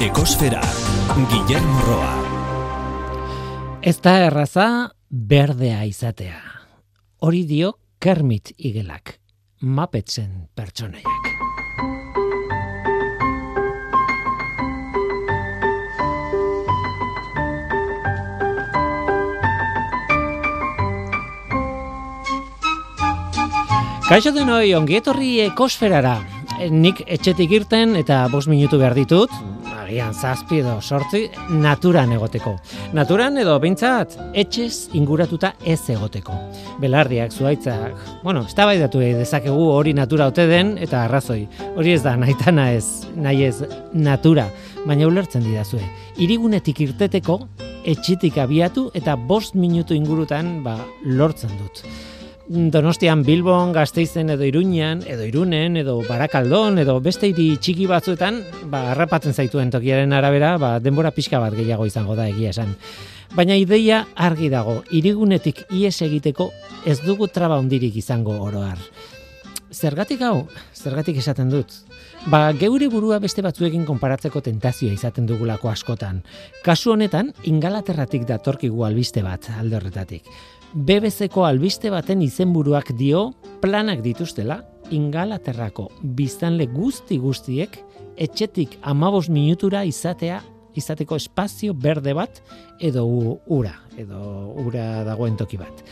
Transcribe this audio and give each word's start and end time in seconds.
Ekosfera, 0.00 0.60
Guillermo 1.30 1.80
Roa. 1.86 2.14
Ez 3.80 4.00
da 4.02 4.16
erraza 4.26 4.90
berdea 5.08 5.84
izatea. 5.86 6.40
Hori 7.22 7.44
dio 7.46 7.76
Kermit 8.02 8.50
igelak, 8.58 9.20
mapetzen 9.62 10.48
pertsonaiak. 10.58 11.30
Kaixo 24.08 24.34
denoi, 24.34 24.74
ongietorri 24.74 25.38
ekosferara. 25.46 26.18
Nik 26.70 27.06
etxetik 27.06 27.54
irten 27.62 27.94
eta 27.96 28.24
bost 28.30 28.50
minutu 28.50 28.82
behar 28.82 28.98
ditut, 28.98 29.30
agian 29.94 30.14
zazpi 30.14 30.58
edo 30.58 30.80
sortzi, 30.82 31.28
naturan 31.54 32.10
egoteko. 32.16 32.56
Naturan 32.96 33.38
edo 33.38 33.54
bintzat, 33.62 34.16
etxez 34.34 34.90
inguratuta 34.98 35.52
ez 35.64 35.78
egoteko. 35.94 36.34
Belardiak, 36.82 37.30
zuaitzak, 37.30 37.94
bueno, 38.24 38.42
ez 38.48 38.54
da 38.54 38.88
dezakegu 38.88 39.68
hori 39.70 39.92
natura 39.94 40.26
ote 40.26 40.48
den 40.48 40.76
eta 40.78 41.04
arrazoi. 41.04 41.46
Hori 41.76 41.92
ez 41.92 42.02
da, 42.02 42.16
nahitana 42.16 42.72
ez, 42.72 43.06
nahi 43.14 43.44
ez 43.44 43.62
natura, 43.92 44.48
baina 44.84 45.06
ulertzen 45.06 45.44
didazue. 45.44 45.82
Irigunetik 46.18 46.80
irteteko, 46.80 47.38
etxetik 47.84 48.38
abiatu 48.38 48.90
eta 48.94 49.14
bost 49.14 49.54
minutu 49.54 49.94
ingurutan 49.94 50.64
ba, 50.64 50.80
lortzen 51.04 51.54
dut. 51.60 51.84
Donostian 52.46 53.22
Bilbon, 53.24 53.72
Gasteizen 53.72 54.28
edo 54.28 54.44
Iruñan, 54.44 55.00
edo 55.08 55.24
Irunen, 55.24 55.78
edo 55.78 56.02
Barakaldon, 56.04 56.76
edo 56.78 56.98
beste 57.00 57.30
hiri 57.30 57.54
txiki 57.56 57.86
batzuetan, 57.88 58.42
ba, 58.68 58.90
harrapatzen 58.92 59.32
zaituen 59.32 59.72
tokiaren 59.72 60.12
arabera, 60.12 60.58
ba, 60.60 60.74
denbora 60.78 61.14
pixka 61.16 61.40
bat 61.40 61.56
gehiago 61.56 61.86
izango 61.88 62.12
da 62.18 62.28
egia 62.28 62.52
esan. 62.52 62.76
Baina 63.34 63.56
ideia 63.56 64.04
argi 64.14 64.50
dago, 64.52 64.82
irigunetik 64.92 65.64
ies 65.72 65.96
egiteko 66.04 66.50
ez 66.84 66.98
dugu 67.00 67.30
traba 67.32 67.56
hondirik 67.56 67.96
izango 67.96 68.36
oroar. 68.44 68.76
Zergatik 69.74 70.20
hau, 70.22 70.46
zergatik 70.76 71.16
esaten 71.18 71.48
dut. 71.50 71.72
Ba, 72.30 72.52
geure 72.54 72.86
burua 72.92 73.18
beste 73.24 73.42
batzuekin 73.42 73.82
konparatzeko 73.88 74.44
tentazioa 74.44 74.94
izaten 74.94 75.26
dugulako 75.26 75.72
askotan. 75.72 76.20
Kasu 76.62 76.92
honetan, 76.92 77.32
ingalaterratik 77.50 78.28
datorkigu 78.28 78.84
albiste 78.86 79.24
bat 79.24 79.48
alde 79.58 79.80
horretatik. 79.80 80.28
BBC-ko 80.74 81.44
albiste 81.46 81.86
baten 81.94 82.22
izenburuak 82.24 82.88
dio 82.98 83.28
planak 83.62 84.00
dituztela 84.02 84.56
Ingalaterrako 84.90 85.84
biztanle 86.18 86.66
guzti 86.66 87.20
guztiek 87.22 87.76
etxetik 88.18 88.74
amabos 88.82 89.28
minutura 89.30 89.84
izatea 89.86 90.40
izateko 90.74 91.14
espazio 91.14 91.76
berde 91.78 92.10
bat 92.18 92.42
edo 92.82 93.06
ura, 93.46 93.76
edo 93.96 94.50
ura 94.64 95.04
dagoen 95.06 95.38
toki 95.38 95.60
bat. 95.62 95.84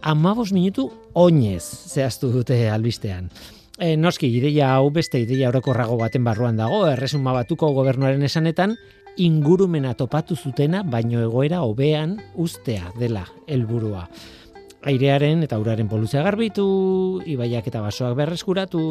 Amabos 0.00 0.52
minutu 0.56 0.88
oinez 1.12 1.62
zehaztu 1.92 2.32
dute 2.32 2.56
albistean. 2.72 3.28
E, 3.74 3.96
noski, 3.98 4.28
ideia 4.30 4.68
hau 4.76 4.90
beste 4.94 5.18
ideia 5.18 5.48
orokorrago 5.50 5.96
baten 5.98 6.22
barruan 6.22 6.54
dago, 6.56 6.84
erresuma 6.86 7.32
batuko 7.34 7.72
gobernuaren 7.74 8.22
esanetan, 8.22 8.76
ingurumena 9.18 9.96
topatu 9.98 10.36
zutena 10.36 10.84
baino 10.86 11.20
egoera 11.22 11.62
hobean 11.66 12.20
ustea 12.38 12.92
dela 13.00 13.24
helburua. 13.50 14.06
Airearen 14.84 15.42
eta 15.42 15.58
uraren 15.58 15.88
poluzia 15.88 16.22
garbitu, 16.22 16.64
ibaiak 17.26 17.66
eta 17.70 17.80
basoak 17.80 18.14
berreskuratu, 18.18 18.82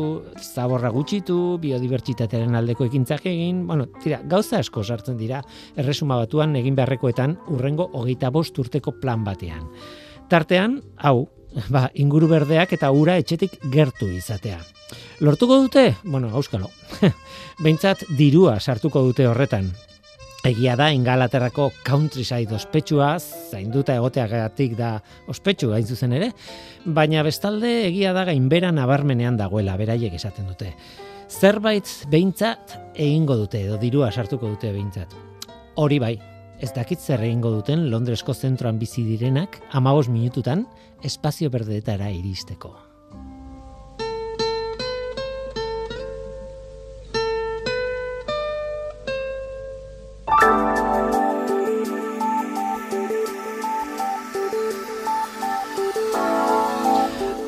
zaborra 0.41 0.89
gutxitu, 0.91 1.59
biodibertsitatearen 1.63 2.57
aldeko 2.57 2.87
ekintzak 2.89 3.27
egin, 3.29 3.63
bueno, 3.69 3.85
tira, 4.03 4.19
gauza 4.25 4.59
asko 4.59 4.83
sartzen 4.83 5.15
dira 5.21 5.43
erresuma 5.77 6.17
batuan 6.25 6.57
egin 6.59 6.75
beharrekoetan 6.75 7.37
urrengo 7.53 7.87
hogeita 7.93 8.33
bost 8.33 8.59
urteko 8.59 8.97
plan 8.99 9.23
batean. 9.23 9.69
Tartean, 10.33 10.81
hau, 10.97 11.29
ba, 11.69 11.87
inguru 11.93 12.27
berdeak 12.31 12.73
eta 12.73 12.91
ura 12.91 13.19
etxetik 13.21 13.59
gertu 13.71 14.09
izatea. 14.11 14.59
Lortuko 15.19 15.61
dute? 15.61 15.95
Bueno, 16.03 16.29
auskalo. 16.33 16.69
Behintzat 17.63 18.05
dirua 18.17 18.59
sartuko 18.59 19.03
dute 19.05 19.27
horretan. 19.27 19.71
Egia 20.43 20.73
da 20.75 20.89
Ingalaterrako 20.91 21.69
countryside 21.87 22.51
ospetsua, 22.51 23.13
zainduta 23.21 23.95
egoteagatik 23.95 24.75
da 24.75 24.97
ospetsu 25.31 25.69
gain 25.71 25.87
zuzen 25.87 26.11
ere, 26.17 26.33
baina 26.83 27.23
bestalde 27.23 27.71
egia 27.85 28.11
da 28.11 28.25
gainbera 28.27 28.73
nabarmenean 28.75 29.39
dagoela 29.39 29.77
beraiek 29.79 30.19
esaten 30.19 30.51
dute. 30.51 30.73
Zerbait 31.31 31.87
behintzat 32.11 32.75
egingo 32.93 33.39
dute 33.39 33.63
edo 33.63 33.79
dirua 33.79 34.11
sartuko 34.11 34.51
dute 34.51 34.75
behintzat. 34.75 35.15
Hori 35.79 36.03
bai, 36.03 36.13
ez 36.59 36.73
dakit 36.75 36.99
zer 36.99 37.23
egingo 37.23 37.53
duten 37.55 37.89
Londresko 37.89 38.35
zentroan 38.35 38.77
bizi 38.79 39.07
direnak 39.07 39.61
15 39.71 40.11
minututan 40.11 40.67
espazio 41.03 41.49
berdeetara 41.55 42.11
iristeko. 42.11 42.92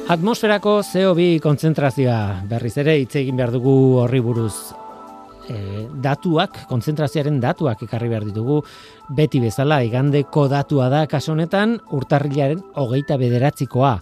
Atmosferako 0.05 0.83
CO2 0.85 1.39
kontzentrazioa 1.41 2.43
berriz 2.45 2.75
ere 2.77 2.93
hitz 3.01 3.15
egin 3.17 3.39
behar 3.39 3.49
dugu 3.55 3.71
horri 4.03 4.19
buruz. 4.21 4.53
E, 5.49 5.55
datuak, 6.03 6.59
kontzentrazioaren 6.69 7.39
datuak 7.41 7.81
ekarri 7.87 8.11
behar 8.11 8.27
ditugu, 8.27 8.59
beti 9.17 9.41
bezala, 9.41 9.79
igandeko 9.81 10.43
datua 10.51 10.91
da 10.93 10.99
kaso 11.09 11.33
honetan 11.33 11.79
urtarrilaren 11.97 12.61
hogeita 12.77 13.17
bederatzikoa. 13.17 13.95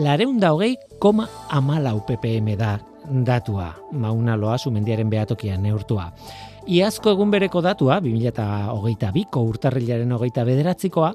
Lareunda 0.00 0.54
hogei 0.56 0.78
koma 0.98 1.28
amalau 1.52 1.98
ppm 2.08 2.48
da 2.56 2.78
datua, 3.28 3.74
mauna 3.92 4.38
loa 4.40 4.56
sumendiaren 4.56 5.12
behatokian 5.12 5.60
neurtua. 5.68 6.08
Iazko 6.64 7.12
egun 7.12 7.28
bereko 7.28 7.60
datua, 7.60 8.00
2008 8.00 9.12
biko 9.12 9.44
urtarrilaren 9.52 10.16
hogeita 10.16 10.48
bederatzikoa, 10.48 11.12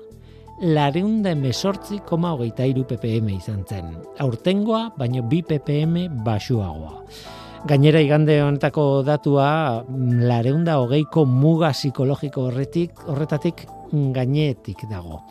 lareunda 0.62 1.31
emesortzi 1.35 2.00
koma 2.06 2.31
hogeita 2.34 2.66
iru 2.66 2.84
ppm 2.90 3.29
izan 3.35 3.63
zen. 3.69 3.91
Aurtengoa, 4.19 4.91
baino 4.97 5.23
bi 5.29 5.44
ppm 5.45 6.23
basuagoa. 6.25 7.03
Gainera 7.68 8.01
igande 8.01 8.40
honetako 8.41 9.03
datua 9.06 9.84
lareunda 10.29 10.78
hogeiko 10.81 11.25
muga 11.25 11.72
psikologiko 11.73 12.47
horretik, 12.50 13.01
horretatik 13.07 13.66
gainetik 13.92 14.86
dago. 14.90 15.22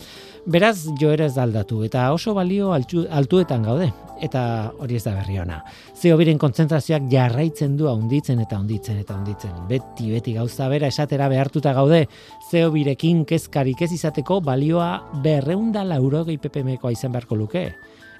Beraz, 0.47 0.87
joera 1.01 1.27
ez 1.27 1.37
aldatu 1.39 1.83
eta 1.83 2.13
oso 2.15 2.35
balio 2.35 2.73
altuetan 2.73 3.65
gaude 3.67 3.91
eta 4.23 4.73
hori 4.81 4.97
ez 4.97 5.03
da 5.05 5.13
berri 5.17 5.39
ona. 5.43 5.59
Zeo 5.97 6.17
biren 6.17 6.39
kontzentrazioak 6.41 7.09
jarraitzen 7.13 7.77
du 7.77 7.89
handitzen 7.91 8.41
eta 8.41 8.57
handitzen 8.61 9.01
eta 9.03 9.17
handitzen. 9.17 9.53
Beti, 9.69 10.09
beti 10.13 10.37
gauza 10.37 10.71
bera 10.73 10.89
esatera 10.93 11.29
behartuta 11.33 11.75
gaude, 11.77 12.07
zeo 12.51 12.71
birekin 12.75 13.25
kezkarik 13.29 13.83
ez 13.83 13.93
izateko 13.99 14.41
balioa 14.41 14.91
berreunda 15.25 15.85
laurogei 15.85 16.39
ppmkoa 16.39 16.95
izan 16.97 17.13
beharko 17.13 17.37
luke. 17.37 17.69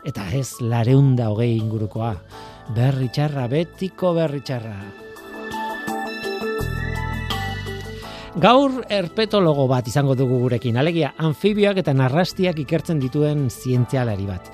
Eta 0.07 0.29
ez 0.39 0.61
lareunda 0.61 1.31
hogei 1.33 1.57
ingurukoa. 1.57 2.15
Berri 2.77 3.09
txarra, 3.15 3.49
betiko 3.51 4.15
berri 4.15 4.43
txarra. 4.45 5.06
Gaur 8.37 8.83
erpetologo 8.93 9.65
bat 9.71 9.87
izango 9.89 10.13
dugu 10.13 10.37
gurekin, 10.43 10.77
alegia 10.77 11.15
anfibioak 11.25 11.79
eta 11.81 11.95
narrastiak 11.97 12.59
ikertzen 12.61 12.99
dituen 13.01 13.47
zientzialari 13.49 14.27
bat 14.29 14.51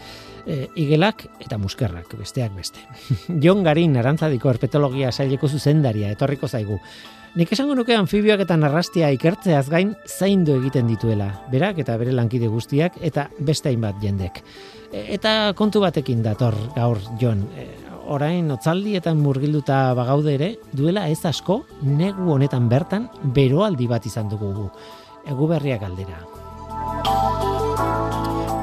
e, 0.46 0.68
igelak 0.78 1.24
eta 1.42 1.58
muskerrak, 1.58 2.14
besteak 2.18 2.54
beste. 2.54 2.84
Jon 3.42 3.64
Garin, 3.66 3.96
arantzadiko 3.98 4.52
herpetologia 4.52 5.10
saileko 5.12 5.50
zuzendaria, 5.50 6.12
etorriko 6.14 6.48
zaigu. 6.48 6.78
Nik 7.34 7.54
esango 7.56 7.74
nuke 7.74 7.96
anfibioak 7.96 8.44
eta 8.44 8.58
narrastia 8.60 9.08
ikertzeaz 9.16 9.64
gain 9.72 9.94
zaindu 10.06 10.58
egiten 10.60 10.86
dituela, 10.86 11.30
berak 11.50 11.80
eta 11.80 11.96
bere 11.98 12.12
lankide 12.12 12.50
guztiak 12.52 12.98
eta 13.00 13.30
beste 13.40 13.72
hainbat 13.72 13.98
jendek. 14.04 14.42
E, 14.92 15.08
eta 15.16 15.54
kontu 15.58 15.82
batekin 15.82 16.22
dator 16.22 16.54
gaur 16.76 17.00
Jon, 17.18 17.48
e, 17.56 17.66
orain 18.06 18.50
otzaldietan 18.50 19.18
murgilduta 19.22 19.92
bagaude 19.94 20.34
ere, 20.34 20.50
duela 20.72 21.08
ez 21.08 21.24
asko, 21.26 21.62
negu 21.82 22.32
honetan 22.34 22.68
bertan, 22.68 23.08
beroaldi 23.34 23.86
bat 23.86 24.06
izan 24.06 24.28
dugu 24.28 24.70
egu 25.26 25.46
berriak 25.46 25.82
aldera. 25.86 26.22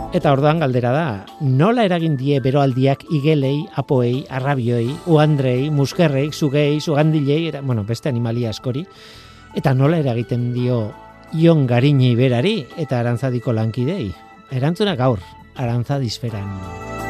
Eta 0.10 0.32
orduan 0.34 0.60
galdera 0.60 0.92
da, 0.92 1.08
nola 1.42 1.84
eragin 1.86 2.16
die 2.18 2.40
beroaldiak 2.42 3.06
igelei, 3.14 3.68
apoei, 3.78 4.24
arrabioi, 4.26 4.88
uandrei, 5.06 5.70
muskerrei, 5.70 6.32
zugei, 6.34 6.82
zugandilei, 6.82 7.44
eta, 7.52 7.62
bueno, 7.62 7.84
beste 7.86 8.10
animalia 8.10 8.50
askori, 8.50 8.88
eta 9.56 9.76
nola 9.78 10.02
eragiten 10.02 10.50
dio 10.54 10.82
ion 11.34 11.68
garini 11.70 12.16
berari 12.18 12.64
eta 12.78 13.00
arantzadiko 13.00 13.54
lankidei. 13.54 14.10
Erantzuna 14.50 14.96
gaur, 14.98 15.22
arantzadisferan. 15.56 17.09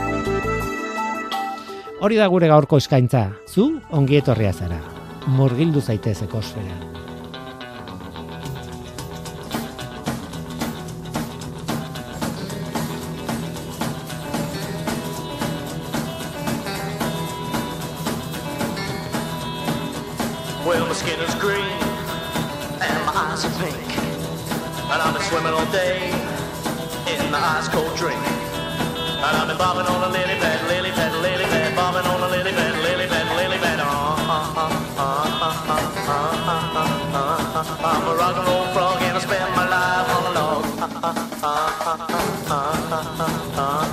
Hori 2.00 2.16
da 2.16 2.30
gure 2.31 2.48
gaurko 2.48 2.78
eskaintza, 2.80 3.25
zu 3.51 3.63
ongi 3.92 4.16
etorria 4.22 4.54
zara. 4.56 4.78
Murgildu 5.36 5.81
zaitez 5.84 6.22
ekosfera. 6.24 6.78
Well, 20.66 20.86
my 20.88 20.94
skin 20.94 21.19
is 21.19 21.36
green 21.36 21.66
and 22.80 23.06
my 23.06 23.13
eyes 23.25 23.44
are 23.44 23.56
pink 23.60 23.90
And 24.92 25.02
I've 25.02 25.13
been 25.16 25.24
swimming 25.24 25.52
all 25.52 25.66
day 25.72 26.12
in 27.12 27.31
the 27.31 27.38
ice 27.38 27.68
cold 27.68 27.94
drink 27.98 28.22
And 28.22 29.36
I've 29.36 29.48
been 29.48 29.57
bobbing 29.57 29.88
on 29.88 30.04
a 30.04 30.13
lily 30.13 30.38
pad 30.40 30.58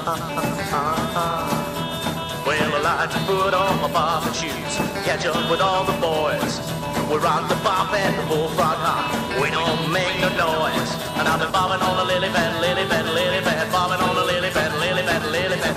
Well, 0.07 0.15
I 2.87 3.11
to 3.11 3.19
put 3.27 3.51
on 3.55 3.81
my 3.83 3.91
bobbing 3.91 4.33
shoes, 4.35 4.79
catch 5.03 5.27
up 5.27 5.51
with 5.51 5.61
all 5.61 5.83
the 5.83 5.99
boys. 5.99 6.63
We 7.11 7.19
rock 7.19 7.49
the 7.49 7.57
bop 7.67 7.93
and 7.93 8.15
the 8.15 8.23
bullfrog 8.31 8.79
hop. 8.79 9.11
We 9.43 9.51
don't 9.51 9.91
make 9.91 10.21
no 10.23 10.31
noise. 10.39 10.95
And 11.19 11.27
I've 11.27 11.41
been 11.43 11.51
bobbing 11.51 11.83
on 11.83 11.99
a 11.99 12.05
lily 12.07 12.29
pad, 12.29 12.55
lily 12.63 12.87
pad, 12.87 13.05
lily 13.11 13.43
pad, 13.43 13.67
bobbing 13.73 13.99
on 13.99 14.17
a 14.17 14.23
lily 14.23 14.51
pad, 14.51 14.71
lily 14.79 15.03
pad, 15.03 15.27
lily 15.27 15.59
pad. 15.59 15.75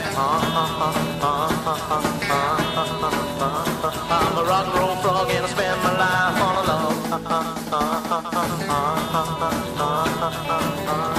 I'm 4.14 4.38
a 4.38 4.44
rock 4.46 4.68
and 4.68 4.78
roll 4.78 4.96
frog 5.02 5.32
and 5.32 5.44
I 5.44 5.50
spend 5.50 5.82
my 5.82 5.98
life 5.98 6.38
on 6.38 6.54
a 6.54 6.68
log. 11.10 11.19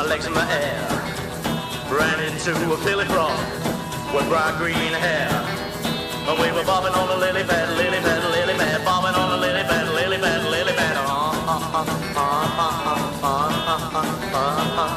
My 0.00 0.06
legs 0.06 0.24
in 0.24 0.32
the 0.32 0.40
air, 0.40 0.88
ran 1.92 2.18
into 2.24 2.52
a 2.72 2.76
Philly 2.78 3.04
frog 3.12 3.38
with 4.14 4.26
bright 4.32 4.56
green 4.56 4.94
hair. 5.04 5.28
And 6.26 6.38
we 6.40 6.50
were 6.56 6.64
bobbing 6.64 6.94
on 6.94 7.08
a 7.10 7.16
lily 7.20 7.44
pad, 7.44 7.68
lily 7.76 7.98
pad, 7.98 8.24
lily 8.32 8.54
pad, 8.54 8.82
bobbing 8.82 9.14
on 9.14 9.32
a 9.36 9.36
lily 9.36 9.62
pad, 9.62 9.88
lily 9.92 10.16
pad, 10.16 10.42
lily 10.50 10.72
pad. 10.72 10.96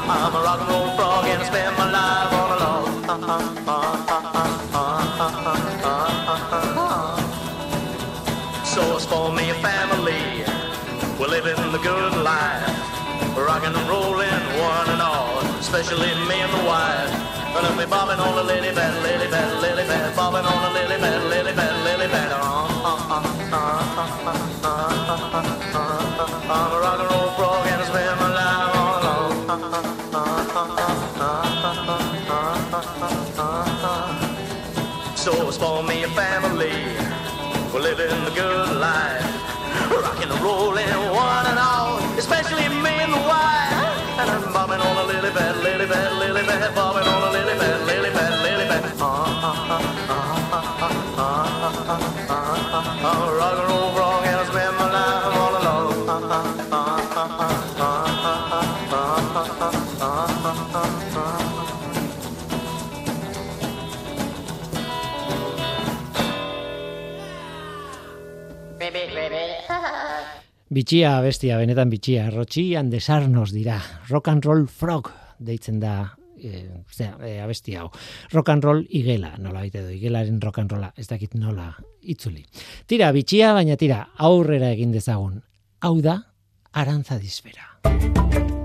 I'm 0.08 0.34
a 0.34 0.40
rock 0.42 0.60
and 0.60 0.70
roll 0.70 0.88
frog 0.96 1.26
and 1.26 1.42
I 1.42 1.44
spend 1.52 1.76
my 1.76 1.86
life 1.92 2.32
on 2.40 2.50
a 2.54 2.58
log. 2.64 2.88
So 8.64 8.96
it's 8.96 9.04
for 9.04 9.30
me 9.34 9.50
a 9.50 9.54
family. 9.60 10.44
We're 11.20 11.28
living 11.28 11.72
the 11.72 11.78
good 11.90 12.16
life. 12.24 12.84
Rocking 13.36 13.74
and 13.74 13.88
rolling, 13.88 14.33
one 14.84 14.92
and 14.92 15.02
all. 15.02 15.40
Especially 15.58 16.12
me 16.28 16.40
and 16.40 16.52
the 16.52 16.64
wife. 16.66 17.10
If 17.54 17.76
we 17.78 17.86
bobbing 17.86 18.20
on 18.20 18.38
a 18.38 18.42
lily 18.42 18.72
pad, 18.74 19.02
lily 19.02 19.28
pad, 19.28 19.62
lily 19.62 19.84
pad, 19.84 20.16
bobbing 20.16 20.44
on 20.44 20.70
a 20.70 20.72
lily 20.74 20.96
pad, 20.98 21.22
lily 21.30 21.52
pad, 21.52 21.84
lily 21.84 22.08
pad. 22.08 22.32
Uh-huh. 22.32 22.74
I'm 26.50 26.72
a 26.72 26.78
rock 26.80 27.00
and 27.00 27.10
roll 27.10 27.30
frog 27.36 27.66
and 27.66 27.80
I 27.80 27.84
spend 27.88 28.20
my 28.20 28.28
life 28.40 28.76
all 28.76 28.96
alone. 29.00 29.34
So 35.16 35.48
it's 35.48 35.56
for 35.56 35.82
me 35.82 36.02
a 36.04 36.08
family. 36.08 36.74
We're 37.72 37.80
living 37.80 38.24
the 38.24 38.30
good 38.34 38.76
life. 38.76 39.24
Rocking 39.90 40.30
and 40.30 40.40
rolling, 40.42 40.88
one 41.14 41.46
and 41.46 41.58
all, 41.58 41.98
especially 42.18 42.68
me 42.68 42.90
and 43.04 43.12
the 43.12 43.18
wife. 43.18 43.63
Pad, 45.34 45.56
lily 45.56 45.86
pad, 45.86 46.12
lily 46.20 46.42
pad, 46.46 46.74
bobbing 46.74 47.08
on 47.08 47.22
a 47.22 47.30
lily 47.34 47.54
pad, 47.58 47.80
lily 47.88 48.10
pad, 48.10 48.34
lily 48.44 48.66
pad. 48.70 48.84
I'm 53.04 53.20
a 53.20 53.34
rock 53.38 53.58
and 53.58 53.68
roll 53.68 53.90
frog 53.94 54.22
and 54.26 54.36
I 54.36 54.44
spend 54.50 54.74
my 54.78 54.86
life 54.94 55.24
all 55.42 55.54
alone. 55.60 55.92
Bitxia 70.74 71.20
bestia, 71.22 71.58
benetan 71.58 71.90
bitxia, 71.90 72.30
rotxian 72.30 72.90
desarnos 72.90 73.52
dira, 73.54 73.78
rock 74.08 74.28
and 74.28 74.44
roll 74.44 74.66
frog 74.66 75.23
deitzen 75.38 75.80
da 75.80 76.14
e, 76.36 76.64
zera, 76.92 77.18
e, 77.26 77.38
abesti 77.40 77.76
hau. 77.76 77.90
Rock 78.32 78.52
and 78.54 78.64
roll 78.64 78.84
igela, 78.90 79.34
nola 79.38 79.64
baite 79.64 79.84
du, 79.84 79.92
igelaren 79.94 80.40
rock 80.42 80.60
and 80.62 80.72
rolla, 80.72 80.92
ez 80.96 81.08
dakit 81.10 81.34
nola 81.38 81.70
itzuli. 82.02 82.44
Tira, 82.86 83.12
bitxia, 83.14 83.54
baina 83.56 83.78
tira, 83.80 84.04
aurrera 84.18 84.72
egin 84.74 84.92
dezagun. 84.94 85.40
Hau 85.84 85.96
da, 86.04 86.20
arantza 86.72 87.18
dizbera. 87.20 88.63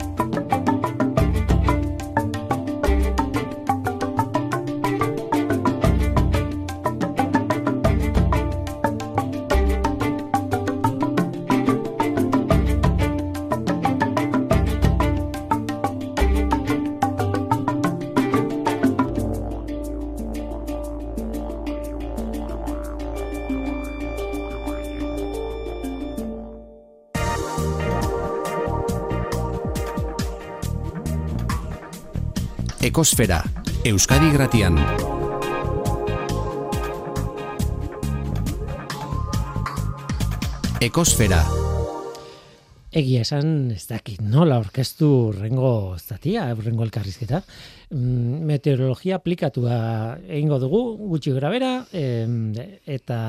Ekosfera, 32.89 33.43
Euskadi 33.85 34.31
Gratian. 34.33 34.79
Ekosfera. 40.81 41.43
Egia 42.89 43.21
esan, 43.21 43.69
ez 43.75 43.83
dakit, 43.91 44.23
nola 44.25 44.57
orkestu 44.57 45.29
rengo 45.35 45.99
zatia, 46.01 46.47
rengo 46.57 46.87
elkarrizketa. 46.87 47.43
Mm, 47.93 48.41
meteorologia 48.49 49.19
aplikatua 49.21 49.77
egingo 50.25 50.57
dugu, 50.57 50.81
gutxi 51.13 51.35
grabera, 51.37 51.75
em, 51.93 52.55
eta 52.89 53.19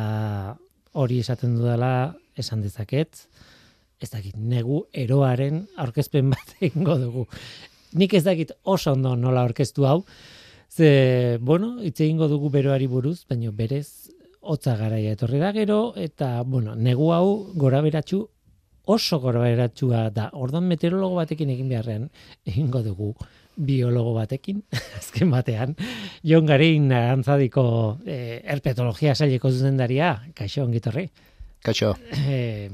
hori 0.97 1.21
esaten 1.21 1.61
dudala 1.61 2.15
esan 2.33 2.65
dezaket, 2.65 3.27
ez 4.01 4.09
dakit, 4.09 4.41
negu 4.41 4.87
eroaren 4.97 5.67
aurkezpen 5.77 6.33
bat 6.33 6.57
egingo 6.65 6.97
dugu. 6.97 7.29
Nik 7.95 8.15
ez 8.15 8.25
dakit 8.25 8.53
oso 8.63 8.93
ondo 8.93 9.17
nola 9.17 9.43
orkestu 9.45 9.87
hau, 9.87 10.05
ze, 10.71 11.39
bueno, 11.41 11.79
hitz 11.83 12.01
egingo 12.01 12.29
dugu 12.29 12.51
beroari 12.51 12.87
buruz, 12.87 13.25
baina 13.29 13.51
berez 13.51 14.11
hotza 14.41 14.77
garaia 14.77 15.17
etorri 15.17 15.41
da 15.43 15.51
gero, 15.53 15.81
eta, 15.97 16.43
bueno, 16.43 16.75
negu 16.75 17.11
hau 17.13 17.53
gora 17.55 17.83
beratxu 17.83 18.23
oso 18.91 19.19
gorberatsua 19.21 20.09
da. 20.15 20.31
Ordan 20.33 20.67
meteorologo 20.71 21.19
batekin 21.21 21.51
egin 21.51 21.69
beharrean 21.69 22.09
egingo 22.47 22.83
dugu 22.83 23.13
biologo 23.61 24.15
batekin, 24.15 24.63
azken 25.01 25.31
batean, 25.35 25.75
Jon 26.25 26.47
Garin 26.47 26.89
arantzadiko 26.95 27.65
eh, 28.07 28.41
erpetologia 28.55 29.15
saileko 29.15 29.51
zuzendaria, 29.51 30.15
kaixo 30.35 30.65
ongitorri. 30.65 31.09
Kaixo. 31.61 31.93
Eh, 32.25 32.71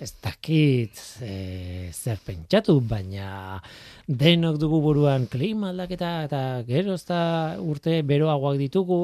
ez 0.00 0.12
dakit 0.22 0.98
eh, 1.24 1.88
zer 1.92 2.18
pentsatu, 2.24 2.78
baina 2.80 3.60
denok 4.06 4.58
dugu 4.60 4.80
buruan 4.84 5.26
klima 5.30 5.70
aldaketa 5.72 6.10
eta 6.26 6.40
gero 6.68 6.94
ez 6.94 7.04
da 7.08 7.20
urte 7.62 8.02
beroagoak 8.06 8.58
ditugu, 8.60 9.00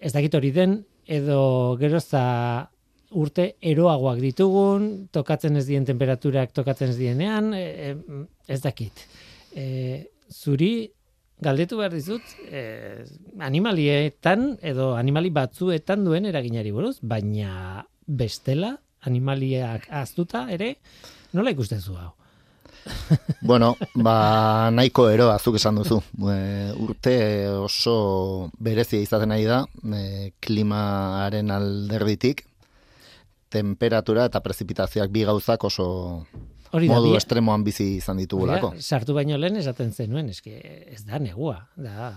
ez 0.00 0.12
dakit 0.12 0.34
hori 0.34 0.52
den, 0.54 0.82
edo 1.06 1.76
gero 1.80 2.00
ez 2.00 2.08
da 2.10 2.24
urte 3.14 3.52
eroagoak 3.62 4.20
ditugun, 4.22 4.88
tokatzen 5.14 5.56
ez 5.56 5.66
dien 5.68 5.86
temperaturak 5.86 6.52
tokatzen 6.56 6.92
ez 6.92 6.98
dienean, 6.98 7.52
e, 7.54 7.64
e, 7.64 8.20
ez 8.50 8.60
dakit. 8.64 9.04
E, 9.54 9.66
zuri 10.30 10.88
galdetu 11.44 11.78
behar 11.78 11.94
dizut, 11.94 12.34
e, 12.50 13.04
animalietan 13.44 14.54
edo 14.62 14.94
animali 14.98 15.30
batzuetan 15.34 16.04
duen 16.06 16.26
eraginari 16.30 16.74
buruz, 16.74 16.96
baina 17.02 17.84
bestela 18.06 18.74
animaliak 19.06 19.88
aztuta 19.90 20.46
ere, 20.50 20.74
nola 21.32 21.50
ikusten 21.54 21.80
zu 21.80 21.96
hau? 21.96 22.12
Bueno, 23.44 23.74
ba, 23.94 24.70
nahiko 24.72 25.06
ero 25.12 25.30
azuk 25.32 25.56
esan 25.56 25.76
duzu. 25.80 25.98
E, 26.32 26.72
urte 26.80 27.14
oso 27.48 28.50
berezia 28.58 29.00
izaten 29.00 29.28
nahi 29.32 29.44
da, 29.48 29.62
e, 29.84 30.32
klimaren 30.40 31.50
alderditik, 31.52 32.44
temperatura 33.54 34.26
eta 34.30 34.40
prezipitazioak 34.44 35.12
bi 35.14 35.24
gauzak 35.28 35.64
oso 35.64 35.86
Hori 36.74 36.88
da, 36.88 36.94
modu 36.96 37.12
bi- 37.12 37.16
estremoan 37.20 37.64
bizi 37.64 37.86
izan 38.00 38.18
ditugulako. 38.18 38.72
Sartu 38.82 39.14
baino 39.14 39.36
lehen 39.38 39.60
esaten 39.60 39.92
zenuen, 39.94 40.28
eske 40.32 40.56
ez 40.90 41.04
da 41.06 41.20
negua, 41.22 41.60
da 41.76 42.10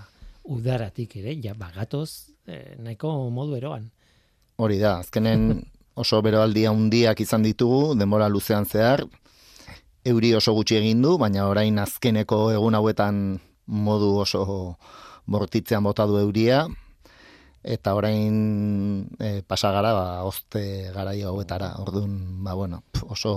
udaratik 0.48 1.16
ere, 1.20 1.36
ja 1.44 1.54
bagatoz 1.60 2.10
eh, 2.48 2.76
nahiko 2.82 3.12
modu 3.30 3.56
eroan. 3.60 3.90
Hori 4.58 4.80
da, 4.82 4.98
azkenen 5.04 5.62
oso 5.98 6.22
beroaldia 6.22 6.70
handiak 6.70 7.20
izan 7.26 7.44
ditugu, 7.46 7.96
denbora 7.98 8.30
luzean 8.30 8.68
zehar, 8.70 9.04
euri 10.06 10.34
oso 10.38 10.54
gutxi 10.54 10.78
egin 10.78 11.02
du, 11.02 11.18
baina 11.18 11.48
orain 11.50 11.80
azkeneko 11.82 12.52
egun 12.54 12.78
hauetan 12.78 13.40
modu 13.68 14.14
oso 14.22 14.44
bortitzean 15.26 15.84
bota 15.84 16.06
du 16.08 16.20
euria, 16.22 16.68
eta 17.64 17.96
orain 17.98 18.38
e, 19.20 19.42
pasa 19.42 19.74
gara, 19.76 19.92
ba, 19.98 20.06
ozte 20.30 20.64
garai 20.96 21.20
hauetara, 21.26 21.74
orduan, 21.82 22.14
ba, 22.46 22.54
bueno, 22.54 22.84
oso, 23.10 23.34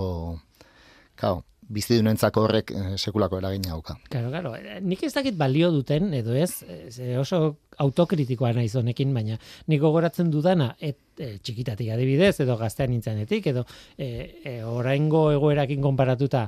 kao, 1.15 1.41
bizidunentzako 1.71 2.45
horrek 2.45 2.71
eh, 2.75 2.93
sekulako 2.97 3.39
eragina 3.41 3.73
dauka. 3.73 3.97
Claro, 4.09 4.31
claro. 4.33 4.53
Nik 4.81 5.03
ez 5.07 5.13
dakit 5.15 5.37
balio 5.39 5.71
duten, 5.73 6.13
edo 6.17 6.35
ez, 6.37 6.63
eh, 6.67 7.15
oso 7.19 7.41
autokritikoa 7.81 8.51
naiz 8.55 8.73
honekin, 8.75 9.13
baina 9.15 9.37
nik 9.71 9.81
gogoratzen 9.81 10.29
dudana, 10.31 10.71
et, 10.79 10.99
e, 11.17 11.37
txikitatik 11.41 11.91
adibidez, 11.95 12.35
edo 12.43 12.57
gaztean 12.59 12.91
nintzenetik, 12.93 13.47
edo 13.53 13.65
e, 13.97 14.07
e, 14.43 14.55
oraingo 14.67 15.29
egoerakin 15.33 15.81
konparatuta, 15.81 16.47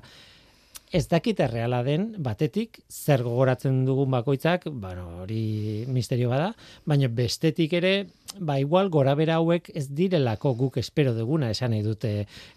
ez 0.93 1.07
dakit 1.09 1.39
erreala 1.41 1.79
den, 1.81 2.11
batetik, 2.21 2.77
zer 2.85 3.23
gogoratzen 3.25 3.79
dugun 3.87 4.11
bakoitzak, 4.13 4.67
bueno, 4.69 5.07
hori 5.23 5.85
misterio 5.89 6.29
bada, 6.29 6.51
baina 6.85 7.09
bestetik 7.09 7.73
ere, 7.79 7.93
ba 8.37 8.59
igual 8.61 8.91
gora 8.93 9.15
bera 9.17 9.39
hauek 9.39 9.71
ez 9.73 9.87
direlako 9.89 10.51
guk 10.59 10.77
espero 10.77 11.15
duguna 11.17 11.49
esan 11.49 11.73
nahi 11.73 11.81
dute. 11.81 12.11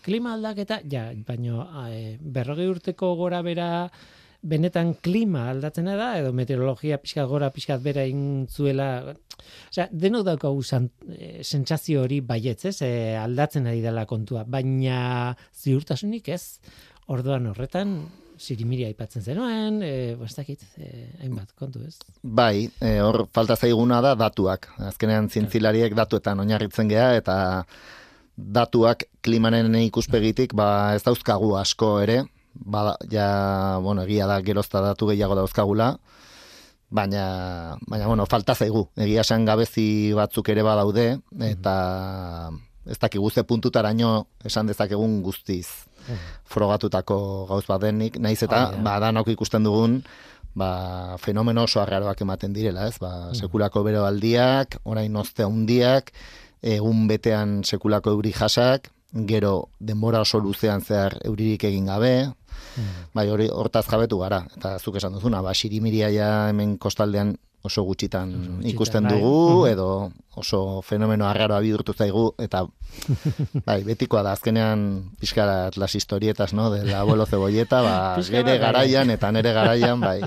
Klima 0.04 0.34
aldaketa, 0.36 0.82
ja, 0.84 1.06
baina 1.26 1.64
e, 1.88 2.02
berrogei 2.20 2.66
urteko 2.68 3.14
gora 3.16 3.40
bera 3.46 3.70
benetan 4.46 4.92
klima 5.00 5.46
aldatzena 5.54 5.96
da, 5.96 6.10
edo 6.20 6.34
meteorologia 6.36 7.00
pixkat 7.00 7.30
gora, 7.32 7.48
pixkat 7.54 7.80
bera 7.82 8.04
intzuela, 8.04 9.16
Osea, 9.70 9.88
denok 9.92 10.26
daukagu 10.28 10.60
e, 10.60 11.40
sentsazio 11.40 12.04
hori 12.04 12.20
baietz, 12.20 12.66
ez, 12.68 12.76
e, 12.84 13.16
aldatzen 13.16 13.66
ari 13.72 13.80
dela 13.80 14.04
kontua, 14.04 14.44
baina 14.44 15.32
ziurtasunik 15.56 16.28
ez, 16.36 16.60
orduan 17.08 17.48
horretan, 17.48 17.98
sirimiri 18.38 18.84
aipatzen 18.88 19.22
zenuen, 19.22 19.80
e, 19.82 20.14
ba, 20.18 20.28
ez 20.28 20.36
dakit, 20.36 20.62
e, 20.78 21.06
hainbat, 21.22 21.52
kontu 21.58 21.82
ez. 21.86 21.96
Bai, 22.22 22.68
e, 22.80 22.96
hor 23.04 23.24
falta 23.34 23.56
zaiguna 23.56 24.00
da 24.04 24.14
datuak. 24.18 24.68
Azkenean 24.90 25.30
zientzilariek 25.30 25.96
datuetan 25.96 26.40
oinarritzen 26.44 26.90
gea 26.92 27.14
eta 27.16 27.36
datuak 28.36 29.06
klimaren 29.24 29.74
ikuspegitik 29.86 30.52
ba 30.54 30.94
ez 30.94 31.02
dauzkagu 31.06 31.54
asko 31.56 31.96
ere. 32.04 32.22
Ba, 32.56 32.94
ja, 33.12 33.78
bueno, 33.84 34.04
egia 34.04 34.28
da 34.28 34.40
gerozta 34.44 34.80
datu 34.84 35.10
gehiago 35.10 35.36
dauzkagula. 35.36 35.96
Baina, 36.88 37.76
baina 37.88 38.06
bueno, 38.06 38.26
falta 38.30 38.54
zaigu. 38.54 38.86
Egia 38.96 39.24
esan 39.26 39.44
gabezi 39.48 40.12
batzuk 40.16 40.48
ere 40.52 40.62
badaude 40.64 41.08
eta 41.50 41.74
ez 42.86 42.98
dakigu 43.02 43.30
ze 43.30 43.42
puntutaraino 43.42 44.28
esan 44.44 44.68
dezakegun 44.70 45.20
guztiz 45.22 45.66
frogatutako 46.44 47.46
gauz 47.50 47.64
bat 47.66 47.80
denik, 47.82 48.18
naiz 48.18 48.42
eta 48.42 48.68
Hori 48.68 48.76
da. 48.78 48.82
ba 48.82 48.98
danok 49.00 49.28
ikusten 49.34 49.64
dugun 49.66 50.00
ba, 50.56 51.16
fenomeno 51.20 51.66
oso 51.68 51.82
arraroak 51.82 52.20
ematen 52.24 52.56
direla, 52.56 52.88
ez? 52.88 52.96
Ba, 52.98 53.30
sekulako 53.36 53.84
beroaldiak, 53.86 54.80
orain 54.88 55.14
ozte 55.20 55.44
handiak, 55.44 56.12
egun 56.64 57.04
betean 57.10 57.60
sekulako 57.68 58.16
euri 58.16 58.32
jasak, 58.32 58.88
gero 59.28 59.68
denbora 59.78 60.24
oso 60.24 60.40
luzean 60.40 60.82
zehar 60.82 61.18
euririk 61.24 61.68
egin 61.68 61.92
gabe, 61.92 62.14
bai 63.14 63.28
hori 63.32 63.50
hortaz 63.52 63.84
jabetu 63.88 64.18
gara, 64.24 64.42
eta 64.56 64.78
zuk 64.80 64.96
esan 64.96 65.14
duzuna, 65.16 65.42
ba, 65.44 65.54
sirimiria 65.54 66.08
ja 66.12 66.30
hemen 66.48 66.78
kostaldean 66.80 67.36
oso 67.62 67.82
gutxitan 67.82 68.32
gutxitan, 68.32 68.66
ikusten 68.70 69.04
bai. 69.04 69.16
dugu, 69.16 69.66
edo 69.66 69.88
oso 70.36 70.82
fenomeno 70.84 71.24
arraroa 71.26 71.62
bidurtu 71.64 71.94
zaigu, 71.96 72.28
eta 72.42 72.64
bai, 73.66 73.78
betikoa 73.86 74.22
da, 74.22 74.34
azkenean 74.36 74.82
pixkarat 75.20 75.78
las 75.80 75.94
historietas, 75.96 76.52
no, 76.54 76.68
del 76.70 76.92
abuelo 76.94 77.26
cebolleta, 77.26 77.80
ba, 77.82 77.96
gere 78.28 78.52
bai. 78.52 78.58
garaian, 78.60 79.10
eta 79.10 79.32
nere 79.32 79.52
garaian, 79.56 80.00
bai, 80.00 80.20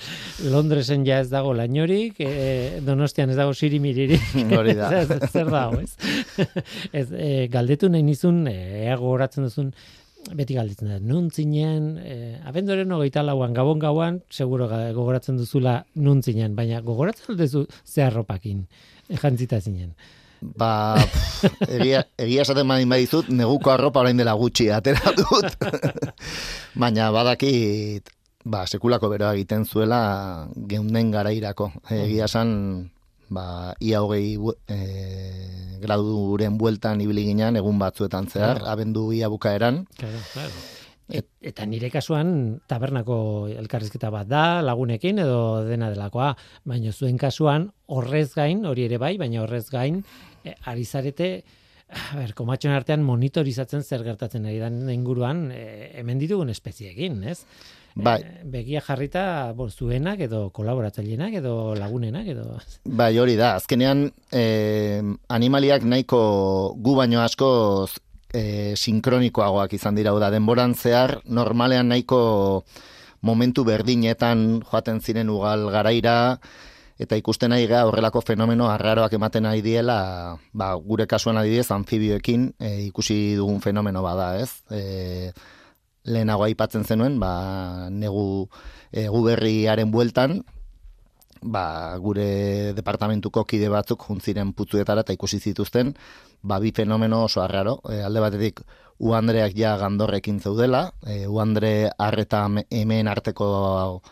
Londresen 0.52 1.06
ja 1.06 1.20
ez 1.22 1.30
dago 1.30 1.54
lainorik, 1.54 2.18
e, 2.18 2.82
Donostian 2.84 3.30
ez 3.30 3.38
dago 3.38 3.54
sirimiririk. 3.54 4.22
Hori 4.58 4.74
da. 4.78 4.90
zer, 4.90 5.28
zer 5.30 5.50
dago, 5.52 5.80
ez? 5.80 5.96
ez 6.92 7.08
e, 7.12 7.32
galdetu 7.52 7.92
nahi 7.92 8.04
nizun, 8.06 8.44
e, 8.50 8.86
ea 8.88 8.98
gogoratzen 8.98 9.46
duzun, 9.48 9.72
beti 10.30 10.54
galdetzen 10.56 10.88
da, 10.92 10.98
nun 11.02 11.28
zinen, 11.34 11.96
e, 11.98 12.16
abenduaren 12.46 12.94
hogeita 12.94 13.24
lauan, 13.26 13.54
gabon 13.56 13.82
gauan, 13.82 14.22
seguro 14.30 14.68
gogoratzen 14.70 15.36
duzula 15.40 15.80
nun 15.94 16.22
zinen, 16.22 16.56
baina 16.56 16.80
gogoratzen 16.84 17.36
duzu 17.38 17.66
zeharropakin, 17.84 18.66
jantzita 19.10 19.60
zinen. 19.60 19.94
Ba, 20.42 20.98
pff, 20.98 21.44
egia, 21.68 22.02
egia 22.18 22.42
esaten 22.42 22.66
badin 22.66 22.90
badizut, 22.90 23.28
neguko 23.30 23.70
arropa 23.70 24.02
orain 24.02 24.18
dela 24.18 24.34
gutxi 24.38 24.68
atera 24.74 25.12
dut. 25.14 25.54
Baina 26.82 27.12
badakit, 27.14 28.10
ba, 28.44 28.64
sekulako 28.66 29.12
beroa 29.12 29.36
egiten 29.36 29.62
zuela 29.64 30.48
geunden 30.56 31.12
garairako. 31.14 31.70
Egia 31.94 32.26
esan, 32.26 32.50
ba, 33.34 33.74
ia 33.80 34.00
hogei 34.02 34.36
e, 34.68 34.78
graduren 35.82 36.58
bueltan 36.58 37.00
ibili 37.02 37.24
ginen 37.26 37.56
egun 37.58 37.78
batzuetan 37.80 38.28
zehar, 38.30 38.58
Claro. 38.60 38.70
abendu 38.72 39.12
ia 39.12 39.28
bukaeran. 39.28 39.86
Claro, 39.98 40.18
claro. 40.32 40.50
Et, 41.12 41.26
eta 41.42 41.66
nire 41.66 41.90
kasuan 41.92 42.60
tabernako 42.70 43.48
elkarrizketa 43.58 44.08
bat 44.14 44.28
da, 44.30 44.62
lagunekin 44.64 45.18
edo 45.18 45.64
dena 45.66 45.90
delakoa, 45.92 46.30
baina 46.64 46.92
zuen 46.92 47.18
kasuan 47.18 47.66
horrez 47.86 48.30
gain, 48.34 48.64
hori 48.64 48.86
ere 48.86 48.96
bai, 49.02 49.16
baina 49.18 49.42
horrez 49.42 49.66
gain, 49.70 50.04
e, 50.44 50.54
ari 50.64 50.84
zarete, 50.84 51.42
a 51.92 52.16
ber, 52.16 52.32
komatxoen 52.38 52.74
artean 52.74 53.04
monitorizatzen 53.06 53.84
zer 53.84 54.04
gertatzen 54.06 54.46
ari 54.48 54.58
den 54.62 54.88
inguruan, 54.92 55.46
e, 55.52 55.92
hemen 56.00 56.20
ditugun 56.20 56.52
espeziekin, 56.52 57.22
ez? 57.28 57.42
Bai. 57.94 58.18
E, 58.24 58.44
begia 58.48 58.80
jarrita, 58.84 59.24
bo, 59.56 59.68
zuenak 59.70 60.22
edo 60.24 60.46
kolaboratzaileenak 60.56 61.36
edo 61.42 61.74
lagunenak 61.76 62.30
edo... 62.34 62.46
Bai, 62.84 63.12
hori 63.20 63.36
da. 63.36 63.54
Azkenean, 63.60 64.06
eh, 64.32 65.02
animaliak 65.28 65.84
nahiko 65.84 66.22
gu 66.80 66.96
baino 66.96 67.20
asko 67.24 67.50
eh, 68.32 68.72
sinkronikoagoak 68.76 69.76
izan 69.76 69.98
dira, 69.98 70.14
da, 70.18 70.32
denboran 70.32 70.74
zehar, 70.74 71.18
normalean 71.28 71.92
nahiko 71.92 72.64
momentu 73.22 73.64
berdinetan 73.64 74.62
joaten 74.66 75.00
ziren 75.00 75.30
ugal 75.30 75.68
garaira, 75.70 76.16
eta 77.02 77.18
ikusten 77.18 77.50
nahi 77.52 77.66
gea 77.70 77.84
horrelako 77.88 78.22
fenomeno 78.22 78.68
arraroak 78.70 79.12
ematen 79.18 79.44
nahi 79.48 79.62
diela, 79.64 80.38
ba, 80.52 80.74
gure 80.74 81.06
kasuan 81.10 81.40
adibidez, 81.40 81.70
anfibioekin 81.74 82.52
eh, 82.60 82.86
ikusi 82.86 83.34
dugun 83.36 83.60
fenomeno 83.60 84.02
bada, 84.02 84.36
ez? 84.40 84.62
Eh, 84.70 85.32
lehenago 86.04 86.44
aipatzen 86.46 86.84
zenuen, 86.84 87.18
ba, 87.22 87.88
negu 87.90 88.48
e, 88.90 89.06
guberriaren 89.08 89.90
bueltan, 89.94 90.40
ba, 91.42 91.96
gure 92.02 92.72
departamentuko 92.76 93.44
kide 93.46 93.70
batzuk 93.72 94.06
juntziren 94.08 94.52
putzuetara 94.56 95.06
eta 95.06 95.14
ikusi 95.14 95.40
zituzten, 95.40 95.94
ba, 96.42 96.58
bi 96.62 96.72
fenomeno 96.74 97.24
oso 97.26 97.42
arraro. 97.42 97.78
E, 97.90 98.02
alde 98.02 98.24
batetik, 98.24 98.64
uandreak 99.02 99.54
ja 99.58 99.76
gandorrekin 99.78 100.40
zeudela, 100.40 100.88
e, 101.06 101.26
uandre 101.26 101.90
arreta 101.98 102.46
hemen 102.70 103.10
arteko 103.10 104.02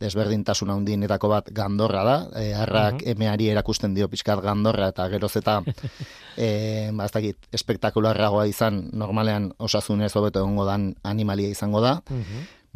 desberdintasun 0.00 0.70
handienetako 0.74 1.30
bat 1.32 1.48
gandorra 1.54 2.02
da, 2.04 2.16
e, 2.36 2.52
arrak 2.54 3.02
emeari 3.14 3.48
erakusten 3.52 3.94
dio 3.96 4.08
pixkat 4.12 4.42
gandorra 4.44 4.90
eta 4.92 5.08
geroz 5.12 5.32
eta 5.40 5.60
e, 6.36 6.90
ba, 6.92 7.06
ez 7.06 7.12
dakit, 7.14 7.48
espektakularragoa 7.56 8.46
izan 8.50 8.86
normalean 8.92 9.52
osasunez 9.58 10.12
hobeto 10.16 10.44
egongo 10.44 10.68
dan 10.68 10.94
animalia 11.04 11.48
izango 11.52 11.80
da, 11.84 12.00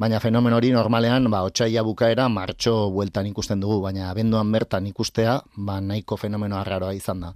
Baina 0.00 0.16
fenomen 0.16 0.54
hori 0.56 0.70
normalean, 0.72 1.26
ba, 1.28 1.42
otxaila 1.44 1.82
bukaera 1.84 2.24
martxo 2.32 2.72
bueltan 2.94 3.26
ikusten 3.28 3.60
dugu, 3.60 3.82
baina 3.84 4.06
abenduan 4.08 4.48
bertan 4.48 4.86
ikustea, 4.88 5.34
ba, 5.60 5.74
nahiko 5.84 6.16
fenomeno 6.16 6.56
arraroa 6.56 6.94
izan 6.96 7.20
da. 7.26 7.34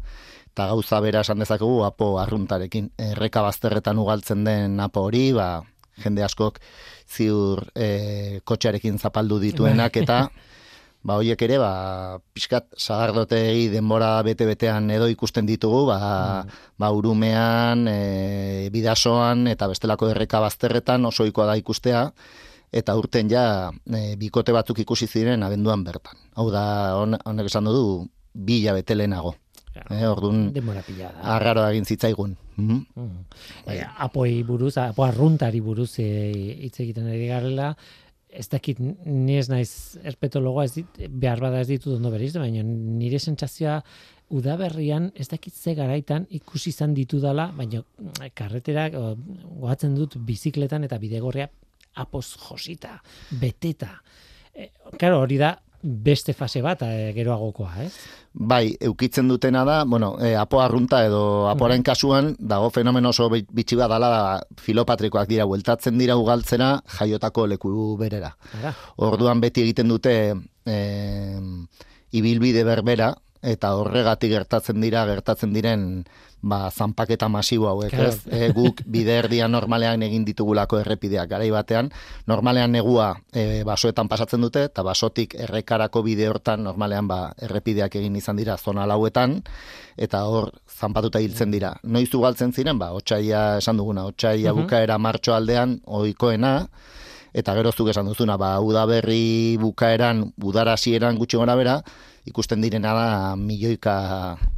Eta 0.54 0.70
gauza 0.70 1.00
bera 1.04 1.20
esan 1.26 1.42
dezakegu 1.42 1.82
apo 1.84 2.14
arruntarekin. 2.22 2.88
Erreka 3.10 3.42
bazterretan 3.44 4.00
ugaltzen 4.00 4.46
den 4.48 4.80
apo 4.80 5.02
hori, 5.10 5.26
ba, 5.36 5.48
jende 6.02 6.24
askok 6.24 6.58
ziur 7.08 7.62
e, 7.76 8.40
kotxearekin 8.44 8.98
zapaldu 8.98 9.38
dituenak 9.42 9.96
eta 10.02 10.28
ba 11.06 11.18
hoiek 11.20 11.42
ere 11.44 11.58
ba 11.60 11.72
pixkat 12.32 12.70
sagardotegi 12.80 13.68
denbora 13.68 14.22
bete-betean 14.24 14.88
edo 14.90 15.04
ikusten 15.12 15.44
ditugu 15.46 15.84
ba, 15.90 15.98
ba 16.80 16.90
urumean 16.96 17.84
e, 17.88 18.70
bidasoan 18.72 19.46
eta 19.52 19.68
bestelako 19.68 20.08
erreka 20.14 20.40
bazterretan 20.40 21.04
oso 21.04 21.22
ohikoa 21.26 21.46
da 21.52 21.56
ikustea, 21.60 22.06
eta 22.72 22.96
urten 22.96 23.28
ja 23.30 23.70
e, 23.86 24.16
bikote 24.16 24.52
batzuk 24.56 24.80
ikusi 24.80 25.06
ziren 25.06 25.42
abenduan 25.44 25.84
bertan. 25.84 26.16
Hau 26.34 26.48
da, 26.50 26.64
hon- 26.96 27.20
honek 27.24 27.46
esan 27.52 27.68
du, 27.68 28.08
bi 28.34 28.62
hilabete 28.62 28.96
lehenago. 28.96 29.34
Eh, 29.90 30.06
orduan, 30.06 30.52
Denbora 30.54 30.82
pila 30.86 31.10
da. 31.10 31.34
arraro 31.36 31.66
egin 31.68 31.84
zitzaigun. 31.84 32.36
Mm. 32.56 32.80
E, 33.66 33.80
apoi 34.06 34.42
buruz, 34.46 34.76
apo 34.78 35.04
arruntari 35.04 35.60
buruz 35.60 35.98
e, 35.98 36.08
hitz 36.66 36.78
egiten 36.84 37.08
ari 37.10 37.26
garela, 37.28 37.74
ez 38.34 38.48
dakit 38.50 38.80
ni 38.80 39.36
ez 39.38 39.48
naiz 39.50 39.98
erpetologoa 40.02 40.64
ez 40.66 40.74
dit, 40.78 41.00
behar 41.10 41.42
bada 41.42 41.60
ez 41.62 41.68
ditut 41.70 41.96
ondo 41.96 42.10
beriz, 42.10 42.32
baina 42.36 42.62
nire 42.66 43.18
sentsazioa 43.18 43.80
udaberrian 44.34 45.10
ez 45.14 45.28
dakit 45.30 45.54
ze 45.54 45.74
garaitan 45.78 46.26
ikusi 46.30 46.70
izan 46.70 46.94
ditudala, 46.94 47.50
baina 47.56 47.82
mm, 47.82 48.32
karreterak 48.34 48.96
o, 48.98 49.04
goatzen 49.60 49.94
dut 49.98 50.18
bizikletan 50.18 50.86
eta 50.86 50.98
bidegorria 50.98 51.48
apoz 52.02 52.26
josita, 52.48 52.96
beteta. 53.40 53.92
E, 54.54 54.70
Karo, 54.98 55.20
hori 55.22 55.38
da 55.38 55.54
beste 55.84 56.32
fase 56.32 56.62
bat 56.64 56.80
e, 56.82 57.12
geroagokoa, 57.12 57.82
ez? 57.84 57.92
Bai, 58.34 58.72
eukitzen 58.80 59.28
dutena 59.28 59.62
da, 59.68 59.84
bueno, 59.84 60.14
e, 60.18 60.32
apo 60.34 60.58
arrunta 60.64 61.04
edo 61.06 61.46
aporen 61.50 61.82
kasuan, 61.86 62.32
dago 62.40 62.70
fenomeno 62.74 63.12
oso 63.12 63.28
bi- 63.30 63.44
bitxi 63.46 63.76
bat 63.76 63.92
dala, 63.92 64.40
filopatrikoak 64.58 65.28
dira, 65.28 65.44
bueltatzen 65.44 65.98
dira 66.00 66.16
ugaltzera 66.16 66.80
jaiotako 66.98 67.46
leku 67.52 67.74
berera. 68.00 68.32
Ara, 68.58 68.72
Orduan 68.96 69.40
beti 69.44 69.62
egiten 69.62 69.92
dute 69.92 70.14
e, 70.66 70.78
ibilbide 72.14 72.64
berbera, 72.64 73.12
eta 73.44 73.74
horregatik 73.76 74.30
gertatzen 74.32 74.80
dira, 74.80 75.02
gertatzen 75.04 75.52
diren 75.52 75.82
ba, 76.44 76.70
zanpaketa 76.72 77.28
masibo 77.28 77.68
hauek, 77.70 77.90
Claro. 77.92 78.08
ez? 78.08 78.20
E, 78.28 78.48
guk 78.56 78.82
bide 78.88 79.14
erdian 79.20 79.52
normalean 79.52 80.02
egin 80.04 80.24
ditugulako 80.24 80.78
errepideak 80.80 81.28
garai 81.28 81.50
batean, 81.52 81.90
normalean 82.28 82.72
negua 82.72 83.14
e, 83.32 83.62
basoetan 83.64 84.08
pasatzen 84.08 84.40
dute, 84.44 84.64
eta 84.68 84.82
basotik 84.84 85.34
errekarako 85.40 86.02
bide 86.04 86.28
hortan 86.28 86.64
normalean 86.64 87.08
ba, 87.08 87.32
errepideak 87.40 87.96
egin 88.00 88.16
izan 88.16 88.36
dira 88.40 88.56
zona 88.60 88.84
lauetan, 88.88 89.42
eta 89.96 90.24
hor 90.28 90.50
zanpatuta 90.68 91.20
hiltzen 91.20 91.50
dira. 91.54 91.74
Noiz 91.84 92.12
ugaltzen 92.14 92.52
ziren, 92.52 92.78
ba, 92.78 92.92
otxaia 92.92 93.56
esan 93.62 93.76
duguna, 93.80 94.04
otxaia 94.08 94.52
Mhm. 94.52 94.62
bukaera 94.64 94.98
martxo 94.98 95.34
aldean, 95.34 95.80
oikoena, 95.86 96.68
eta 97.32 97.54
gero 97.54 97.72
zuk 97.72 97.88
esan 97.88 98.06
duzuna, 98.06 98.36
ba, 98.36 98.60
udaberri 98.60 99.56
bukaeran, 99.60 100.32
udara 100.42 100.74
hasieran 100.76 101.16
gutxi 101.18 101.36
gora 101.36 101.56
bera, 101.56 101.82
ikusten 102.24 102.62
direna 102.64 102.94
da 102.96 103.08
milioika 103.36 103.94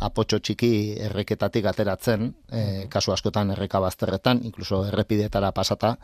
apotxo 0.06 0.38
txiki 0.38 0.70
erreketatik 1.08 1.66
ateratzen, 1.66 2.30
e, 2.50 2.62
kasu 2.92 3.12
askotan 3.12 3.50
erreka 3.56 3.80
bazterretan, 3.82 4.44
inkluso 4.46 4.84
errepideetara 4.86 5.50
pasata, 5.52 5.96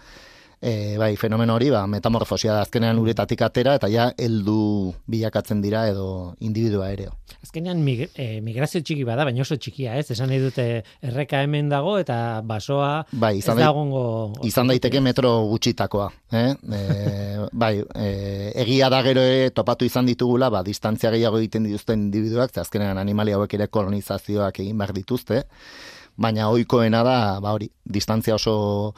e, 0.63 0.97
bai, 0.97 1.17
fenomeno 1.19 1.57
hori, 1.59 1.69
ba, 1.75 1.83
metamorfosia 1.91 2.55
da 2.55 2.63
azkenean 2.63 3.01
uretatik 3.03 3.41
atera, 3.43 3.75
eta 3.81 3.89
ja 3.91 4.07
heldu 4.15 4.95
bilakatzen 5.11 5.61
dira 5.61 5.89
edo 5.91 6.37
individua 6.39 6.93
ereo. 6.95 7.17
Azkenean 7.43 7.81
mig, 7.83 8.05
eh, 8.15 8.39
migrazio 8.45 8.81
txiki 8.81 9.03
bada, 9.05 9.25
baina 9.27 9.43
oso 9.43 9.57
txikia, 9.59 9.97
ez? 9.99 10.07
Esan 10.15 10.31
nahi 10.31 10.39
dute 10.39 10.67
erreka 11.03 11.41
hemen 11.43 11.69
dago 11.73 11.97
eta 11.99 12.17
basoa 12.47 12.93
Bai, 13.11 13.35
ez 13.39 13.43
izan 13.43 13.59
dai- 13.59 13.65
da 13.65 13.71
egongo... 13.73 14.05
izan 14.47 14.71
daiteke 14.71 15.01
metro 15.03 15.33
gutxitakoa. 15.51 16.07
Eh? 16.31 16.53
E, 16.79 17.49
bai, 17.53 17.73
e, 17.99 18.53
egia 18.63 18.89
da 18.93 19.03
gero 19.03 19.25
ere 19.27 19.51
topatu 19.51 19.89
izan 19.89 20.07
ditugula, 20.07 20.51
ba, 20.55 20.63
distantzia 20.63 21.11
gehiago 21.11 21.41
egiten 21.43 21.67
dituzten 21.67 22.07
individuak, 22.07 22.55
ze 22.55 22.63
azkenean 22.63 23.03
animalia 23.03 23.41
hauek 23.41 23.59
ere 23.59 23.67
kolonizazioak 23.67 24.63
egin 24.63 24.79
behar 24.79 24.95
dituzte, 24.95 25.43
baina 26.15 26.47
ohikoena 26.53 27.03
da, 27.03 27.19
ba 27.43 27.57
hori, 27.57 27.67
distantzia 27.83 28.39
oso 28.39 28.95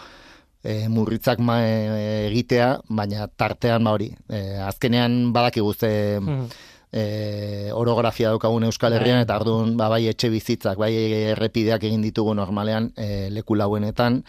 e, 0.64 0.88
murritzak 0.88 1.38
ma, 1.44 1.60
e, 1.62 2.28
egitea, 2.30 2.68
baina 2.88 3.28
tartean 3.28 3.84
ba 3.84 3.92
hori, 3.92 4.08
e, 4.28 4.56
azkenean 4.64 5.32
badakigu 5.32 5.74
ze 5.74 5.90
Mhm. 6.20 6.46
e, 6.92 7.70
orografia 7.74 8.28
daukagun 8.30 8.64
Euskal 8.64 8.92
Herrian, 8.94 9.20
eta 9.20 9.36
orduan 9.36 9.76
ba, 9.76 9.88
bai 9.88 10.06
etxe 10.08 10.30
bizitzak, 10.30 10.78
bai 10.78 10.92
errepideak 11.34 11.82
egin 11.84 12.02
ditugu 12.02 12.34
normalean 12.34 12.92
e, 12.96 13.28
leku 13.30 13.54
lauenetan, 13.54 14.22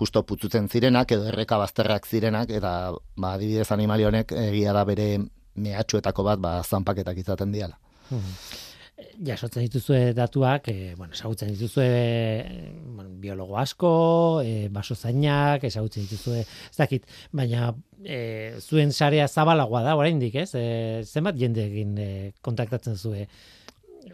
justo 0.00 0.22
putzutzen 0.24 0.68
zirenak, 0.68 1.12
edo 1.12 1.26
erreka 1.28 1.56
bazterrak 1.58 2.06
zirenak, 2.06 2.50
eta 2.50 2.92
ba, 3.16 3.34
adibidez 3.34 3.70
animali 3.72 4.04
honek 4.04 4.32
egia 4.32 4.72
da 4.72 4.84
bere 4.84 5.18
mehatxuetako 5.54 6.24
bat 6.24 6.38
ba, 6.40 6.62
zanpaketak 6.62 7.18
izaten 7.18 7.52
diala. 7.52 7.78
Jasotzen 9.26 9.64
dituzue 9.66 10.12
datuak, 10.16 10.68
e, 10.72 10.94
bueno, 10.96 11.12
ezagutzen 11.14 11.50
dituzue 11.52 11.86
e, 11.86 12.72
bueno, 12.94 13.10
biologo 13.20 13.58
asko, 13.60 13.92
e, 14.44 14.68
basozainak, 14.72 15.64
ezagutzen 15.68 16.06
dituzue, 16.08 16.40
ez 16.46 16.76
dakit, 16.78 17.06
baina 17.32 17.72
e, 18.04 18.56
zuen 18.60 18.92
sarea 18.92 19.28
zabalagoa 19.28 19.82
da, 19.86 19.96
oraindik, 19.96 20.34
ez? 20.44 20.50
E, 20.54 20.66
zenbat 21.04 21.36
jendeekin 21.40 21.96
e, 21.98 22.10
kontaktatzen 22.40 22.96
zue? 22.96 23.26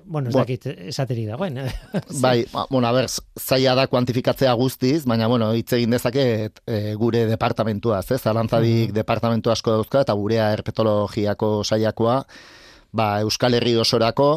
Bueno, 0.05 0.29
ez 0.29 0.35
Bo- 0.35 0.41
dakit, 0.43 0.67
esateri 0.91 1.25
dagoen. 1.29 1.61
Bai, 2.25 2.45
ba, 2.53 2.65
bueno, 2.71 2.89
a 2.89 2.93
ber, 2.93 3.07
zaila 3.39 3.77
da 3.79 3.87
kuantifikatzea 3.87 4.53
guztiz, 4.59 5.05
baina, 5.07 5.29
bueno, 5.31 5.53
hitz 5.55 5.73
egin 5.79 5.95
dezaket 5.95 6.59
e, 6.67 6.95
gure 6.99 7.25
departamentuaz, 7.31 8.05
ez? 8.15 8.21
Alantzadik 8.27 8.93
departamentu 8.95 9.55
asko 9.55 9.77
dauzka, 9.79 10.03
eta 10.03 10.15
gurea 10.19 10.51
herpetologiako 10.57 11.51
saiakoa, 11.65 12.21
ba, 12.97 13.09
Euskal 13.23 13.55
Herri 13.55 13.77
osorako, 13.79 14.31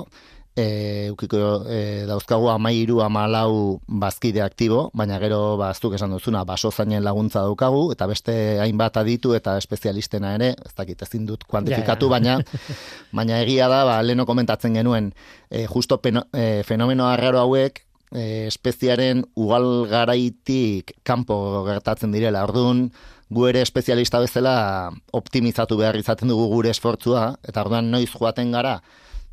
e, 0.56 1.10
ukiko 1.12 1.64
e, 1.70 2.06
dauzkagu 2.08 2.50
amairu 2.52 3.02
amalau 3.02 3.80
bazkide 3.88 4.42
aktibo, 4.42 4.90
baina 4.94 5.20
gero 5.22 5.58
baztuk 5.58 5.96
esan 5.98 6.14
duzuna 6.16 6.44
baso 6.46 6.72
zainen 6.72 7.04
laguntza 7.04 7.44
daukagu, 7.46 7.90
eta 7.94 8.08
beste 8.08 8.36
hainbat 8.64 8.98
aditu 9.02 9.34
eta 9.38 9.58
espezialistena 9.58 10.34
ere, 10.40 10.54
ez 10.66 10.74
dakit 10.78 11.02
ezin 11.08 11.26
dut 11.30 11.44
kuantifikatu, 11.48 12.10
Ja, 12.10 12.20
ja. 12.20 12.38
baina 12.38 12.40
baina 13.18 13.42
egia 13.44 13.68
da, 13.70 13.84
ba, 13.86 14.02
leno 14.02 14.26
komentatzen 14.26 14.74
genuen, 14.74 15.14
e, 15.50 15.66
justo 15.68 16.00
peno, 16.02 16.26
e, 16.34 16.64
fenomeno 16.68 17.08
arraro 17.08 17.40
hauek, 17.46 17.84
e, 18.12 18.48
espeziaren 18.48 19.24
ugal 19.36 19.88
garaitik 19.90 20.96
kanpo 21.04 21.64
gertatzen 21.68 22.12
direla. 22.12 22.44
Orduan, 22.48 22.90
gu 23.30 23.46
ere 23.50 23.62
espezialista 23.62 24.20
bezala 24.20 24.90
optimizatu 25.14 25.78
behar 25.78 25.98
izaten 26.00 26.32
dugu 26.32 26.48
gure 26.50 26.72
esfortzua, 26.74 27.36
eta 27.46 27.62
orduan 27.62 27.92
noiz 27.92 28.10
joaten 28.10 28.52
gara, 28.56 28.80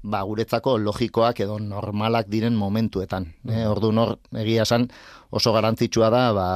ba, 0.02 0.22
guretzako 0.22 0.76
logikoak 0.78 1.40
edo 1.44 1.58
normalak 1.62 2.28
diren 2.30 2.56
momentuetan. 2.56 3.28
Eh? 3.48 3.64
Orduan 3.68 3.98
hor, 3.98 4.14
egia 4.38 4.66
esan, 4.66 4.88
oso 5.30 5.52
garantzitsua 5.56 6.10
da, 6.14 6.22
ba, 6.36 6.48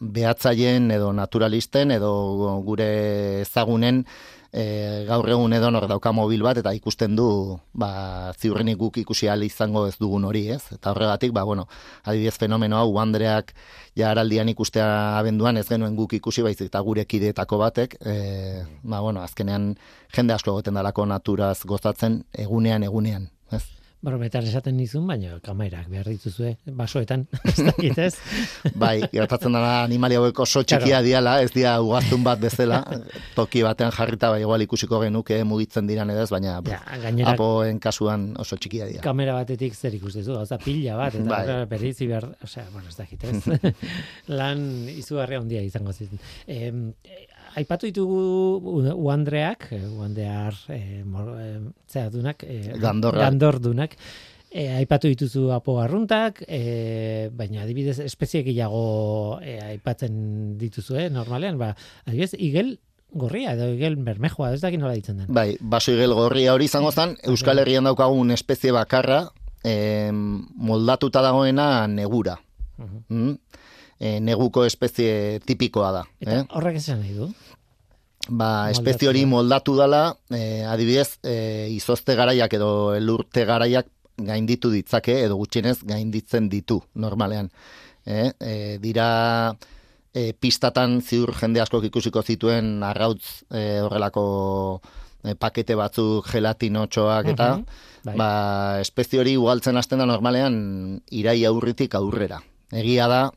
behatzaien 0.00 0.90
edo 0.94 1.12
naturalisten 1.12 1.92
edo 1.98 2.12
gure 2.66 2.90
ezagunen 3.42 4.04
e, 4.52 5.04
gaur 5.08 5.28
egun 5.28 5.52
edo 5.52 5.70
nor 5.70 5.86
dauka 5.90 6.12
mobil 6.12 6.42
bat 6.42 6.58
eta 6.60 6.72
ikusten 6.76 7.16
du 7.16 7.28
ba, 7.72 8.32
ziurrenik 8.38 8.78
guk 8.80 8.98
ikusi 9.02 9.28
ahal 9.28 9.44
izango 9.44 9.86
ez 9.88 9.96
dugun 10.00 10.24
hori, 10.28 10.46
ez? 10.54 10.62
Eta 10.74 10.92
horregatik, 10.92 11.32
ba, 11.36 11.44
bueno, 11.44 11.68
adibidez 12.04 12.36
fenomeno 12.40 12.78
hau 12.80 12.98
Andreak 12.98 13.54
ja 13.96 14.10
araldian 14.10 14.48
ikustea 14.48 15.18
abenduan 15.18 15.56
ez 15.60 15.68
genuen 15.68 15.96
guk 15.96 16.14
ikusi 16.18 16.42
baizik 16.42 16.72
eta 16.72 16.80
gure 16.80 17.04
kideetako 17.04 17.58
batek, 17.64 17.98
e, 18.00 18.64
ba, 18.82 19.00
bueno, 19.00 19.22
azkenean 19.22 19.74
jende 20.14 20.34
asko 20.34 20.56
egoten 20.56 20.78
dalako 20.78 21.06
naturaz 21.06 21.58
gozatzen 21.64 22.22
egunean 22.32 22.86
egunean, 22.88 23.30
ez? 23.52 23.77
Barometar 23.98 24.44
esaten 24.46 24.76
nizun, 24.78 25.08
baina 25.10 25.40
kamerak 25.42 25.88
behar 25.90 26.06
dituzue, 26.06 26.52
basoetan, 26.78 27.24
ez 27.50 27.56
dakit 27.66 27.96
ez? 27.98 28.12
Bai, 28.82 29.00
gertatzen 29.10 29.56
dara 29.56 29.72
animali 29.88 30.14
hauek 30.14 30.38
oso 30.44 30.62
txikia 30.62 31.00
diala, 31.02 31.32
ez 31.42 31.50
dia 31.50 31.72
ugaztun 31.82 32.22
bat 32.22 32.38
bezala, 32.38 32.78
toki 33.38 33.64
batean 33.66 33.90
jarrita 33.96 34.30
bai 34.30 34.38
igual 34.44 34.62
ikusiko 34.62 35.00
genuke 35.02 35.40
mugitzen 35.42 35.90
diran 35.90 36.12
edez, 36.14 36.28
baina 36.30 36.60
Ja, 36.68 36.78
gainera 37.02 37.34
apoen 37.34 37.80
kasuan 37.82 38.28
oso 38.38 38.54
txikia 38.56 38.86
dira. 38.86 39.02
kamera 39.02 39.34
batetik 39.40 39.74
zer 39.74 39.98
ikustezu, 39.98 40.36
gauza 40.38 40.60
pila 40.62 40.94
bat, 41.02 41.18
eta 41.18 41.28
Bai. 41.34 41.42
bai. 41.50 41.58
berriz 41.74 41.96
behar, 41.98 42.28
osea, 42.46 42.68
bueno, 42.72 42.86
ez 42.88 42.96
dakit 42.96 43.24
ez. 43.24 43.74
Lan 44.30 44.62
izugarria 44.94 45.42
handia 45.42 45.62
izango 45.66 45.92
ziren. 45.92 46.22
Eh, 46.46 46.70
aipatu 47.58 47.86
ditugu 47.90 48.18
uandreak, 48.94 49.68
eh, 49.74 49.84
uandear, 49.98 50.54
eh, 50.72 51.02
mor, 51.04 51.34
eh, 51.40 51.58
zera 51.90 52.10
dunak, 52.10 52.42
eh, 52.46 52.74
Gandorra. 52.78 53.24
gandordunak, 53.28 53.96
E, 54.50 54.62
aipatu 54.72 55.10
dituzu 55.12 55.50
apo 55.52 55.74
arruntak, 55.78 56.38
e, 56.48 57.28
baina 57.36 57.66
adibidez 57.66 57.98
espezie 58.00 58.40
gehiago 58.46 59.40
e, 59.44 59.58
aipatzen 59.60 60.56
dituzu, 60.56 60.96
eh, 60.96 61.10
normalean, 61.12 61.58
ba, 61.60 61.74
adibidez, 62.06 62.32
igel 62.40 62.78
gorria 63.12 63.52
edo 63.52 63.66
igel 63.74 63.96
bermejoa, 64.00 64.54
ez 64.54 64.62
dakit 64.62 64.80
nola 64.80 64.94
ditzen 64.96 65.18
den. 65.20 65.26
Bai, 65.28 65.58
baso 65.60 65.92
igel 65.92 66.14
gorria 66.16 66.54
hori 66.56 66.64
izango 66.64 66.90
zen, 66.96 67.18
Euskal 67.28 67.60
Herrian 67.60 67.84
daukagun 67.84 68.30
espezie 68.32 68.72
bakarra, 68.72 69.26
em, 69.64 70.46
moldatuta 70.56 71.20
dagoena 71.20 71.86
negura. 71.86 72.38
Mhm. 72.78 73.04
Mm? 73.08 73.36
E, 74.00 74.18
neguko 74.20 74.64
espezie 74.64 75.40
tipikoa 75.44 75.92
da. 75.92 76.02
Eta 76.22 76.40
Eh? 76.40 76.44
horrek 76.56 76.76
esan 76.80 77.00
nahi 77.02 77.12
du? 77.20 77.28
Ba, 78.28 78.70
espezie 78.70 79.08
hori 79.08 79.24
moldatu 79.26 79.74
dala, 79.78 80.16
e, 80.28 80.62
adibidez, 80.68 81.18
e, 81.24 81.68
izozte 81.72 82.14
garaiak 82.18 82.52
edo 82.58 82.94
elurte 82.94 83.44
garaiak 83.48 83.86
gainditu 84.18 84.68
ditzake, 84.70 85.14
edo 85.24 85.36
gutxienez 85.40 85.78
gainditzen 85.88 86.48
ditu, 86.52 86.82
normalean. 86.94 87.48
Eh? 88.04 88.30
E, 88.40 88.54
dira 88.82 89.08
e, 90.12 90.32
pistatan 90.32 91.00
ziur 91.04 91.32
jende 91.38 91.60
askok 91.62 91.84
ikusiko 91.88 92.22
zituen 92.22 92.82
arrautz 92.82 93.44
e, 93.50 93.80
horrelako 93.84 94.24
e, 95.24 95.34
pakete 95.34 95.76
batzuk 95.78 96.28
gelatinotxoak 96.32 97.32
eta 97.34 97.48
Mhm, 97.56 97.64
bai. 98.04 98.16
ba, 98.16 98.30
espezie 98.80 99.20
hori 99.20 99.36
ugaltzen 99.36 99.76
hasten 99.76 99.98
da 99.98 100.06
normalean 100.06 101.00
irai 101.10 101.44
aurritik 101.44 101.94
aurrera. 101.94 102.42
Egia 102.72 103.08
da, 103.08 103.30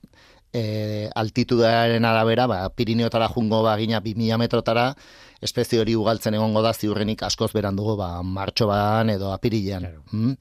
e, 0.54 1.10
altitudearen 1.16 2.06
arabera, 2.06 2.48
ba, 2.48 2.70
Pirineotara 2.76 3.28
jungo 3.30 3.62
bagina 3.64 4.02
2000 4.02 4.38
metrotara, 4.38 4.92
espezie 5.42 5.80
hori 5.82 5.96
ugaltzen 5.96 6.36
egongo 6.38 6.62
da 6.62 6.74
ziurrenik 6.74 7.24
askoz 7.24 7.52
berandugo 7.54 7.96
ba, 7.98 8.22
martxoban 8.24 9.10
edo 9.10 9.32
apirilean. 9.34 9.88
Claro. 9.88 10.04
Mm? 10.12 10.36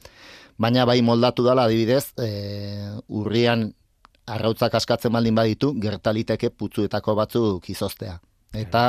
Baina 0.60 0.84
bai 0.84 1.00
moldatu 1.02 1.44
dala 1.46 1.64
adibidez, 1.64 2.12
e, 2.20 2.28
urrian 3.08 3.70
arrautzak 4.30 4.74
askatzen 4.76 5.12
baldin 5.12 5.34
baditu, 5.34 5.72
gertaliteke 5.80 6.50
putzuetako 6.50 7.16
batzuk 7.16 7.70
izoztea. 7.72 8.18
Eta 8.52 8.84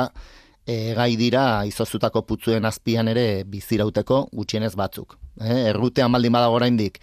e, 0.66 0.92
gai 0.98 1.14
dira 1.16 1.64
izozutako 1.66 2.26
putzuen 2.28 2.66
azpian 2.68 3.08
ere 3.08 3.44
bizirauteko 3.48 4.26
gutxienez 4.32 4.74
batzuk. 4.76 5.16
E, 5.40 5.70
errutean 5.70 6.12
baldin 6.12 6.36
badago 6.36 6.60
oraindik 6.60 7.00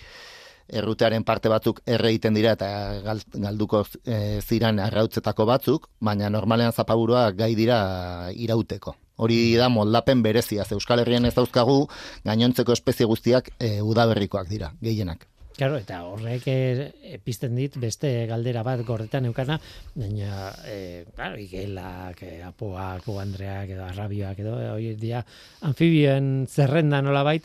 errutearen 0.71 1.23
parte 1.23 1.49
batzuk 1.49 1.81
erre 1.85 2.09
egiten 2.13 2.33
dira 2.37 2.53
eta 2.57 2.69
gal- 3.05 3.25
galduko 3.33 3.83
e, 4.05 4.39
ziran 4.41 4.79
arrautzetako 4.79 5.45
batzuk, 5.45 5.89
baina 5.99 6.29
normalean 6.29 6.71
zapaburuak 6.73 7.35
gai 7.35 7.53
dira 7.55 8.29
irauteko. 8.35 8.95
Hori 9.19 9.55
da 9.59 9.67
moldapen 9.67 10.21
berezia, 10.23 10.63
ze 10.63 10.75
Euskal 10.77 11.01
Herrian 11.03 11.25
ez 11.25 11.33
dauzkagu 11.35 11.89
gainontzeko 12.23 12.71
espezie 12.71 13.05
guztiak 13.05 13.51
e, 13.59 13.81
udaberrikoak 13.81 14.47
dira, 14.47 14.71
gehienak. 14.81 15.27
Claro, 15.59 15.75
eta 15.75 16.05
horrek 16.07 16.45
e, 16.47 17.17
pizten 17.19 17.57
dit 17.59 17.73
beste 17.75 18.07
galdera 18.29 18.61
bat 18.63 18.79
gordetan 18.87 19.25
eukana, 19.27 19.57
baina 19.91 20.53
e, 20.63 21.03
claro, 21.17 21.35
igelak, 21.35 22.21
apoak, 22.47 23.09
oandreak 23.11 23.73
edo 23.75 23.83
arrabioak 23.83 24.39
edo 24.39 24.53
hori 24.77 24.93
dia 24.95 25.19
anfibioen 25.67 26.47
zerrenda 26.47 27.01
nolabait 27.03 27.43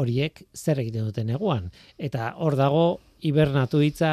horiek 0.00 0.44
zer 0.54 0.80
egiten 0.82 1.08
duten 1.08 1.30
neguan. 1.30 1.70
Eta 1.98 2.34
hor 2.38 2.56
dago 2.58 2.84
hibernatu 3.20 3.80
hitza 3.84 4.12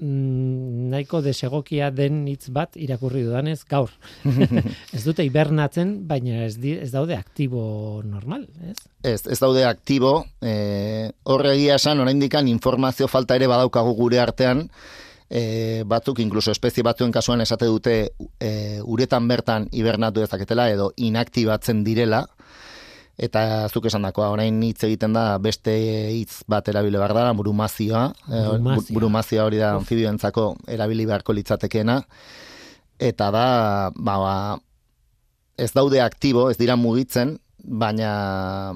mm, 0.00 0.88
nahiko 0.92 1.20
desegokia 1.24 1.90
den 1.94 2.22
hitz 2.30 2.48
bat 2.54 2.76
irakurri 2.80 3.24
dudanez 3.26 3.60
gaur. 3.68 3.92
ez 4.96 5.02
dute 5.04 5.26
hibernatzen, 5.26 5.96
baina 6.08 6.44
ez, 6.46 6.56
di, 6.60 6.76
ez 6.78 6.90
daude 6.94 7.18
aktibo 7.18 8.02
normal, 8.06 8.46
ez? 8.70 8.78
Ez, 9.02 9.20
ez 9.26 9.38
daude 9.40 9.66
aktibo, 9.68 10.20
e, 10.40 11.10
horre 11.24 11.54
egia 11.56 11.78
esan, 11.80 12.00
oraindikan 12.00 12.48
informazio 12.48 13.08
falta 13.08 13.38
ere 13.38 13.50
badaukagu 13.50 13.94
gure 13.98 14.20
artean, 14.22 14.66
e, 15.30 15.82
batzuk, 15.88 16.20
inkluso 16.24 16.52
espezie 16.52 16.84
batzuen 16.86 17.12
kasuan 17.14 17.40
esate 17.44 17.68
dute 17.70 17.96
e, 18.40 18.52
uretan 18.82 19.28
bertan 19.30 19.68
hibernatu 19.72 20.24
dezaketela 20.24 20.68
edo 20.72 20.90
inaktibatzen 20.96 21.84
direla, 21.86 22.26
eta 23.20 23.68
zuk 23.68 23.86
esan 23.90 24.06
dakoa, 24.06 24.30
orain 24.32 24.62
hitz 24.64 24.80
egiten 24.88 25.12
da 25.16 25.24
beste 25.42 25.72
hitz 26.16 26.40
bat 26.48 26.68
erabile 26.72 27.00
behar 27.00 27.12
da, 27.16 27.26
brumazioa, 27.36 28.06
e, 28.24 28.42
Brumazioa. 28.56 28.96
brumazioa 28.96 29.46
hori 29.50 29.60
da 29.60 29.74
anfibioentzako 29.76 30.46
erabili 30.72 31.06
beharko 31.10 31.36
litzatekeena, 31.36 32.00
eta 33.10 33.30
da, 33.34 33.46
ba, 33.96 34.16
ba, 34.24 34.34
ez 35.60 35.72
daude 35.76 36.00
aktibo, 36.00 36.48
ez 36.50 36.56
dira 36.60 36.78
mugitzen, 36.80 37.36
baina 37.60 38.72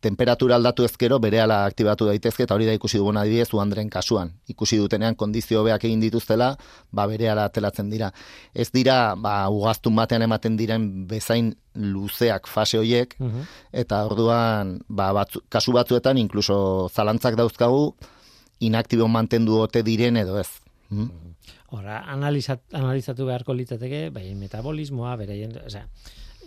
temperatura 0.00 0.56
aldatu 0.56 0.84
ezkero 0.86 1.18
berehala 1.22 1.64
aktibatu 1.66 2.06
daitezke 2.08 2.44
eta 2.44 2.54
hori 2.54 2.66
da 2.68 2.74
ikusi 2.76 3.00
dugun 3.00 3.16
adibidez 3.18 3.48
Uandren 3.54 3.90
kasuan. 3.90 4.32
Ikusi 4.48 4.78
dutenean 4.78 5.16
kondizio 5.18 5.62
hobeak 5.62 5.84
egin 5.88 6.00
dituztela, 6.00 6.52
ba 6.92 7.06
berehala 7.10 7.48
atelatzen 7.48 7.90
dira. 7.90 8.12
Ez 8.54 8.70
dira 8.74 9.14
ba 9.16 9.48
ugaztun 9.50 9.96
batean 9.98 10.22
ematen 10.26 10.56
diren 10.56 10.86
bezain 11.08 11.54
luzeak 11.74 12.46
fase 12.50 12.78
hoiek 12.78 13.14
eta 13.72 14.04
orduan 14.06 14.78
ba 14.88 15.12
batzu, 15.12 15.42
kasu 15.48 15.72
batzuetan 15.72 16.18
inkluso 16.18 16.88
zalantzak 16.94 17.36
dauzkagu 17.38 17.92
inaktibo 18.60 19.08
mantendu 19.08 19.60
ote 19.62 19.82
diren 19.82 20.16
edo 20.16 20.38
ez. 20.38 20.48
Mm? 20.90 21.10
Horra, 21.68 22.00
analizat, 22.08 22.62
analizatu 22.72 23.26
beharko 23.28 23.52
litzateke, 23.52 24.08
bai, 24.10 24.30
metabolismoa, 24.34 25.16
beraien, 25.20 25.52
osea, 25.66 25.84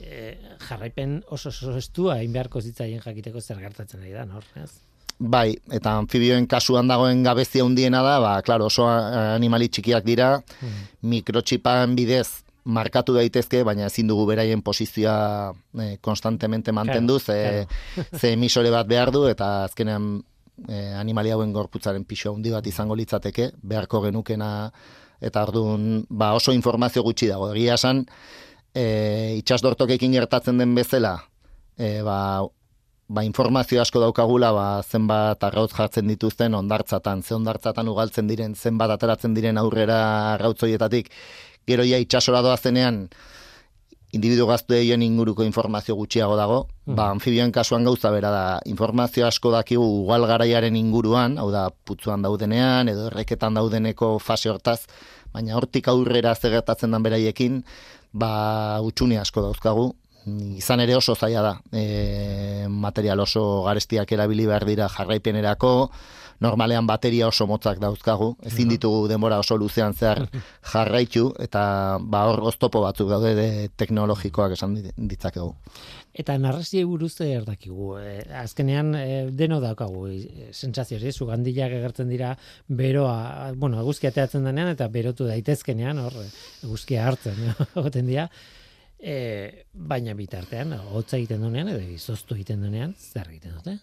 e, 0.02 0.38
jarraipen 0.68 1.22
oso 1.30 1.50
oso 1.50 1.76
estua 1.78 2.20
egin 2.20 2.34
beharko 2.34 2.62
zitzaien 2.62 3.02
jakiteko 3.04 3.42
zer 3.42 3.60
gertatzen 3.62 4.02
ari 4.02 4.16
da, 4.16 4.26
hor, 4.26 4.48
ez? 4.62 4.72
Bai, 5.22 5.54
eta 5.70 5.94
anfibioen 6.02 6.48
kasuan 6.50 6.88
dagoen 6.90 7.22
gabezia 7.24 7.64
handiena 7.64 8.02
da, 8.02 8.16
ba, 8.20 8.32
claro, 8.42 8.72
oso 8.72 8.88
eh, 8.90 9.36
animali 9.36 9.70
txikiak 9.70 10.08
dira, 10.08 10.32
mikrotxipan 11.06 11.94
bidez 11.96 12.42
markatu 12.64 13.14
daitezke, 13.14 13.62
baina 13.66 13.86
ezin 13.90 14.10
dugu 14.10 14.26
beraien 14.30 14.62
posizioa 14.66 15.54
eh, 15.82 15.96
konstantemente 16.02 16.74
mantendu, 16.74 17.20
ze, 17.20 17.68
ze 18.20 18.34
emisore 18.34 18.74
bat 18.74 18.88
behar 18.88 19.12
du, 19.14 19.28
eta 19.30 19.64
azkenean 19.66 20.24
eh, 20.68 20.94
animali 20.98 21.32
hauen 21.32 21.54
gorputzaren 21.54 22.06
pixo 22.06 22.34
handi 22.34 22.54
bat 22.54 22.68
izango 22.68 22.98
litzateke, 22.98 23.52
beharko 23.62 24.02
genukena, 24.08 24.72
eta 25.22 25.46
orduan 25.46 26.06
ba, 26.10 26.34
oso 26.34 26.54
informazio 26.54 27.04
gutxi 27.06 27.30
dago. 27.30 27.52
Egia 27.54 27.78
esan, 27.78 28.06
e, 28.74 29.38
itxasdortokekin 29.42 30.16
gertatzen 30.16 30.58
den 30.62 30.76
bezala, 30.76 31.18
e, 31.78 32.02
ba, 32.06 32.18
ba, 33.12 33.26
informazio 33.28 33.82
asko 33.82 34.02
daukagula, 34.04 34.52
ba, 34.56 34.68
zenbat 34.84 35.44
arrautz 35.44 35.74
jartzen 35.76 36.08
dituzten 36.12 36.56
ondartzatan, 36.56 37.24
ze 37.24 37.36
ondartzatan 37.36 37.92
ugaltzen 37.92 38.32
diren, 38.32 38.56
zenbat 38.56 38.96
ateratzen 38.96 39.36
diren 39.36 39.60
aurrera 39.62 40.00
arrautzoietatik, 40.38 41.12
gero 41.68 41.86
ja 41.86 42.00
itxasora 42.02 42.42
doazenean, 42.46 43.06
individu 44.12 44.46
gaztueien 44.50 45.04
inguruko 45.06 45.44
informazio 45.48 45.96
gutxiago 45.96 46.36
dago, 46.36 46.58
ba, 46.86 47.10
anfibioen 47.12 47.52
kasuan 47.56 47.88
gauza 47.88 48.12
bera 48.12 48.32
da, 48.32 48.44
informazio 48.68 49.28
asko 49.28 49.54
dakigu 49.54 49.86
ugal 50.02 50.28
garaiaren 50.28 50.76
inguruan, 50.76 51.38
hau 51.40 51.48
da, 51.52 51.70
putzuan 51.72 52.24
daudenean, 52.24 52.92
edo 52.92 53.08
erreketan 53.12 53.56
daudeneko 53.56 54.18
fase 54.20 54.52
hortaz, 54.52 54.82
baina 55.32 55.56
hortik 55.56 55.88
aurrera 55.88 56.36
zer 56.36 56.52
gertatzen 56.58 56.92
dan 56.92 57.04
beraiekin, 57.08 57.62
ba, 58.14 58.80
utxune 58.84 59.18
asko 59.20 59.42
dauzkagu, 59.42 59.92
izan 60.58 60.80
ere 60.84 60.96
oso 60.96 61.16
zaila 61.16 61.42
da, 61.42 61.54
e, 61.74 62.68
material 62.70 63.20
oso 63.24 63.64
garestiak 63.66 64.12
erabili 64.12 64.46
behar 64.46 64.66
dira 64.66 64.90
jarraipenerako, 64.90 65.90
normalean 66.42 66.88
bateria 66.90 67.28
oso 67.30 67.46
motzak 67.50 67.80
dauzkagu, 67.82 68.36
ezin 68.50 68.70
ditugu 68.74 69.08
denbora 69.10 69.40
oso 69.42 69.58
luzean 69.58 69.94
zehar 69.94 70.24
jarraitu, 70.74 71.32
eta 71.40 71.98
ba 72.02 72.24
hor 72.30 72.42
oztopo 72.52 72.82
batzuk 72.82 73.10
daude 73.10 73.34
de 73.38 73.50
teknologikoak 73.78 74.54
esan 74.58 74.76
dit- 74.78 74.94
ditzakegu. 74.98 75.54
Eta 76.12 76.36
narraziei 76.38 76.84
buruz 76.84 77.14
zer 77.24 77.46
dakigu. 77.48 77.94
E, 78.02 78.16
azkenean 78.42 78.96
e, 79.00 79.06
deno 79.32 79.62
daukagu 79.64 80.08
e, 80.12 80.50
sentsazio 80.52 80.98
hori, 81.00 81.12
sugandilak 81.12 81.76
agertzen 81.78 82.12
dira 82.12 82.34
beroa, 82.68 83.52
bueno, 83.56 83.80
eguzkia 83.80 84.12
ateratzen 84.12 84.48
denean 84.48 84.74
eta 84.74 84.90
berotu 84.92 85.30
daitezkenean 85.30 86.02
hor 86.04 86.18
e, 86.20 86.28
eguzkia 86.68 87.08
hartzen 87.08 87.40
egoten 87.80 88.12
dira. 88.12 88.28
E, 89.02 89.66
baina 89.74 90.14
bitartean 90.14 90.76
hotza 90.78 91.18
egiten 91.18 91.42
duenean 91.42 91.72
edo 91.72 91.82
izoztu 91.96 92.36
egiten 92.36 92.62
duenean 92.62 92.94
zer 93.00 93.32
egiten 93.32 93.56
dute? 93.58 93.80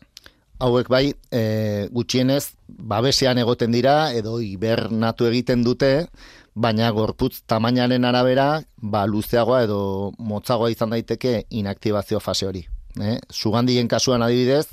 Hauek 0.58 0.88
bai, 0.90 1.12
e, 1.30 1.86
gutxienez, 1.94 2.54
babesean 2.66 3.38
egoten 3.38 3.70
dira, 3.70 4.10
edo 4.12 4.40
hibernatu 4.42 5.28
egiten 5.28 5.62
dute, 5.62 6.08
baina 6.58 6.88
gorputz 6.90 7.44
tamainaren 7.46 8.04
arabera, 8.08 8.48
ba, 8.82 9.04
luzeagoa 9.06 9.62
edo 9.68 9.78
motzagoa 10.18 10.72
izan 10.74 10.90
daiteke 10.90 11.44
inaktibazio 11.50 12.18
fase 12.20 12.48
hori. 12.48 12.64
Eh? 12.98 13.20
Sugandien 13.30 13.86
kasuan 13.86 14.24
adibidez, 14.26 14.66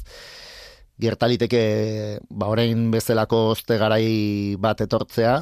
gertaliteke 0.98 1.62
ba, 2.32 2.48
orain 2.50 2.88
bezalako 2.90 3.52
oste 3.52 3.78
garai 3.78 4.56
bat 4.58 4.82
etortzea, 4.82 5.36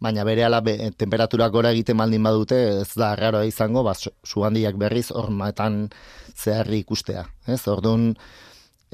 baina 0.00 0.24
berehala 0.24 0.62
be, 0.64 0.78
temperaturak 0.96 1.52
gora 1.52 1.74
egiten 1.76 2.00
baldin 2.00 2.24
badute, 2.24 2.62
ez 2.80 2.88
da 2.96 3.12
arraroa 3.12 3.44
izango, 3.44 3.84
ba, 3.84 3.92
su- 3.92 4.14
sugandiak 4.24 4.80
berriz 4.80 5.10
hormaetan 5.12 5.90
zeharri 6.32 6.80
ikustea. 6.86 7.26
Ez? 7.46 7.60
Orduan, 7.68 8.14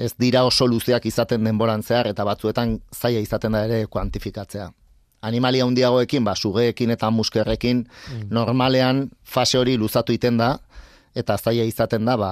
ez 0.00 0.14
dira 0.18 0.44
oso 0.48 0.66
luzeak 0.66 1.06
izaten 1.06 1.44
denboran 1.44 1.82
zehar, 1.84 2.08
eta 2.08 2.24
batzuetan 2.24 2.78
zaila 2.96 3.20
izaten 3.20 3.56
da 3.56 3.64
ere 3.68 3.84
kuantifikatzea. 3.86 4.70
Animalia 5.28 5.66
handiagoekin, 5.68 6.24
ba, 6.24 6.34
sugeekin 6.34 6.94
eta 6.94 7.10
muskerrekin, 7.12 7.84
normalean 8.32 9.10
fase 9.24 9.58
hori 9.60 9.76
luzatu 9.76 10.16
iten 10.16 10.40
da, 10.40 10.54
eta 11.14 11.36
zaila 11.36 11.66
izaten 11.68 12.08
da, 12.08 12.16
ba, 12.16 12.30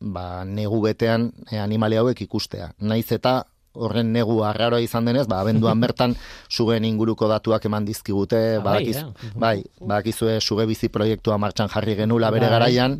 ba, 0.00 0.44
negu 0.48 0.80
betean 0.86 1.28
e, 1.50 1.58
animalia 1.60 2.00
hauek 2.00 2.24
ikustea. 2.24 2.70
Naiz 2.80 3.10
eta 3.12 3.42
horren 3.74 4.12
negu 4.14 4.40
arraroa 4.46 4.80
izan 4.80 5.04
denez, 5.04 5.26
ba, 5.26 5.40
abenduan 5.42 5.80
bertan 5.84 6.16
sugeen 6.48 6.84
inguruko 6.84 7.28
datuak 7.28 7.64
eman 7.66 7.84
dizkigute, 7.84 8.56
Ah, 8.58 8.60
bai, 8.62 8.84
badakiz, 8.84 8.96
ja. 8.96 9.32
bai, 9.36 9.64
badakizue 9.80 10.40
suge 10.40 10.66
bizi 10.66 10.88
proiektua 10.88 11.38
martxan 11.38 11.68
jarri 11.68 11.96
genula 11.98 12.30
bere 12.30 12.46
Bai. 12.48 12.52
garaian, 12.58 12.98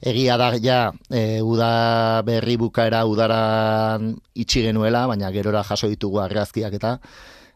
egia 0.00 0.36
da 0.40 0.52
ja 0.56 0.92
e, 1.10 1.40
uda 1.44 2.22
berri 2.24 2.56
bukaera 2.56 3.04
udaran 3.06 4.14
itxi 4.34 4.62
genuela, 4.68 5.06
baina 5.06 5.30
gerora 5.32 5.62
jaso 5.64 5.88
ditugu 5.92 6.20
argazkiak 6.20 6.72
eta 6.78 6.98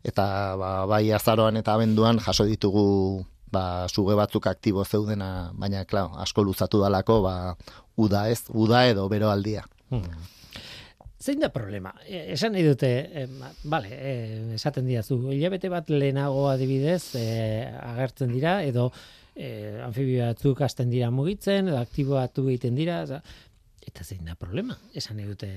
eta 0.04 0.24
ba, 0.60 0.72
bai 0.86 1.08
azaroan 1.16 1.56
eta 1.56 1.72
abenduan 1.78 2.18
jaso 2.20 2.44
ditugu 2.44 3.24
ba, 3.54 3.86
suge 3.88 4.12
batzuk 4.18 4.46
aktibo 4.50 4.84
zeudena, 4.84 5.52
baina 5.54 5.84
klar, 5.88 6.10
asko 6.20 6.42
luzatu 6.44 6.82
dalako 6.82 7.22
ba, 7.22 7.34
uda 7.96 8.28
ez, 8.28 8.42
uda 8.52 8.86
edo 8.90 9.08
beroaldia. 9.08 9.62
Hmm. 9.88 10.04
Zein 11.24 11.40
da 11.40 11.48
problema? 11.48 11.94
E, 12.04 12.34
esan 12.34 12.52
nahi 12.52 12.66
dute, 12.66 12.88
e, 13.08 13.22
vale, 13.72 13.88
e, 13.96 14.10
esaten 14.58 14.84
diazu, 14.84 15.16
hilabete 15.32 15.70
bat 15.72 15.88
lehenago 15.88 16.42
adibidez 16.50 17.14
e, 17.16 17.24
agertzen 17.80 18.34
dira, 18.34 18.58
edo 18.68 18.90
e, 19.32 19.46
anfibio 19.86 20.26
batzuk 20.26 20.60
hasten 20.66 20.92
dira 20.92 21.08
mugitzen, 21.14 21.70
edo 21.72 21.78
aktibatu 21.80 22.44
egiten 22.50 22.76
dira, 22.76 22.98
za, 23.08 23.22
eta 23.88 24.04
zein 24.04 24.28
da 24.28 24.36
problema? 24.36 24.76
Esan 24.92 25.16
nahi 25.16 25.30
dute, 25.30 25.50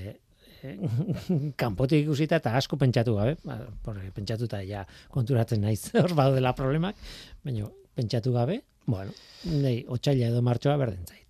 e, 0.62 0.74
kanpotik 1.62 2.06
ikusita 2.06 2.40
eta 2.40 2.56
asko 2.56 2.80
pentsatu 2.80 3.18
gabe, 3.20 3.36
ba, 3.44 3.60
porque 3.84 4.08
pentsatuta 4.16 4.62
ja 4.64 4.86
konturatzen 5.12 5.60
naiz 5.68 5.82
hor 6.00 6.16
dela 6.38 6.56
problemak, 6.56 6.96
baina 7.44 7.68
pentsatu 7.98 8.32
gabe, 8.32 8.62
bueno, 8.88 9.12
nei, 9.52 9.82
otxaila 9.84 10.32
edo 10.32 10.40
martxoa 10.48 10.80
berdin 10.80 11.04
zait. 11.04 11.27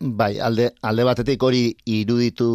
Bai, 0.00 0.38
alde, 0.40 0.70
alde 0.80 1.04
batetik 1.04 1.42
hori 1.44 1.74
iruditu 1.84 2.46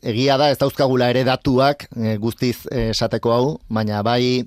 egia 0.00 0.38
da, 0.40 0.48
ez 0.48 0.56
dauzkagula 0.56 1.10
ere 1.12 1.26
datuak 1.28 1.84
e, 1.92 2.14
guztiz 2.16 2.62
eh, 2.70 2.88
esateko 2.94 3.34
hau, 3.34 3.50
baina 3.68 4.00
bai, 4.06 4.46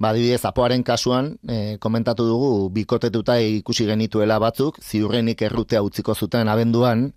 badibidez, 0.00 0.40
apoaren 0.48 0.86
kasuan, 0.88 1.34
e, 1.44 1.76
komentatu 1.84 2.24
dugu, 2.24 2.70
bikotetuta 2.72 3.36
ikusi 3.44 3.84
genituela 3.90 4.38
batzuk, 4.40 4.80
ziurrenik 4.80 5.44
errutea 5.44 5.84
utziko 5.84 6.16
zuten 6.16 6.48
abenduan, 6.48 7.10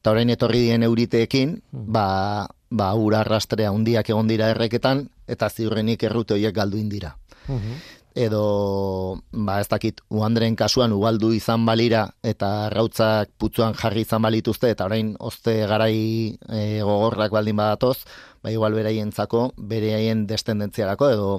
eta 0.00 0.16
orain 0.16 0.32
etorri 0.32 0.64
dien 0.70 0.88
euriteekin, 0.88 1.58
hmm. 1.60 1.84
ba, 1.92 2.48
ba 2.70 2.88
ura 2.96 3.20
rastrea 3.28 3.76
undiak 3.76 4.08
egon 4.08 4.32
dira 4.32 4.48
erreketan, 4.54 5.04
eta 5.28 5.52
ziurrenik 5.52 6.08
errute 6.08 6.38
horiek 6.38 6.56
galdu 6.56 6.80
indira. 6.80 7.12
Mhm 7.44 7.97
edo 8.18 9.20
ba 9.30 9.60
ez 9.62 9.68
dakit 9.70 10.00
uandren 10.10 10.56
kasuan 10.58 10.92
ugaldu 10.92 11.30
izan 11.36 11.66
balira 11.66 12.08
eta 12.26 12.68
rautzak 12.74 13.30
putzuan 13.38 13.76
jarri 13.78 14.02
izan 14.02 14.24
balituzte 14.26 14.72
eta 14.74 14.88
orain 14.90 15.14
oste 15.18 15.54
garai 15.70 16.34
e, 16.48 16.80
gogorrak 16.82 17.30
baldin 17.30 17.56
badatoz 17.56 17.98
ba 18.42 18.50
igual 18.50 18.74
beraientzako 18.74 19.52
bereaien 19.56 20.26
destendentziarako 20.26 21.10
edo 21.14 21.30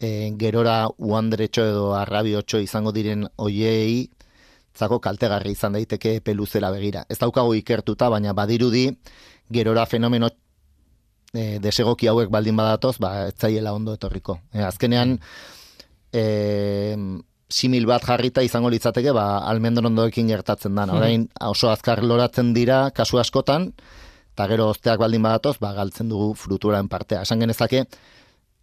e, 0.00 0.34
gerora 0.38 0.88
uandretxo 0.98 1.68
edo 1.70 1.86
arrabiotxo 1.94 2.58
izango 2.58 2.92
diren 2.92 3.28
oiei 3.36 4.10
zako 4.76 4.98
kaltegarri 5.04 5.52
izan 5.52 5.76
daiteke 5.76 6.20
peluzera 6.24 6.70
begira. 6.72 7.04
Ez 7.08 7.18
daukago 7.20 7.54
ikertuta, 7.54 8.08
baina 8.08 8.32
badirudi 8.32 8.86
gerora 9.52 9.84
fenomeno 9.86 10.30
e, 11.34 11.58
desegoki 11.60 12.08
hauek 12.08 12.30
baldin 12.32 12.56
badatoz, 12.56 12.96
ba, 12.98 13.28
ez 13.28 13.36
zaiela 13.38 13.74
ondo 13.76 13.94
etorriko. 13.98 14.38
E, 14.52 14.62
azkenean, 14.64 15.18
e, 16.12 16.96
simil 17.52 17.86
bat 17.86 18.04
jarrita 18.04 18.44
izango 18.44 18.70
litzateke, 18.72 19.12
ba, 19.16 19.42
almendrondoekin 19.50 20.30
gertatzen 20.32 20.74
da. 20.78 20.86
Orain 20.94 21.28
oso 21.48 21.70
azkar 21.70 22.02
loratzen 22.04 22.52
dira, 22.56 22.84
kasu 22.96 23.20
askotan, 23.20 23.72
eta 24.32 24.46
gero 24.48 24.70
osteak 24.72 25.00
baldin 25.02 25.22
badatoz, 25.24 25.58
ba, 25.60 25.74
galtzen 25.76 26.08
dugu 26.12 26.32
fruturaen 26.38 26.88
partea. 26.92 27.22
Esan 27.26 27.44
genezake, 27.44 27.84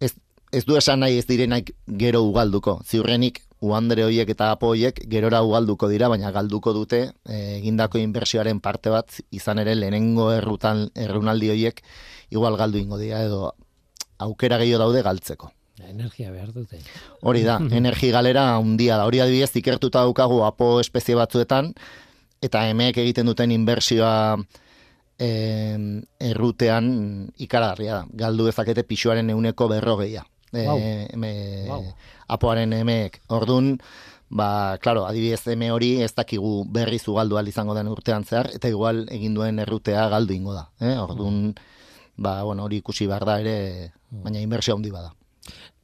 ez, 0.00 0.14
ez 0.50 0.64
du 0.66 0.76
esan 0.76 1.04
nahi 1.04 1.20
ez 1.20 1.26
direnak 1.28 1.70
gero 2.00 2.24
ugalduko. 2.26 2.80
Ziurrenik, 2.86 3.42
uandere 3.60 4.06
horiek 4.08 4.32
eta 4.32 4.50
apo 4.54 4.72
horiek 4.72 5.02
gerora 5.12 5.42
ugalduko 5.44 5.88
dira, 5.92 6.08
baina 6.08 6.32
galduko 6.32 6.72
dute 6.72 7.02
e, 7.28 7.38
egindako 7.60 8.00
inbertsioaren 8.00 8.60
parte 8.64 8.90
bat 8.90 9.20
izan 9.30 9.60
ere 9.62 9.76
lehenengo 9.76 10.30
errutan, 10.32 10.88
errunaldi 10.96 11.52
horiek 11.52 11.82
igual 12.30 12.56
galdu 12.56 12.80
ingo 12.80 12.98
dira 12.98 13.22
edo 13.26 13.52
aukera 14.18 14.58
gehiago 14.58 14.86
daude 14.86 15.02
galtzeko. 15.04 15.52
Energia 15.88 16.30
behar 16.30 16.52
dute. 16.52 16.80
Hori 17.22 17.42
da, 17.46 17.58
energi 17.80 18.10
galera 18.10 18.56
handia 18.56 18.98
da. 19.00 19.06
Hori 19.08 19.22
adibidez, 19.24 19.52
ikertuta 19.56 20.04
daukagu 20.04 20.42
apo 20.46 20.78
espezie 20.80 21.16
batzuetan, 21.18 21.72
eta 22.42 22.66
emeek 22.70 23.00
egiten 23.02 23.30
duten 23.30 23.52
inbersioa 23.54 24.12
eh, 25.20 25.78
errutean 26.32 26.92
ikaragarria 27.38 28.00
da. 28.00 28.04
Galdu 28.24 28.48
ezakete 28.50 28.84
pixuaren 28.88 29.30
euneko 29.30 29.68
berrogeia. 29.72 30.24
E, 30.50 30.64
wow. 30.66 31.84
Apoaren 32.34 32.72
emeek. 32.74 33.20
Ordun 33.30 33.76
ba, 34.30 34.78
klaro, 34.82 35.04
adibidez 35.06 35.42
eme 35.52 35.70
hori 35.74 35.92
ez 36.02 36.12
dakigu 36.16 36.64
berri 36.70 36.98
zugaldu 36.98 37.38
izango 37.46 37.74
den 37.74 37.88
urtean 37.88 38.24
zehar, 38.24 38.50
eta 38.54 38.68
igual 38.68 39.06
egin 39.10 39.34
duen 39.34 39.58
errutea 39.58 40.08
galdu 40.08 40.34
ingo 40.34 40.54
da. 40.54 40.68
Eh? 40.80 40.96
Ordun 40.98 41.54
ba, 42.16 42.42
bueno, 42.42 42.64
hori 42.64 42.78
ikusi 42.78 43.06
behar 43.06 43.24
da 43.24 43.40
ere, 43.40 43.92
mm. 44.10 44.22
baina 44.22 44.40
inbertsio 44.40 44.74
handi 44.74 44.90
bada 44.90 45.14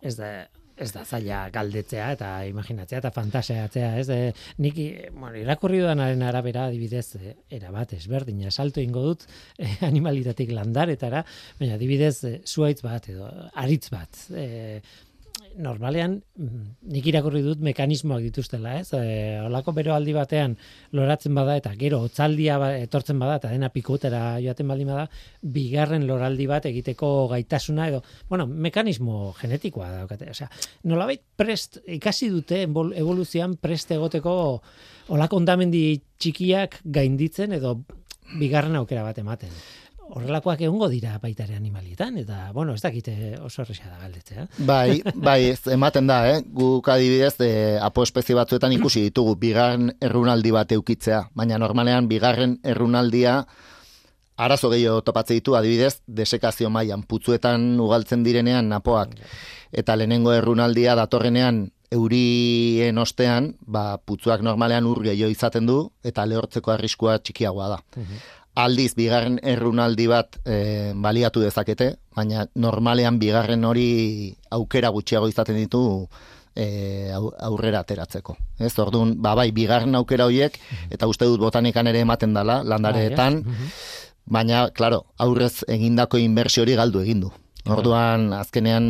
ez 0.03 0.17
da 0.17 0.31
ez 0.77 0.91
da 0.93 1.05
zaila 1.05 1.39
galdetzea 1.53 2.11
eta 2.13 2.31
imaginatzea 2.51 3.01
eta 3.01 3.11
fantasiatzea, 3.15 3.91
ez? 4.01 4.07
De 4.11 4.19
niki, 4.63 4.87
bueno, 5.15 5.35
irakurri 5.41 5.81
dudanaren 5.81 6.25
arabera 6.27 6.67
adibidez 6.69 7.17
eh, 7.17 7.33
era 7.59 7.73
bat 7.73 7.95
ezberdina 7.97 8.53
salto 8.53 8.85
ingo 8.85 9.03
dut 9.07 9.25
eh, 9.57 9.73
animalitatik 9.89 10.53
landaretara, 10.53 11.25
baina 11.61 11.81
adibidez 11.81 12.17
eh, 12.29 12.37
zuaitz 12.45 12.83
bat 12.85 13.09
edo 13.13 13.31
aritz 13.55 13.89
bat, 13.93 14.21
eh, 14.37 14.83
normalean 15.63 16.19
mm, 16.39 16.65
nik 16.93 17.07
irakurri 17.11 17.43
dut 17.45 17.63
mekanismoak 17.65 18.23
dituztela, 18.27 18.77
ez? 18.81 18.91
E, 18.97 19.39
olako 19.45 19.73
beroaldi 19.77 20.15
batean 20.17 20.57
loratzen 20.97 21.35
bada 21.37 21.57
eta 21.59 21.73
gero 21.79 22.03
hotzaldia 22.07 22.59
ba, 22.61 22.71
etortzen 22.79 23.19
bada 23.21 23.39
eta 23.41 23.53
dena 23.53 23.71
pikutera 23.75 24.37
joaten 24.45 24.69
baldin 24.69 24.93
bada, 24.93 25.07
bigarren 25.43 26.07
loraldi 26.09 26.49
bat 26.51 26.69
egiteko 26.71 27.11
gaitasuna 27.33 27.89
edo, 27.93 28.03
bueno, 28.29 28.47
mekanismo 28.47 29.35
genetikoa 29.41 29.91
daukate. 30.01 30.31
Osea, 30.35 30.51
nolabait 30.85 31.23
prest 31.37 31.81
ikasi 31.99 32.31
dute 32.33 32.65
evoluzioan 32.67 33.57
prest 33.63 33.95
egoteko 33.97 34.37
olako 35.15 35.41
ondamendi 35.41 35.87
txikiak 36.19 36.81
gainditzen 36.85 37.57
edo 37.57 37.79
bigarren 38.41 38.75
aukera 38.75 39.05
bat 39.07 39.19
ematen 39.23 39.53
horrelakoak 40.15 40.61
egongo 40.67 40.89
dira 40.93 41.17
baita 41.23 41.45
ere 41.45 41.57
animalietan 41.57 42.19
eta 42.21 42.51
bueno, 42.55 42.75
ez 42.75 42.83
dakite 42.83 43.37
oso 43.43 43.63
erresa 43.63 43.91
da 43.91 43.99
galdetzea. 44.05 44.47
Bai, 44.69 45.03
bai, 45.15 45.39
ez, 45.51 45.61
ematen 45.73 46.07
da, 46.07 46.21
eh? 46.31 46.43
Guk 46.47 46.89
adibidez 46.93 47.35
eh 47.45 47.79
apo 47.83 48.05
espezie 48.07 48.37
batzuetan 48.39 48.73
ikusi 48.77 49.03
ditugu 49.09 49.37
bigarren 49.41 49.93
errunaldi 50.01 50.53
bat 50.55 50.73
eukitzea, 50.73 51.27
baina 51.35 51.59
normalean 51.59 52.09
bigarren 52.09 52.59
errunaldia 52.63 53.41
arazo 54.37 54.71
gehiago 54.71 55.01
topatze 55.03 55.35
ditu 55.35 55.57
adibidez 55.57 56.03
desekazio 56.07 56.71
mailan 56.71 57.03
putzuetan 57.03 57.81
ugaltzen 57.81 58.23
direnean 58.23 58.69
napoak 58.69 59.17
eta 59.73 59.97
lehenengo 59.97 60.33
errunaldia 60.33 60.95
datorrenean 60.95 61.71
eurien 61.91 62.99
ostean, 62.99 63.55
ba, 63.63 63.97
putzuak 63.99 64.43
normalean 64.43 64.87
ur 64.87 65.05
gehiago 65.05 65.31
izaten 65.31 65.67
du 65.67 65.79
eta 66.05 66.27
lehortzeko 66.27 66.73
arriskua 66.75 67.19
txikiagoa 67.19 67.69
da. 67.69 67.79
Mhm 67.97 68.36
aldiz 68.57 68.95
bigarren 68.97 69.37
errunaldi 69.45 70.07
bat 70.09 70.39
e, 70.45 70.93
baliatu 70.97 71.43
dezakete, 71.45 71.91
baina 72.17 72.47
normalean 72.57 73.19
bigarren 73.21 73.65
hori 73.69 73.89
aukera 74.57 74.89
gutxiago 74.95 75.29
izaten 75.29 75.59
ditu 75.61 75.83
e, 76.57 77.13
aurrera 77.13 77.83
ateratzeko. 77.85 78.37
Ez, 78.59 78.73
orduan, 78.81 79.15
ba, 79.21 79.35
bai, 79.37 79.51
bigarren 79.57 79.95
aukera 80.01 80.27
horiek, 80.31 80.57
eta 80.91 81.09
uste 81.11 81.29
dut 81.29 81.43
botanikan 81.45 81.87
ere 81.93 82.01
ematen 82.07 82.33
dala, 82.37 82.63
landareetan, 82.65 83.43
bai, 83.43 83.53
mhm. 83.53 83.77
baina, 84.39 84.65
klaro, 84.73 85.05
aurrez 85.21 85.61
egindako 85.69 86.23
inbertsio 86.23 86.65
hori 86.65 86.81
galdu 86.81 87.05
egindu. 87.05 87.33
Orduan, 87.67 88.31
azkenean, 88.33 88.87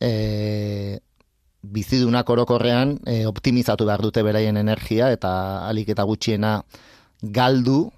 e, 0.00 0.98
bizidunak 1.62 2.28
orokorrean 2.34 2.96
e, 3.06 3.22
optimizatu 3.30 3.86
behar 3.86 4.02
dute 4.02 4.24
beraien 4.26 4.58
energia, 4.58 5.12
eta 5.14 5.32
alik 5.68 5.92
eta 5.94 6.06
gutxiena 6.08 6.56
galdu, 7.22 7.92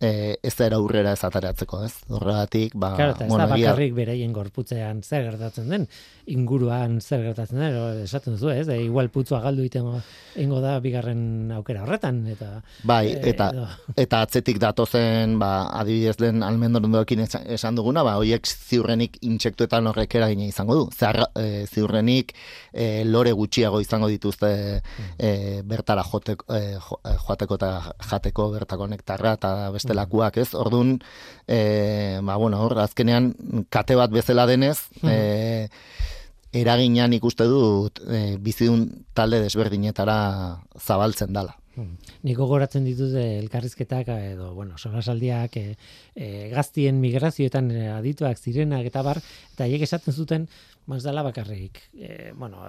e, 0.00 0.38
ez 0.42 0.54
da 0.58 0.68
aurrera 0.76 1.12
ez 1.14 1.22
ataratzeko, 1.26 1.82
ez? 1.86 1.92
Horregatik, 2.10 2.74
ba, 2.74 2.94
claro, 2.98 3.14
ez 3.20 3.30
da 3.30 3.46
bakarrik 3.50 3.94
bereien 3.96 4.32
gorputzean 4.34 5.02
zer 5.02 5.28
gertatzen 5.30 5.70
den, 5.70 5.86
inguruan 6.30 7.00
zer 7.00 7.22
gertatzen 7.28 7.60
den, 7.62 7.78
esaten 8.04 8.36
duzu, 8.36 8.50
ez? 8.54 8.68
igual 8.74 9.10
putzua 9.12 9.40
galdu 9.44 9.64
itengo 9.64 10.00
ingo 10.40 10.60
da 10.60 10.78
bigarren 10.82 11.52
aukera 11.54 11.84
horretan 11.84 12.24
eta 12.32 12.48
Bai, 12.82 13.12
e, 13.12 13.20
eta 13.30 13.50
eta 14.00 14.22
atzetik 14.26 14.58
datozen, 14.62 15.38
ba, 15.38 15.68
adibidez 15.80 16.16
den 16.20 16.42
almendrondoekin 16.46 17.24
esan 17.26 17.78
duguna, 17.78 18.04
ba, 18.06 18.16
hoiek 18.22 18.46
ziurrenik 18.48 19.20
intsektuetan 19.22 19.86
horrek 19.90 20.18
eragina 20.18 20.48
izango 20.48 20.78
du. 20.78 20.88
Zer 20.94 21.20
e, 21.38 21.64
ziurrenik 21.70 22.34
e, 22.72 23.04
lore 23.06 23.32
gutxiago 23.36 23.80
izango 23.84 24.08
dituzte 24.10 24.50
e, 25.18 25.62
bertara 25.64 26.04
joteko, 26.08 26.48
e, 26.54 26.76
joateko 27.26 27.60
eta 27.60 27.70
jateko 28.10 28.50
bertako 28.56 28.88
nektarra 28.90 29.36
eta 29.38 29.54
beste 29.74 29.83
bestelakoak, 29.84 30.40
ez? 30.40 30.54
Ordun 30.54 30.96
eh 31.46 32.20
ba 32.24 32.36
bueno, 32.40 32.64
hor 32.64 32.78
azkenean 32.78 33.34
kate 33.68 33.94
bat 34.00 34.10
bezala 34.10 34.46
denez, 34.46 34.78
mm. 35.02 35.08
eh 35.08 35.68
eraginan 36.54 37.12
ikuste 37.16 37.46
dut 37.50 38.00
e, 38.06 38.36
bizidun 38.38 38.86
talde 39.14 39.40
desberdinetara 39.42 40.16
zabaltzen 40.78 41.34
dala. 41.34 41.56
Hmm. 41.74 41.96
Niko 42.22 42.46
goratzen 42.46 42.84
ditut 42.86 43.16
elkarrizketak 43.18 44.12
edo 44.14 44.52
bueno, 44.54 44.78
solasaldiak 44.78 45.56
e, 45.58 45.64
e, 46.14 46.28
gaztien 46.52 47.00
migrazioetan 47.02 47.72
adituak 47.96 48.38
zirenak 48.38 48.86
eta 48.86 49.02
bar 49.02 49.18
eta 49.18 49.66
haiek 49.66 49.82
esaten 49.82 50.14
zuten 50.14 50.46
mazdala 50.90 51.22
bakarrik. 51.24 51.78
E, 51.96 52.32
bueno, 52.36 52.60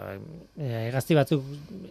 e, 0.56 0.90
gazti 0.94 1.16
batzuk 1.18 1.44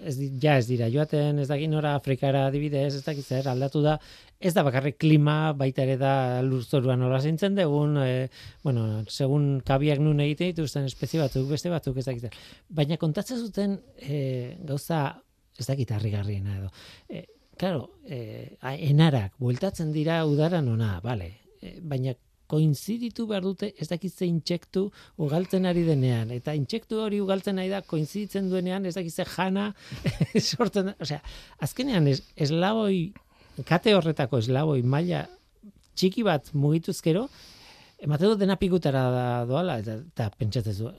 ez, 0.05 0.15
di- 0.19 0.31
ja 0.41 0.57
ez 0.59 0.67
dira 0.69 0.89
joaten, 0.93 1.39
ez 1.43 1.49
dakit 1.51 1.69
nora 1.69 1.95
Afrikara 1.99 2.47
adibidez, 2.49 2.95
ez 2.97 3.03
dakit 3.05 3.27
zer, 3.27 3.49
aldatu 3.53 3.83
da, 3.85 3.99
ez 4.41 4.55
da 4.57 4.65
bakarrik 4.65 4.97
klima, 5.01 5.53
baita 5.53 5.85
ere 5.85 5.99
da 6.01 6.15
lurzoruan 6.47 7.01
nola 7.05 7.21
zintzen 7.21 7.55
dugun, 7.59 7.99
e, 8.01 8.29
bueno, 8.65 9.05
segun 9.09 9.61
kabiak 9.67 10.01
nun 10.01 10.21
egite 10.25 10.53
dituzten 10.53 10.89
espezie 10.89 11.21
batzuk, 11.21 11.47
beste 11.51 11.73
batzuk, 11.73 12.01
ez 12.01 12.07
dakit. 12.09 12.41
Baina 12.69 12.97
kontatzen 13.01 13.39
zuten 13.45 13.79
e, 14.01 14.57
gauza, 14.65 15.07
ez 15.59 15.67
dakit 15.69 15.93
harrigarriena 15.93 16.59
edo. 16.59 16.73
E, 17.09 17.27
claro, 17.61 17.91
e, 18.09 18.57
enarak, 18.89 19.37
bueltatzen 19.39 19.93
dira 19.93 20.23
udaran 20.27 20.69
ona, 20.73 20.97
bale, 21.05 21.35
e, 21.61 21.77
baina 21.81 22.17
koinziditu 22.55 23.27
behar 23.31 23.45
dute 23.45 23.73
ez 23.81 23.89
dakit 23.91 24.15
ze 24.15 24.29
intsektu 24.31 24.87
ugaltzen 25.27 25.67
ari 25.67 25.85
denean 25.87 26.31
eta 26.35 26.55
intsektu 26.55 27.01
hori 27.03 27.21
ugaltzen 27.25 27.59
ari 27.59 27.73
da 27.73 27.83
koinziditzen 27.83 28.51
duenean 28.53 28.87
ez 28.87 28.95
dakit 28.95 29.15
ze 29.15 29.25
jana 29.37 29.73
sortzen 30.51 30.93
da, 30.93 30.95
osea, 31.01 31.21
azkenean 31.67 32.07
es, 32.13 32.23
eslaboi 32.37 33.13
kate 33.67 33.95
horretako 33.95 34.39
eslaboi 34.43 34.83
maila 34.83 35.27
txiki 35.95 36.25
bat 36.27 36.51
mugituzkero 36.55 37.27
ematen 38.05 38.33
dut 38.33 38.41
dena 38.43 38.57
pikutara 38.61 39.05
da 39.15 39.27
doala 39.49 39.79
eta, 39.83 39.99
eta 40.13 40.31
pentsatzen 40.39 40.91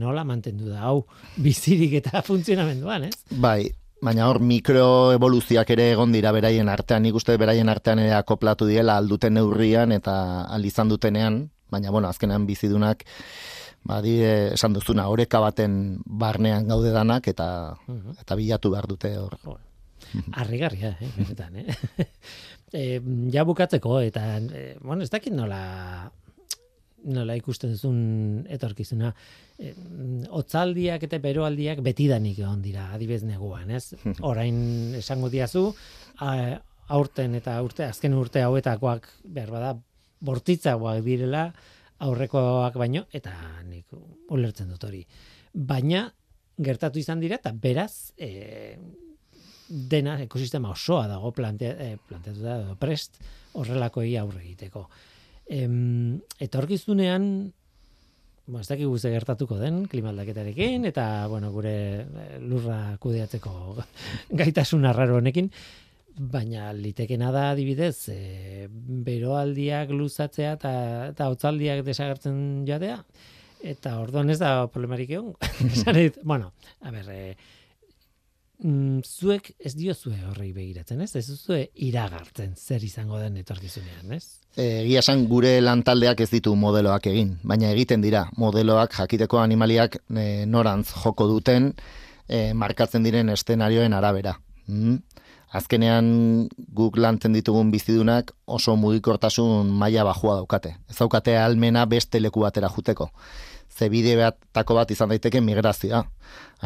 nola 0.00 0.24
mantendu 0.28 0.70
da 0.70 0.84
hau 0.88 1.04
bizirik 1.42 1.96
eta 2.00 2.22
funtzionamenduan, 2.26 3.08
ez? 3.10 3.16
Bai, 3.30 3.72
baina 4.04 4.28
hor 4.28 4.40
mikroevoluzioak 4.44 5.70
ere 5.76 5.90
egon 5.94 6.12
dira 6.12 6.32
beraien 6.36 6.68
artean, 6.68 7.04
nik 7.06 7.16
uste 7.16 7.36
beraien 7.40 7.70
artean 7.72 8.02
ere 8.02 8.12
akoplatu 8.18 8.68
diela 8.68 8.98
alduten 9.00 9.34
neurrian 9.38 9.94
eta 9.96 10.14
aldizan 10.52 10.92
dutenean, 10.92 11.44
baina 11.72 11.92
bueno, 11.94 12.10
azkenean 12.12 12.46
bizidunak 12.46 13.04
ba, 13.84 14.00
di, 14.04 14.18
esan 14.24 14.74
duzuna, 14.76 15.08
oreka 15.12 15.40
baten 15.44 16.00
barnean 16.04 16.68
gaude 16.68 16.92
danak 16.92 17.28
eta, 17.32 17.46
eta 18.20 18.36
bilatu 18.36 18.72
behar 18.74 18.88
dute 18.90 19.14
hor. 19.20 19.38
Harrigarria, 20.36 20.94
eh, 21.00 21.10
benetan, 21.16 21.56
eh? 21.58 22.08
e, 22.76 22.82
ja 23.32 23.44
bukatzeko, 23.48 23.98
eta, 24.04 24.36
e, 24.38 24.66
bueno, 24.82 25.02
ez 25.02 25.10
dakit 25.10 25.32
nola 25.34 26.10
nola 27.04 27.36
ikusten 27.38 27.74
duzun 27.74 27.98
etorkizuna. 28.52 29.12
E, 29.58 29.72
otzaldiak 30.34 31.04
eta 31.06 31.20
beroaldiak 31.22 31.82
betidanik 31.84 32.38
egon 32.40 32.62
dira, 32.64 32.88
adibez 32.96 33.22
neguan, 33.26 33.70
ez? 33.70 33.94
Orain 34.30 34.56
esango 34.98 35.30
diazu, 35.32 35.68
a, 36.24 36.34
aurten 36.94 37.36
eta 37.38 37.56
urte, 37.64 37.86
azken 37.88 38.16
urte 38.18 38.42
hauetakoak, 38.44 39.08
behar 39.36 39.54
bada, 39.54 39.72
bortitzagoak 40.24 41.04
direla, 41.04 41.46
aurrekoak 42.04 42.76
baino, 42.80 43.04
eta 43.12 43.32
nik 43.68 43.92
ulertzen 44.32 44.70
dut 44.72 44.84
hori. 44.84 45.04
Baina, 45.54 46.06
gertatu 46.64 47.00
izan 47.00 47.22
dira, 47.22 47.38
eta 47.40 47.52
beraz, 47.52 48.12
e, 48.18 48.76
dena 49.68 50.18
ekosistema 50.22 50.70
osoa 50.70 51.06
dago 51.08 51.32
plantea, 51.32 51.74
eh, 51.78 51.96
planteatuta 52.08 52.76
prest 52.80 53.18
horrelakoei 53.54 54.16
aurre 54.20 54.42
egiteko. 54.44 54.88
Em, 55.48 56.20
etorkizunean 56.40 57.52
Ba, 58.44 58.60
ez 58.60 58.68
dakigu 58.68 58.98
ze 58.98 59.08
gertatuko 59.08 59.56
den 59.56 59.86
klimaldaketarekin 59.88 60.84
eta 60.84 61.26
bueno, 61.32 61.48
gure 61.52 61.76
eh, 62.04 62.40
lurra 62.44 62.98
kudeatzeko 63.00 63.52
gaitasun 64.40 64.84
arraro 64.84 65.16
honekin, 65.16 65.48
baina 66.14 66.68
litekena 66.76 67.30
da 67.32 67.46
adibidez, 67.54 68.10
e, 68.12 68.66
beroaldiak 69.06 69.94
luzatzea 69.96 70.52
eta 70.58 70.74
eta 71.14 71.30
hotzaldiak 71.32 71.80
desagertzen 71.86 72.36
joatea 72.68 73.00
eta 73.64 73.96
orduan 74.02 74.28
ez 74.28 74.38
da 74.42 74.66
problemarik 74.68 75.16
egon. 75.16 75.32
Bueno, 76.22 76.52
a 76.82 76.92
ber, 76.92 77.08
e, 77.08 77.36
mm, 78.64 79.02
zuek 79.04 79.52
ez 79.58 79.74
diozue 79.76 80.16
horrei 80.30 80.52
begiratzen, 80.56 81.02
ez? 81.04 81.12
Ez 81.16 81.26
duzue 81.28 81.60
iragartzen 81.86 82.54
zer 82.56 82.84
izango 82.84 83.20
den 83.20 83.36
etorkizunean, 83.42 84.16
ez? 84.16 84.40
Egia 84.56 85.02
esan 85.02 85.26
gure 85.30 85.56
lantaldeak 85.60 86.20
ez 86.24 86.30
ditu 86.32 86.54
modeloak 86.58 87.08
egin, 87.10 87.36
baina 87.42 87.72
egiten 87.74 88.04
dira 88.04 88.24
modeloak 88.40 88.94
jakiteko 88.98 89.40
animaliak 89.42 89.98
e, 90.10 90.44
norantz 90.46 90.92
joko 90.94 91.26
duten 91.30 91.72
e, 92.28 92.52
markatzen 92.54 93.04
diren 93.06 93.32
estenarioen 93.34 93.96
arabera. 93.96 94.36
Mm? 94.66 95.02
Azkenean 95.54 96.06
guk 96.74 96.96
lantzen 96.98 97.34
ditugun 97.36 97.68
bizidunak 97.70 98.32
oso 98.46 98.74
mugikortasun 98.74 99.68
maila 99.70 100.02
bajua 100.08 100.40
daukate. 100.40 100.72
Ez 100.90 100.96
daukate 100.98 101.36
almena 101.38 101.84
beste 101.86 102.18
leku 102.18 102.42
batera 102.42 102.70
juteko. 102.74 103.10
Ze 103.70 103.88
bide 103.88 104.16
batako 104.18 104.76
bat 104.78 104.90
izan 104.90 105.10
daiteke 105.12 105.40
migrazioa. 105.40 106.04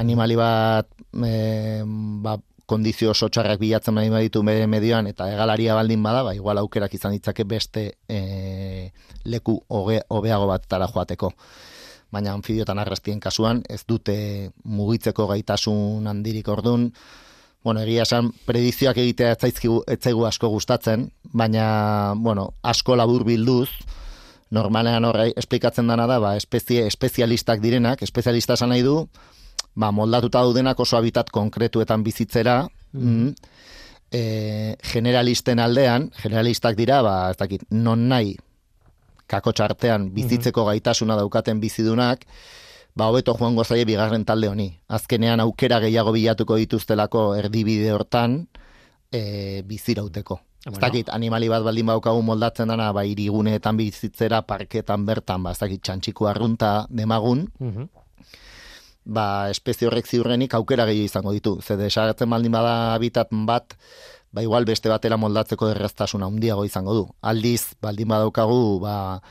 Animali 0.01 0.37
bat 0.37 0.89
e, 1.25 1.83
ba, 1.85 2.37
kondizio 2.69 3.15
oso 3.15 3.31
txarrak 3.33 3.61
bilatzen 3.63 3.97
nahi 3.97 4.11
baditu 4.13 4.43
bere 4.45 4.67
medioan 4.69 5.09
eta 5.09 5.31
egalaria 5.33 5.77
baldin 5.79 6.03
bada, 6.05 6.23
ba, 6.27 6.35
igual 6.37 6.61
aukerak 6.61 6.95
izan 6.95 7.17
ditzake 7.17 7.47
beste 7.49 7.85
e, 8.09 8.91
leku 9.25 9.57
hobeago 9.69 10.51
batara 10.51 10.89
joateko. 10.93 11.33
Baina 12.13 12.33
anfibiotan 12.37 12.79
arrastien 12.81 13.21
kasuan 13.21 13.63
ez 13.69 13.83
dute 13.89 14.19
mugitzeko 14.65 15.27
gaitasun 15.29 16.07
handirik 16.09 16.49
ordun, 16.49 16.93
bueno, 17.65 17.83
egia 17.83 18.05
esan 18.07 18.31
predizioak 18.47 19.01
egitea 19.03 19.35
ez 19.35 19.41
zaizkigu 19.43 19.83
ez 19.91 19.99
zaigu 20.01 20.25
asko 20.25 20.49
gustatzen, 20.53 21.09
baina 21.33 22.15
bueno, 22.17 22.53
asko 22.63 22.97
labur 22.97 23.25
bilduz, 23.29 23.69
normalean 24.51 25.05
horrei 25.05 25.33
esplikatzen 25.37 25.89
dana 25.91 26.07
da, 26.09 26.19
ba, 26.23 26.35
espezie 26.37 26.87
espezialistak 26.89 27.61
direnak, 27.65 28.03
espezialista 28.03 28.57
esan 28.59 28.73
nahi 28.73 28.85
du, 28.87 29.03
ba, 29.75 29.91
moldatuta 29.93 30.43
daudenak 30.45 30.81
oso 30.81 30.99
habitat 30.99 31.31
konkretuetan 31.35 32.05
bizitzera, 32.07 32.61
mm. 32.93 33.33
e, 34.11 34.23
generalisten 34.93 35.61
aldean, 35.63 36.11
generalistak 36.23 36.79
dira, 36.79 37.03
ba, 37.05 37.17
ez 37.33 37.39
dakit, 37.41 37.67
non 37.71 38.09
nahi 38.09 38.37
kakotxartean 39.29 40.09
bizitzeko 40.17 40.65
gaitasuna 40.71 41.19
daukaten 41.19 41.61
bizidunak, 41.61 42.25
ba, 42.97 43.11
hobeto 43.13 43.37
joango 43.37 43.65
zaie 43.65 43.85
bigarren 43.85 44.25
talde 44.25 44.49
honi. 44.49 44.71
Azkenean 44.89 45.45
aukera 45.45 45.83
gehiago 45.85 46.17
bilatuko 46.17 46.57
dituztelako 46.57 47.35
erdibide 47.37 47.93
hortan, 47.93 48.41
e, 49.13 49.63
bizirauteko. 49.69 50.41
Ez 50.66 50.73
Bueno. 50.73 50.81
dakit, 50.87 51.09
animali 51.09 51.49
bat 51.49 51.62
baldin 51.62 51.87
baukagu 51.87 52.23
moldatzen 52.23 52.68
dana, 52.68 52.90
ba, 52.92 53.05
iriguneetan 53.07 53.77
bizitzera, 53.77 54.42
parketan 54.42 55.07
bertan, 55.07 55.42
ba, 55.42 55.53
ez 55.53 55.59
dakit, 55.59 55.81
txantxiku 55.83 56.27
arrunta 56.27 56.87
demagun, 56.90 57.49
Mhm. 57.61 57.88
ba, 59.05 59.49
espezie 59.51 59.88
horrek 59.88 60.07
ziurrenik 60.07 60.55
aukera 60.55 60.85
gehiago 60.85 61.05
izango 61.07 61.33
ditu. 61.33 61.59
Ze 61.62 61.77
desagertzen 61.77 62.29
baldin 62.29 62.53
bada 62.53 62.94
habitat 62.94 63.29
bat, 63.31 63.75
ba, 64.33 64.42
igual 64.42 64.64
beste 64.64 64.88
batera 64.88 65.16
moldatzeko 65.16 65.71
erreztasuna 65.71 66.27
handiago 66.27 66.64
izango 66.64 66.94
du. 66.94 67.09
Aldiz, 67.23 67.75
baldin 67.81 68.09
badaukagu, 68.09 68.81
ba, 68.81 69.23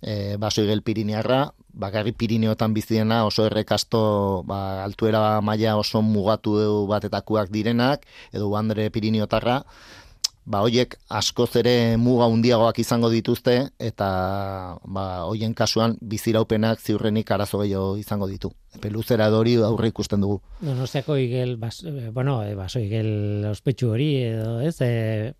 e, 0.00 0.36
baso 0.38 0.62
igel 0.62 0.82
pirinearra, 0.82 1.52
bakarri 1.74 2.12
pirineotan 2.12 2.72
biziena 2.72 3.24
oso 3.26 3.44
errekasto, 3.46 4.42
ba, 4.46 4.84
altuera 4.84 5.40
maila 5.42 5.76
oso 5.76 6.00
mugatu 6.02 6.86
batetakoak 6.88 7.50
direnak, 7.50 8.06
edo 8.32 8.56
andre 8.56 8.90
pirineotarra, 8.90 9.64
ba, 10.48 10.62
hoiek 10.64 10.94
askoz 11.12 11.50
ere 11.60 11.96
muga 12.00 12.24
handiagoak 12.30 12.78
izango 12.80 13.10
dituzte, 13.12 13.56
eta 13.78 14.08
ba, 14.84 15.04
hoien 15.28 15.52
kasuan 15.54 15.98
biziraupenak 16.00 16.80
ziurrenik 16.80 17.30
arazo 17.36 17.60
gehiago 17.60 17.96
izango 18.00 18.26
ditu. 18.30 18.50
Epe 18.74 18.90
luzera 18.92 19.26
edo 19.28 19.40
hori 19.42 19.56
aurre 19.64 19.88
ikusten 19.92 20.20
dugu. 20.24 20.40
Donostiako 20.64 21.16
igel, 21.20 21.56
bas, 21.60 21.82
eh, 21.84 22.08
bueno, 22.12 22.38
e, 22.44 22.54
baso 22.56 22.80
igel 22.80 23.44
ospetsu 23.50 23.90
hori, 23.92 24.08
edo 24.30 24.60
ez, 24.60 24.76
e, 24.80 25.34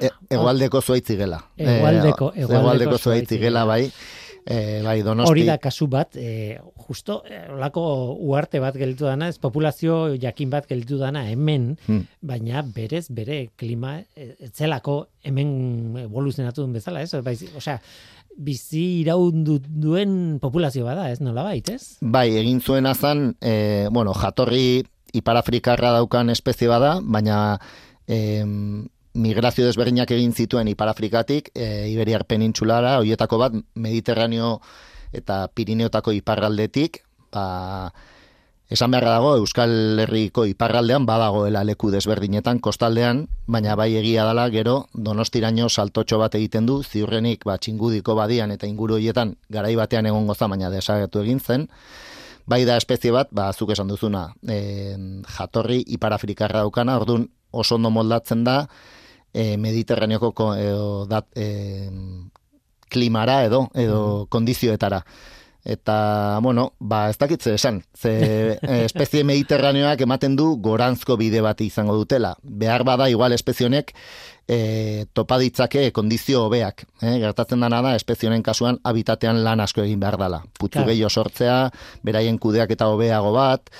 E, 0.00 0.10
egoaldeko 0.30 0.80
zuaitz 0.82 1.10
igela. 1.16 1.42
Hegoaldeko- 1.56 2.32
E, 2.34 2.42
hegoaldeko 2.42 2.58
hegoaldeko 2.58 2.90
zuaitz 2.98 3.02
zuhaitz 3.08 3.32
igela, 3.32 3.62
igela. 3.62 3.64
bai. 3.64 3.92
E, 4.46 4.82
bai, 4.82 5.02
donosti. 5.06 5.30
hori 5.30 5.44
da 5.46 5.58
kasu 5.62 5.86
bat, 5.86 6.16
e, 6.16 6.58
justo, 6.88 7.20
e, 7.30 7.44
olako 7.54 7.82
uarte 8.18 8.58
bat 8.60 8.74
gelditu 8.74 9.04
dana, 9.06 9.28
ez 9.28 9.38
populazio 9.38 10.14
jakin 10.18 10.50
bat 10.50 10.66
gelditu 10.66 10.98
dana 10.98 11.22
hemen, 11.30 11.76
Hmm. 11.86 12.06
baina 12.20 12.62
berez, 12.62 13.06
bere 13.10 13.50
klima, 13.56 14.00
etzelako 14.16 15.06
hemen 15.22 15.96
evoluzionatu 16.08 16.62
duen 16.62 16.72
bezala, 16.72 17.02
ez? 17.02 17.12
Baiz, 17.22 17.44
osea, 17.56 17.78
bizi 18.36 19.00
iraundu 19.02 19.60
duen 19.62 20.38
populazio 20.40 20.84
bada, 20.84 21.10
ez 21.12 21.20
nola 21.20 21.42
bait, 21.44 21.68
ez? 21.68 21.98
Bai, 22.00 22.30
egin 22.36 22.60
zuen 22.60 22.86
azan, 22.86 23.36
e, 23.40 23.86
bueno, 23.92 24.12
jatorri 24.14 24.82
Iparafrikarra 25.12 25.90
daukan 25.92 26.30
espezie 26.32 26.66
bada, 26.68 26.98
baina 27.04 27.58
e, 28.08 28.42
migrazio 29.14 29.66
desberdinak 29.66 30.10
egin 30.10 30.32
zituen 30.32 30.68
Iparafrikatik, 30.72 31.50
e, 31.54 31.88
Iberiar 31.92 32.24
penintsulara, 32.24 32.98
hoietako 33.00 33.38
bat 33.38 33.56
Mediterraneo 33.74 34.60
eta 35.12 35.46
Pirineotako 35.52 36.14
iparraldetik, 36.16 37.02
ba, 37.32 37.92
esan 38.72 38.94
beharra 38.94 39.18
dago 39.18 39.34
Euskal 39.36 40.00
Herriko 40.00 40.46
iparraldean 40.48 41.04
badagoela 41.04 41.60
leku 41.68 41.90
desberdinetan 41.92 42.62
kostaldean, 42.64 43.26
baina 43.46 43.76
bai 43.76 43.90
egia 44.00 44.24
dela 44.24 44.46
gero 44.54 44.86
Donostiraino 44.94 45.68
saltotxo 45.68 46.16
bat 46.22 46.38
egiten 46.38 46.64
du, 46.66 46.80
ziurrenik 46.82 47.44
ba 47.44 47.58
txingudiko 47.58 48.16
badian 48.16 48.54
eta 48.56 48.66
inguru 48.66 48.96
hoietan 48.96 49.36
garai 49.52 49.74
batean 49.76 50.08
egongo 50.08 50.34
za 50.34 50.48
baina 50.48 50.72
desagertu 50.72 51.20
egin 51.20 51.40
zen. 51.40 51.68
bai 52.46 52.64
da 52.64 52.76
espezie 52.76 53.12
bat, 53.14 53.28
ba, 53.30 53.52
zuk 53.52 53.70
esan 53.70 53.86
duzuna, 53.86 54.32
e, 54.50 54.96
jatorri 55.36 55.84
iparafrikarra 55.94 56.64
daukana, 56.64 56.96
orduan 56.98 57.28
oso 57.52 57.76
ondo 57.76 57.90
moldatzen 57.90 58.42
da, 58.42 58.66
e, 59.32 59.56
mediterraneoko 59.56 60.32
ko, 60.36 60.52
edo, 60.54 61.06
dat, 61.10 61.28
e, 61.36 61.88
klimara 62.92 63.42
edo, 63.44 63.68
edo 63.74 64.26
kondizioetara. 64.28 65.02
Eta, 65.64 66.40
bueno, 66.42 66.72
ba, 66.80 67.04
ez 67.12 67.16
dakitze 67.20 67.54
esan, 67.54 67.84
ze 67.94 68.10
eh, 68.62 68.80
espezie 68.82 69.22
mediterraneoak 69.22 70.00
ematen 70.02 70.34
du 70.36 70.56
gorantzko 70.58 71.16
bide 71.16 71.40
bat 71.44 71.60
izango 71.62 71.94
dutela. 71.94 72.34
Behar 72.42 72.82
bada, 72.84 73.06
igual 73.08 73.32
espezionek 73.36 73.92
e, 74.48 75.06
topa 75.14 75.38
ditzake 75.38 75.92
kondizio 75.94 76.48
hobeak. 76.48 76.82
Eh? 77.00 77.14
Gertatzen 77.22 77.62
dana 77.62 77.78
da, 77.84 77.94
espezionen 77.94 78.42
kasuan 78.42 78.80
habitatean 78.82 79.44
lan 79.46 79.62
asko 79.62 79.86
egin 79.86 80.02
behar 80.02 80.18
dela. 80.18 80.42
Putzu 80.58 80.80
claro. 80.80 80.90
gehiago 80.90 81.14
sortzea, 81.14 81.56
beraien 82.02 82.42
kudeak 82.42 82.74
eta 82.74 82.90
hobeago 82.90 83.30
bat, 83.38 83.70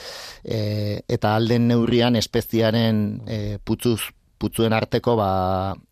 e, 0.44 1.02
eta 1.10 1.34
alden 1.34 1.66
neurrian 1.72 2.14
espeziaren 2.14 3.06
e, 3.26 3.42
putzuz 3.58 4.12
putzuen 4.42 4.74
arteko 4.74 5.14
ba, 5.18 5.30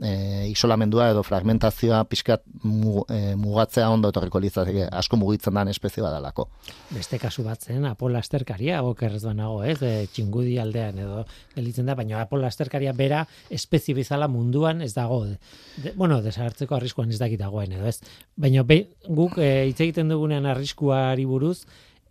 e, 0.03 0.49
isolamendua 0.51 1.11
edo 1.13 1.23
fragmentazioa 1.27 2.03
pixkat 2.11 2.43
mu, 2.67 3.05
e, 3.07 3.37
mugatzea 3.39 3.89
ondo 3.93 4.11
etorriko 4.11 4.43
litzateke 4.43 4.89
asko 5.01 5.19
mugitzen 5.21 5.55
dan 5.57 5.71
espezie 5.71 6.03
badalako. 6.05 6.49
Beste 6.91 7.21
kasu 7.23 7.45
bat 7.47 7.63
zen, 7.63 7.87
Apola 7.89 8.23
Esterkaria, 8.25 8.81
okerrez 8.87 9.23
nago, 9.39 9.63
ez, 9.65 9.79
e, 9.83 10.07
txingudi 10.13 10.57
aldean 10.63 10.99
edo 11.05 11.25
gelitzen 11.55 11.91
da, 11.91 11.97
baina 11.99 12.25
Apola 12.25 12.51
Esterkaria 12.51 12.95
bera 12.97 13.25
espezie 13.51 13.95
bizala 13.95 14.29
munduan 14.29 14.83
ez 14.83 14.93
dago. 14.97 15.23
De, 15.27 15.95
bueno, 15.95 16.21
desagertzeko 16.25 16.79
arriskuan 16.79 17.13
ez 17.15 17.21
dakit 17.21 17.41
dagoen 17.41 17.77
edo, 17.79 17.87
ez. 17.87 18.01
Baina 18.41 18.65
be, 18.67 18.83
guk 19.07 19.39
e, 19.39 19.71
hitz 19.71 19.79
egiten 19.81 20.11
dugunean 20.11 20.49
arriskuari 20.51 21.29
buruz, 21.29 21.61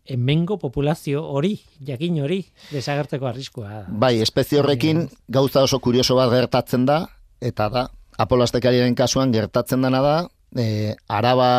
hemengo 0.10 0.58
populazio 0.58 1.22
hori, 1.24 1.54
jakin 1.86 2.20
hori, 2.24 2.42
desagertzeko 2.74 3.30
arriskua. 3.30 3.86
Bai, 3.88 4.18
espezie 4.26 4.60
horrekin 4.60 5.06
gauza 5.30 5.64
oso 5.64 5.80
kurioso 5.80 6.18
bat 6.18 6.32
gertatzen 6.34 6.88
da, 6.90 7.04
eta 7.42 7.70
da, 7.74 7.86
apolastekariaren 8.20 8.98
kasuan 8.98 9.32
gertatzen 9.36 9.86
dena 9.86 10.02
da, 10.04 10.16
e, 10.58 10.96
araba 11.08 11.50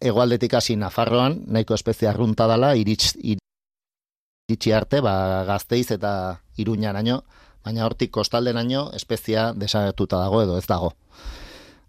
egualdetik 0.00 0.56
hasi 0.56 0.76
Nafarroan, 0.80 1.42
nahiko 1.46 1.76
espezie 1.76 2.08
arrunta 2.10 2.48
dela, 2.50 2.74
iritsi 2.74 3.36
iritsi 4.46 4.72
arte, 4.72 5.02
ba, 5.02 5.44
gazteiz 5.46 5.90
eta 5.90 6.12
iruñan 6.56 6.96
baina 7.66 7.84
hortik 7.84 8.12
kostalden 8.14 8.56
aino, 8.56 8.90
espezia 8.94 9.52
desagertuta 9.52 10.20
dago 10.22 10.42
edo 10.42 10.56
ez 10.58 10.66
dago 10.66 10.92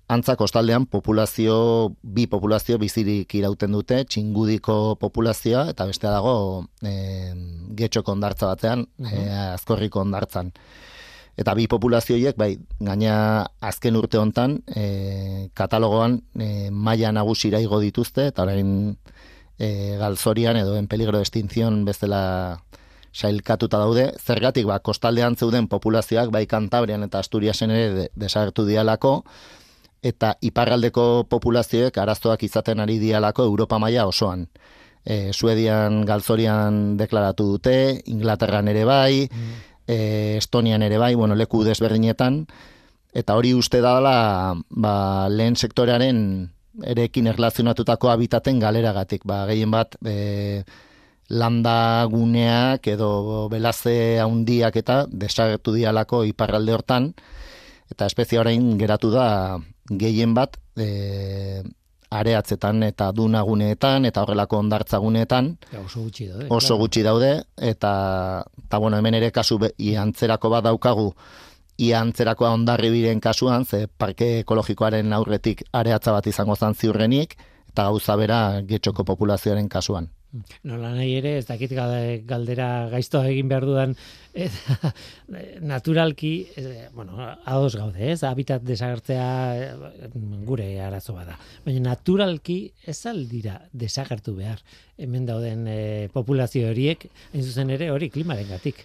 antza 0.07 0.37
kostaldean 0.39 0.85
populazio, 0.87 1.95
bi 2.01 2.27
populazio 2.31 2.77
bizirik 2.79 3.33
irauten 3.35 3.73
dute, 3.75 4.03
txingudiko 4.07 4.95
populazioa, 5.01 5.67
eta 5.73 5.87
bestea 5.89 6.13
dago 6.15 6.67
e, 6.81 6.93
getxoko 7.75 8.15
ondartza 8.15 8.47
batean, 8.53 8.85
e, 9.03 9.25
azkorriko 9.51 10.01
ondartzan. 10.05 10.53
Eta 11.37 11.53
bi 11.53 11.67
populazioiek, 11.69 12.37
bai, 12.39 12.55
gaina 12.79 13.17
azken 13.59 13.99
urte 13.99 14.17
hontan, 14.17 14.61
e, 14.71 15.49
katalogoan 15.53 16.21
e, 16.39 16.71
maia 16.71 17.11
nagusira 17.11 17.59
igo 17.61 17.81
dituzte, 17.83 18.29
eta 18.31 18.47
orain 18.47 18.71
e, 19.59 19.97
galzorian 19.99 20.57
edo 20.57 20.77
en 20.77 20.87
peligro 20.87 21.19
de 21.19 21.27
extinción 21.27 21.83
bezala 21.85 22.63
sailkatuta 23.11 23.77
daude, 23.81 24.13
zergatik 24.23 24.65
ba, 24.69 24.79
kostaldean 24.79 25.35
zeuden 25.35 25.67
populazioak, 25.67 26.31
bai 26.31 26.45
Kantabrian 26.47 27.03
eta 27.03 27.19
Asturiasen 27.19 27.73
ere 27.75 28.09
desagertu 28.15 28.65
dialako, 28.65 29.23
eta 30.01 30.35
iparraldeko 30.41 31.25
populazioek 31.29 31.97
arazoak 31.97 32.43
izaten 32.43 32.79
ari 32.79 32.99
dialako 32.99 33.45
Europa 33.45 33.79
maila 33.79 34.07
osoan. 34.07 34.47
E, 35.05 35.31
Suedian 35.33 36.03
galzorian 36.05 36.97
deklaratu 36.99 37.45
dute, 37.53 38.01
Inglaterran 38.05 38.67
ere 38.67 38.83
bai, 38.85 39.27
mm. 39.27 39.53
e, 39.87 39.99
Estonian 40.37 40.83
ere 40.83 40.97
bai, 40.97 41.15
bueno, 41.15 41.35
leku 41.35 41.63
desberdinetan, 41.63 42.45
eta 43.13 43.37
hori 43.39 43.53
uste 43.55 43.81
dala 43.81 44.53
ba, 44.69 45.27
lehen 45.31 45.55
sektorearen 45.55 46.19
erekin 46.83 47.31
erlazionatutako 47.31 48.11
habitaten 48.11 48.59
galeragatik. 48.59 49.23
Ba, 49.25 49.45
gehien 49.49 49.71
bat, 49.71 49.95
e, 50.05 50.63
landa 51.29 52.05
guneak 52.11 52.87
edo 52.87 53.47
belaze 53.51 54.19
handiak 54.23 54.77
eta 54.79 55.05
desagertu 55.11 55.73
dialako 55.75 56.23
iparralde 56.27 56.75
hortan, 56.75 57.09
eta 57.91 58.07
espezia 58.07 58.43
orain 58.43 58.77
geratu 58.79 59.11
da 59.11 59.57
gehien 59.89 60.33
bat 60.33 60.57
e, 60.75 61.63
areatzetan 62.09 62.83
eta 62.87 63.09
dunaguneetan 63.11 64.07
eta 64.07 64.23
horrelako 64.23 64.61
ondartzaguneetan 64.63 65.49
oso 65.83 66.05
gutxi 66.05 66.27
daude 66.29 66.47
oso 66.49 66.77
gutxi 66.79 67.03
daude 67.03 67.31
eta 67.57 67.91
ta 68.69 68.79
bueno 68.79 68.97
hemen 68.97 69.19
ere 69.19 69.31
kasu 69.31 69.59
iantzerako 69.77 70.49
bat 70.49 70.63
daukagu 70.63 71.13
iantzerakoa 71.77 72.53
ondarri 72.55 72.89
biren 72.89 73.19
kasuan 73.19 73.65
ze 73.65 73.87
parke 73.87 74.39
ekologikoaren 74.39 75.13
aurretik 75.13 75.63
areatza 75.73 76.11
bat 76.11 76.27
izango 76.27 76.55
zan 76.55 76.73
ziurrenik 76.73 77.37
eta 77.69 77.83
gauza 77.83 78.15
bera 78.15 78.61
getxoko 78.61 79.03
populazioaren 79.03 79.69
kasuan 79.69 80.09
Nola 80.67 80.89
nahi 80.91 81.13
ere, 81.21 81.37
ez 81.39 81.45
dakit 81.47 81.71
galdera 82.27 82.67
gaiztoa 82.91 83.29
egin 83.31 83.47
behar 83.47 83.63
dudan, 83.65 83.93
eta 84.45 84.91
naturalki, 85.63 86.31
bueno, 86.95 87.15
ados 87.47 87.77
gaude, 87.79 88.11
ez, 88.11 88.19
habitat 88.27 88.65
desagertzea 88.67 90.11
gure 90.45 90.67
arazo 90.83 91.15
bada. 91.15 91.37
Baina 91.65 91.93
naturalki 91.93 92.59
ez 92.85 92.99
aldira 93.07 93.61
desagertu 93.71 94.35
behar, 94.35 94.61
hemen 94.99 95.25
dauden 95.29 95.65
e, 95.71 95.79
populazio 96.13 96.67
horiek, 96.69 97.07
hain 97.31 97.43
zuzen 97.47 97.71
ere 97.73 97.89
hori 97.95 98.11
klimaren 98.11 98.51
gatik. 98.51 98.83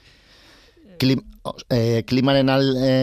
Klim, 1.03 1.25
e, 1.75 2.05
klimaren 2.07 2.55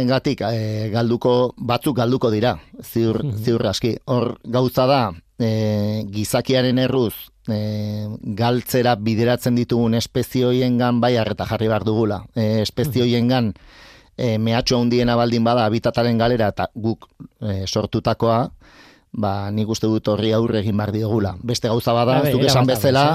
gatik 0.07 0.45
e, 0.47 0.89
galduko, 0.93 1.55
batzuk 1.57 1.99
galduko 1.99 2.31
dira, 2.31 2.55
ziur, 2.79 3.19
mhm. 3.25 3.41
ziur 3.43 3.67
aski. 3.67 3.97
Hor 4.07 4.37
gauza 4.47 4.87
da, 4.87 5.01
e, 5.39 6.05
gizakiaren 6.11 6.77
erruz, 6.83 7.15
e, 7.47 8.07
galtzera 8.37 8.95
bideratzen 8.99 9.57
ditugun 9.57 9.95
espezioien 9.97 10.77
gan 10.77 11.01
bai 11.01 11.15
arreta 11.17 11.47
jarri 11.49 11.71
behar 11.71 11.87
dugula. 11.87 12.23
E, 12.35 12.61
espezioien 12.61 13.31
gan 13.31 13.53
e, 14.17 14.37
mehatxo 14.37 14.79
handiena 14.79 15.15
baldin 15.15 15.47
bada 15.47 15.65
habitataren 15.65 16.19
galera 16.19 16.51
eta 16.53 16.69
guk 16.75 17.07
e, 17.41 17.63
sortutakoa, 17.65 18.49
ba, 19.11 19.49
nik 19.49 19.69
uste 19.71 19.87
dut 19.89 20.07
horri 20.11 20.31
aurre 20.35 20.59
egin 20.61 20.77
behar 20.77 20.91
digula. 20.93 21.33
Beste 21.41 21.71
gauza 21.71 21.95
bada, 21.97 22.19
zuk 22.29 22.43
esan 22.45 22.67
bezala, 22.69 23.05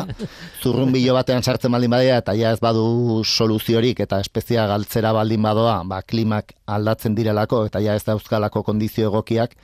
zurrun 0.63 0.93
bilo 0.93 1.15
batean 1.15 1.45
sartzen 1.45 1.71
baldin 1.71 1.93
badea, 1.93 2.19
eta 2.25 2.35
ja 2.39 2.51
ez 2.55 2.61
badu 2.63 3.23
soluziorik 3.23 4.01
eta 4.03 4.19
espezia 4.25 4.67
galtzera 4.71 5.13
baldin 5.15 5.43
badoa, 5.45 5.83
ba, 5.87 6.03
klimak 6.03 6.57
aldatzen 6.67 7.15
direlako, 7.15 7.67
eta 7.71 7.83
ja 7.85 7.95
ez 7.95 8.05
dauzkalako 8.09 8.65
kondizio 8.67 9.13
egokiak, 9.13 9.55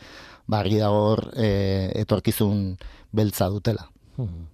ba, 0.50 0.62
dago 0.66 1.02
hor 1.12 1.26
e, 1.36 1.48
etorkizun 2.02 2.74
beltza 3.12 3.48
dutela. 3.52 3.86
Hmm. 4.16 4.48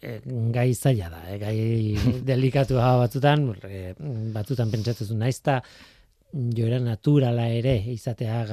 E, 0.00 0.20
gai 0.54 0.70
zaila 0.74 1.10
da, 1.12 1.22
eh? 1.28 1.38
gai 1.40 2.20
delikatu 2.30 2.78
batzutan, 2.80 3.50
e, 3.68 3.92
batzutan 4.34 4.72
pentsatzen 4.72 5.18
naiz 5.20 5.40
ta 5.44 5.60
joera 6.32 6.78
naturala 6.80 7.48
ere 7.52 7.76
izatea 7.92 8.44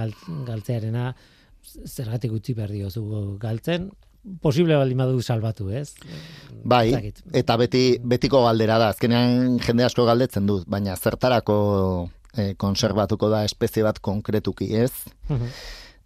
galtzearena 0.47 1.13
zergatik 1.87 2.33
utzi 2.35 2.55
behar 2.57 2.73
diozu 2.75 3.03
galtzen, 3.39 3.87
posible 4.43 4.75
baldin 4.79 4.99
badu 4.99 5.21
salbatu, 5.23 5.69
ez? 5.71 5.93
Bai, 6.63 7.13
eta 7.35 7.55
beti 7.59 7.83
betiko 8.03 8.43
galdera 8.45 8.77
da, 8.81 8.91
azkenean 8.91 9.57
jende 9.63 9.87
asko 9.87 10.05
galdetzen 10.07 10.47
dut, 10.47 10.67
baina 10.67 10.95
zertarako 10.95 11.55
e, 12.35 12.53
konservatuko 12.59 13.31
da 13.31 13.43
espezie 13.47 13.83
bat 13.87 14.03
konkretuki, 14.03 14.73
ez? 14.83 14.91
Uh 15.31 15.47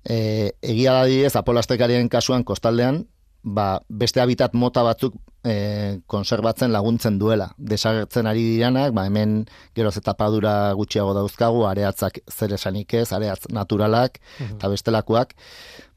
egia 0.08 0.94
da 0.94 1.06
diez, 1.06 1.36
apolastekarien 1.36 2.10
kasuan 2.10 2.46
kostaldean, 2.48 3.06
ba, 3.44 3.80
beste 3.88 4.22
habitat 4.22 4.54
mota 4.54 4.84
batzuk 4.84 5.16
e, 5.48 6.00
konserbatzen 6.10 6.72
laguntzen 6.74 7.18
duela. 7.20 7.50
Desagertzen 7.58 8.28
ari 8.30 8.44
diranak, 8.56 8.94
ba, 8.96 9.06
hemen 9.08 9.40
geroz 9.78 9.96
eta 10.02 10.14
padura 10.20 10.74
gutxiago 10.78 11.14
dauzkagu, 11.18 11.64
areatzak 11.70 12.20
zer 12.32 12.56
esanik 12.58 12.94
ez, 13.00 13.08
areatz 13.16 13.48
naturalak 13.54 14.20
mhm. 14.20 14.58
eta 14.58 14.72
bestelakoak, 14.74 15.34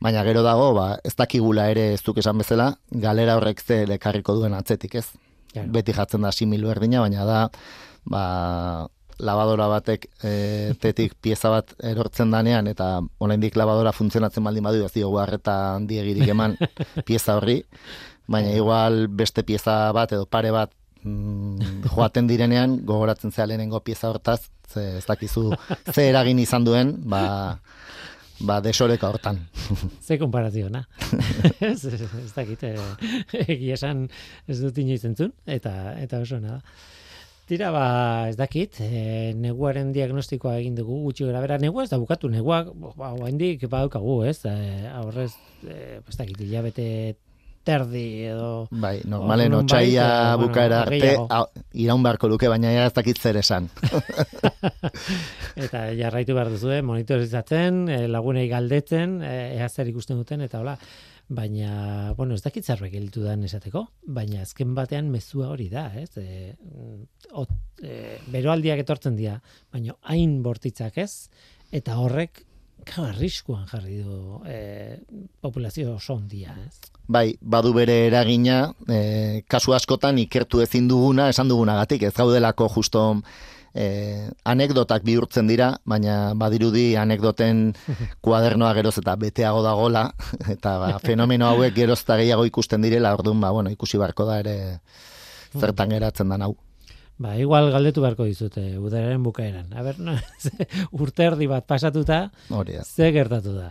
baina 0.02 0.24
gero 0.28 0.44
dago, 0.46 0.70
ba, 0.78 0.92
ez 1.04 1.14
dakigula 1.18 1.70
ere 1.72 1.90
ez 1.96 2.02
duk 2.06 2.22
esan 2.22 2.38
bezala, 2.40 2.72
galera 2.90 3.36
horrek 3.40 3.60
ze 3.60 3.82
lekarriko 3.90 4.38
duen 4.38 4.54
atzetik 4.54 5.00
ez. 5.02 5.08
Beti 5.50 5.90
jatzen 5.90 6.22
da 6.22 6.30
simil 6.30 6.62
berdina, 6.62 7.00
baina 7.02 7.24
da, 7.26 7.40
ba, 8.06 8.24
labadora 9.20 9.68
batek 9.70 10.06
e, 10.24 10.74
tetik 10.80 11.14
pieza 11.20 11.50
bat 11.52 11.72
erortzen 11.92 12.32
danean 12.32 12.68
eta 12.70 12.98
oraindik 13.18 13.56
labadora 13.56 13.92
funtzionatzen 13.92 14.44
baldin 14.44 14.66
badu 14.66 14.84
ez 14.84 14.92
diogu 14.94 15.20
harreta 15.22 15.56
handiegirik 15.76 16.28
eman 16.34 16.56
pieza 17.08 17.36
horri 17.38 17.60
baina 18.26 18.54
igual 18.56 19.06
beste 19.08 19.44
pieza 19.44 19.92
bat 19.96 20.12
edo 20.16 20.26
pare 20.26 20.52
bat 20.54 20.72
mm, 21.02 21.86
joaten 21.94 22.30
direnean 22.30 22.80
gogoratzen 22.86 23.32
zea 23.32 23.46
lehenengo 23.46 23.80
pieza 23.80 24.10
hortaz 24.10 24.40
ze 24.70 24.98
ez 24.98 25.06
dakizu 25.06 25.50
ze 25.94 26.08
eragin 26.08 26.38
izan 26.38 26.64
duen 26.64 26.96
ba 27.04 27.60
ba, 28.40 28.60
desoreka 28.60 29.08
hortan. 29.08 29.38
Ze 30.06 30.18
konparaziona. 30.18 30.86
ez, 31.60 31.84
ez, 31.92 32.00
ez 32.00 32.32
dakit, 32.34 32.62
eh, 32.64 33.44
egia 33.44 33.76
esan 33.76 34.06
ez 34.48 34.60
dut 34.62 34.78
inoiz 34.80 35.04
entzun, 35.08 35.34
eta, 35.46 35.94
eta 36.00 36.22
oso 36.24 36.40
da. 36.42 36.60
Tira, 37.50 37.72
ba, 37.74 38.28
ez 38.30 38.36
dakit, 38.38 38.76
e, 38.78 39.32
neguaren 39.34 39.88
diagnostikoa 39.90 40.52
egin 40.60 40.76
dugu 40.76 41.00
gutxi 41.08 41.24
gara 41.26 41.40
bera, 41.42 41.56
negua 41.58 41.82
ez 41.82 41.90
da 41.90 41.98
bukatu, 41.98 42.28
negua, 42.30 42.60
ba, 42.94 43.08
oaindik 43.18 43.64
badaukagu, 43.64 44.20
ez, 44.30 44.36
e, 44.46 44.52
aurrez, 44.94 45.32
e, 45.66 45.98
ez 45.98 46.14
dakit, 46.14 46.38
hilabete 46.46 46.86
terdi 47.66 48.04
edo... 48.30 48.68
Bai, 48.70 49.00
normalen 49.02 49.58
otxaia 49.58 50.06
bukaera 50.38 50.84
bueno, 50.86 51.26
arte, 51.26 51.66
iraun 51.82 52.06
beharko 52.06 52.30
luke, 52.30 52.46
baina 52.54 52.70
ja 52.70 52.86
ez 52.86 52.94
dakit 52.94 53.18
zer 53.18 53.40
esan. 53.42 53.66
eta 55.66 55.88
jarraitu 55.98 56.38
behar 56.38 56.54
duzu, 56.54 56.70
eh, 56.78 56.84
monitorizatzen, 56.86 57.82
lagunei 58.14 58.46
galdetzen, 58.52 59.24
ea 59.26 59.68
zer 59.74 59.90
ikusten 59.90 60.22
duten, 60.22 60.46
eta 60.46 60.62
hola. 60.62 60.78
Baina, 61.30 62.12
bueno, 62.18 62.34
ez 62.34 62.42
dakit 62.42 62.66
zerbait 62.66 62.90
gelditu 62.90 63.22
da 63.22 63.36
esateko, 63.46 63.84
baina 64.02 64.42
azken 64.42 64.74
batean 64.74 65.10
mezua 65.12 65.52
hori 65.52 65.68
da, 65.70 65.86
ez? 65.94 66.10
E, 66.18 66.56
ot, 67.30 67.52
e, 67.82 68.18
beroaldiak 68.34 68.82
etortzen 68.82 69.14
dira, 69.14 69.36
baina 69.70 69.94
hain 70.10 70.40
bortitzak 70.42 70.98
ez, 70.98 71.28
eta 71.70 72.00
horrek, 72.02 72.44
Claro, 72.80 73.10
arriskuan 73.10 73.66
jarri 73.68 73.98
du 74.00 74.40
e, 74.48 74.98
populazio 75.44 75.96
oso 75.96 76.14
ondia, 76.16 76.54
ez? 76.64 76.92
Bai, 77.10 77.34
badu 77.40 77.72
bere 77.76 78.06
eragina, 78.06 78.70
e, 78.88 79.42
kasu 79.50 79.74
askotan 79.76 80.18
ikertu 80.22 80.62
ezin 80.64 80.88
duguna, 80.88 81.28
esan 81.32 81.50
dugunagatik, 81.50 82.06
ez 82.08 82.14
gaudelako 82.16 82.70
justo 82.76 83.02
e, 83.74 84.30
anekdotak 84.44 85.04
bihurtzen 85.06 85.50
dira, 85.50 85.72
baina 85.84 86.32
badirudi 86.38 86.94
anekdoten 87.00 87.70
kuadernoa 88.24 88.72
geroz 88.78 88.96
eta 89.02 89.16
beteago 89.20 89.62
dagola, 89.66 90.08
eta 90.54 90.78
ba, 90.82 90.96
fenomeno 91.04 91.50
hauek 91.50 91.76
geroz 91.76 92.00
eta 92.02 92.18
gehiago 92.20 92.48
ikusten 92.48 92.82
direla, 92.82 93.14
orduan, 93.18 93.40
ba, 93.40 93.52
bueno, 93.54 93.70
ikusi 93.70 94.00
barko 94.00 94.26
da 94.28 94.40
ere 94.44 94.56
zertan 95.58 95.96
geratzen 95.96 96.30
da 96.30 96.40
hau. 96.46 96.56
Ba, 97.20 97.34
igual 97.36 97.66
galdetu 97.68 98.00
beharko 98.00 98.24
dizute, 98.24 98.62
udararen 98.80 99.20
bukaeran. 99.20 99.74
A 99.76 99.82
ber, 99.84 99.98
no, 100.00 100.14
urte 101.04 101.26
erdi 101.28 101.50
bat 101.50 101.66
pasatuta, 101.68 102.30
Hori 102.48 102.78
da. 102.78 102.84
ze 102.84 103.10
gertatu 103.12 103.52
da. 103.58 103.68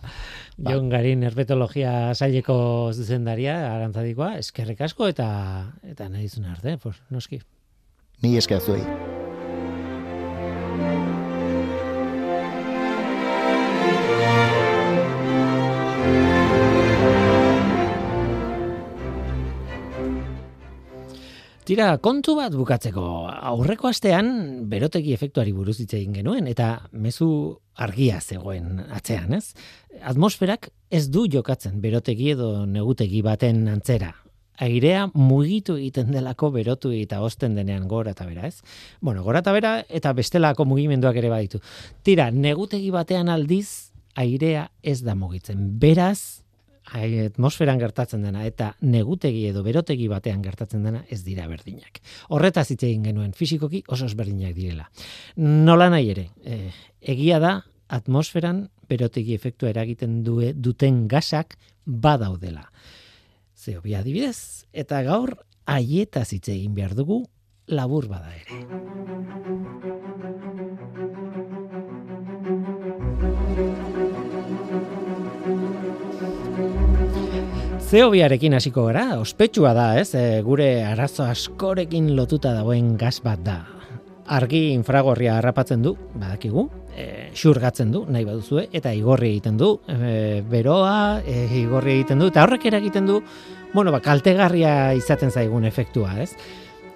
Ba. 0.59 0.75
Jon 0.75 0.91
Garin 0.93 1.25
herpetologia 1.25 2.13
saileko 2.13 2.59
zuzendaria, 2.93 3.57
arantzadikoa, 3.71 4.35
eskerrik 4.43 4.85
asko 4.85 5.09
eta 5.09 5.31
eta 5.81 6.11
nahi 6.13 6.29
dizun 6.29 6.45
arte, 6.45 6.77
pues, 6.83 7.01
noski. 7.09 7.41
Ni 8.21 8.37
esker 8.37 8.61
Tira, 21.69 21.99
kontu 22.01 22.33
bat 22.33 22.55
bukatzeko. 22.57 23.01
Aurreko 23.51 23.91
astean 23.91 24.29
berotegi 24.71 25.11
efektuari 25.13 25.51
buruz 25.53 25.75
hitz 25.77 25.91
egin 25.99 26.15
genuen 26.17 26.47
eta 26.49 26.69
mezu 26.97 27.27
argia 27.77 28.17
zegoen 28.17 28.79
atzean, 28.87 29.35
ez? 29.37 29.53
Atmosferak 30.01 30.71
ez 30.89 31.03
du 31.13 31.27
jokatzen 31.29 31.75
berotegi 31.83 32.31
edo 32.33 32.65
negutegi 32.65 33.21
baten 33.21 33.67
antzera. 33.69 34.15
Airea 34.57 35.05
mugitu 35.13 35.77
egiten 35.77 36.09
delako 36.15 36.49
berotu 36.57 36.89
eta 36.89 37.21
osten 37.21 37.53
denean 37.53 37.85
gora 37.87 38.17
eta 38.17 38.25
bera, 38.25 38.49
ez? 38.49 38.63
Bueno, 38.99 39.21
gora 39.21 39.45
eta 39.45 39.53
bera 39.53 39.75
eta 39.85 40.17
bestelako 40.17 40.65
mugimenduak 40.65 41.21
ere 41.21 41.29
baditu. 41.29 41.61
Tira, 42.01 42.31
negutegi 42.33 42.89
batean 42.97 43.29
aldiz 43.29 43.91
airea 44.17 44.71
ez 44.81 45.03
da 45.05 45.13
mugitzen. 45.13 45.67
Beraz, 45.77 46.41
atmosferan 46.93 47.79
gertatzen 47.79 48.23
dena 48.23 48.45
eta 48.47 48.73
negutegi 48.81 49.45
edo 49.49 49.63
berotegi 49.63 50.07
batean 50.11 50.41
gertatzen 50.41 50.83
dena 50.83 51.03
ez 51.09 51.21
dira 51.23 51.47
berdinak. 51.47 52.01
Horretaz 52.29 52.69
hitz 52.71 52.83
egin 52.83 53.03
genuen 53.09 53.33
fisikoki 53.33 53.83
oso 53.87 54.05
ezberdinak 54.05 54.55
direla. 54.55 54.89
Nola 55.37 55.89
nahi 55.89 56.09
ere, 56.11 56.29
eh, 56.43 56.71
egia 57.01 57.39
da 57.39 57.63
atmosferan 57.89 58.69
berotegi 58.89 59.33
efektua 59.33 59.69
eragiten 59.69 60.23
due, 60.23 60.53
duten 60.53 61.07
gasak 61.07 61.57
badaudela. 61.85 62.71
Zeobi 63.55 63.95
adibidez, 63.95 64.65
eta 64.73 65.01
gaur 65.03 65.35
haietaz 65.65 66.31
hitz 66.33 66.47
egin 66.49 66.73
behar 66.77 66.95
dugu 66.95 67.25
labur 67.67 68.07
bada 68.09 68.33
ere. 68.35 68.65
Zeobiarekin 77.89 78.53
hasiko 78.53 78.83
gara, 78.85 79.15
ospetsua 79.17 79.71
da, 79.73 79.87
ez? 79.97 80.11
E, 80.13 80.43
gure 80.45 80.83
arazo 80.85 81.23
askorekin 81.25 82.11
lotuta 82.13 82.51
dagoen 82.53 82.91
gas 83.01 83.15
bat 83.23 83.41
da. 83.41 83.55
Argi 84.29 84.75
infragorria 84.75 85.39
harrapatzen 85.39 85.81
du, 85.81 85.95
badakigu, 86.13 86.67
e, 86.93 87.07
xurgatzen 87.33 87.89
du, 87.89 88.03
nahi 88.05 88.27
baduzue, 88.27 88.67
eta 88.77 88.93
igorri 88.93 89.31
egiten 89.31 89.57
du, 89.57 89.71
e, 89.89 90.43
beroa, 90.51 91.23
e, 91.25 91.47
igorri 91.63 91.95
egiten 91.95 92.21
du, 92.21 92.29
eta 92.29 92.45
horrek 92.45 92.69
eragiten 92.69 93.09
du, 93.09 93.23
bueno, 93.73 93.89
ba, 93.89 94.03
kaltegarria 94.05 94.93
izaten 94.93 95.33
zaigun 95.33 95.65
efektua, 95.65 96.19
ez? 96.21 96.35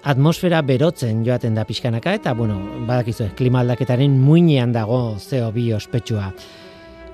Atmosfera 0.06 0.62
berotzen 0.62 1.26
joaten 1.26 1.58
da 1.58 1.66
pixkanaka, 1.66 2.14
eta, 2.20 2.38
bueno, 2.38 2.60
badakizu, 2.86 3.32
klima 3.34 3.66
aldaketaren 3.66 4.14
muinean 4.22 4.70
dago 4.70 5.16
CO2 5.18 5.72
ospetsua. 5.74 6.30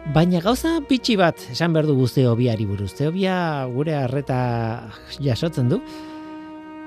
Baina 0.08 0.40
gauza 0.40 0.78
bitxi 0.88 1.14
bat 1.20 1.36
esan 1.52 1.74
behar 1.76 1.84
dugu 1.86 2.06
zeobiari 2.08 2.64
buruz. 2.64 2.94
Zeobia 2.96 3.66
gure 3.68 3.94
harreta 3.94 4.88
jasotzen 5.20 5.68
du. 5.68 5.80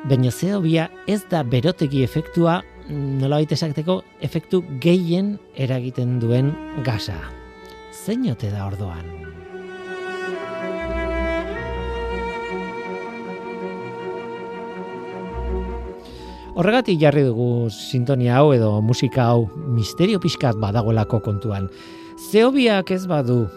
Baina 0.10 0.32
zeobia 0.34 0.90
ez 1.08 1.22
da 1.30 1.44
berotegi 1.44 2.02
efektua 2.04 2.64
nolabait 2.90 3.52
esateko 3.54 4.02
efektu 4.20 4.64
gehien 4.82 5.38
eragiten 5.56 6.18
duen 6.20 6.52
gasa. 6.84 7.16
Zein 7.94 8.26
ote 8.32 8.50
da 8.52 8.66
ordoan? 8.66 9.06
Horregatik 16.54 17.00
jarri 17.02 17.24
dugu 17.30 17.70
sintonia 17.72 18.42
hau 18.42 18.52
edo 18.54 18.76
musika 18.82 19.32
hau 19.32 19.48
misterio 19.74 20.20
pixkat 20.20 20.58
badagoelako 20.62 21.22
kontuan. 21.24 21.70
Zeobiak 22.32 22.92
ez 22.92 23.06
badu, 23.08 23.48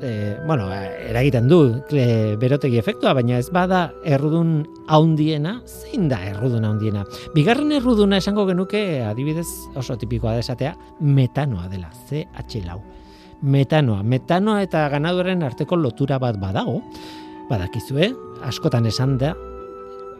e, 0.00 0.36
bueno, 0.46 0.68
eragiten 0.72 1.48
du 1.48 1.60
e, 1.90 2.36
berotegi 2.40 2.78
efektua, 2.78 3.14
baina 3.16 3.38
ez 3.40 3.48
bada 3.52 3.90
errudun 4.04 4.60
haundiena, 4.88 5.56
zein 5.66 6.08
da 6.10 6.20
errudun 6.28 6.66
haundiena? 6.68 7.04
Bigarren 7.34 7.72
erruduna 7.74 8.20
esango 8.20 8.44
genuke, 8.48 8.82
adibidez 9.06 9.48
oso 9.74 9.96
tipikoa 9.98 10.36
da 10.36 10.44
esatea, 10.44 10.74
metanoa 11.00 11.68
dela, 11.72 11.90
CH 12.08 12.62
lau. 12.66 12.80
Metanoa, 13.40 14.02
metanoa 14.04 14.60
eta 14.66 14.84
ganaduaren 14.92 15.42
arteko 15.46 15.78
lotura 15.80 16.20
bat 16.20 16.36
badago, 16.40 16.80
badakizue, 17.50 18.12
askotan 18.46 18.86
esan 18.86 19.16
da, 19.18 19.34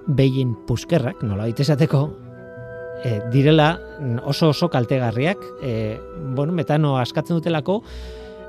behien 0.09 0.57
puskerrak, 0.67 1.23
nola 1.23 1.47
esateko, 1.53 2.09
e, 3.05 3.21
direla 3.33 3.79
oso 4.25 4.51
oso 4.51 4.69
kaltegarriak, 4.69 5.39
e, 5.63 5.99
bueno, 6.35 6.53
metano 6.53 6.97
askatzen 6.99 7.39
dutelako, 7.39 7.81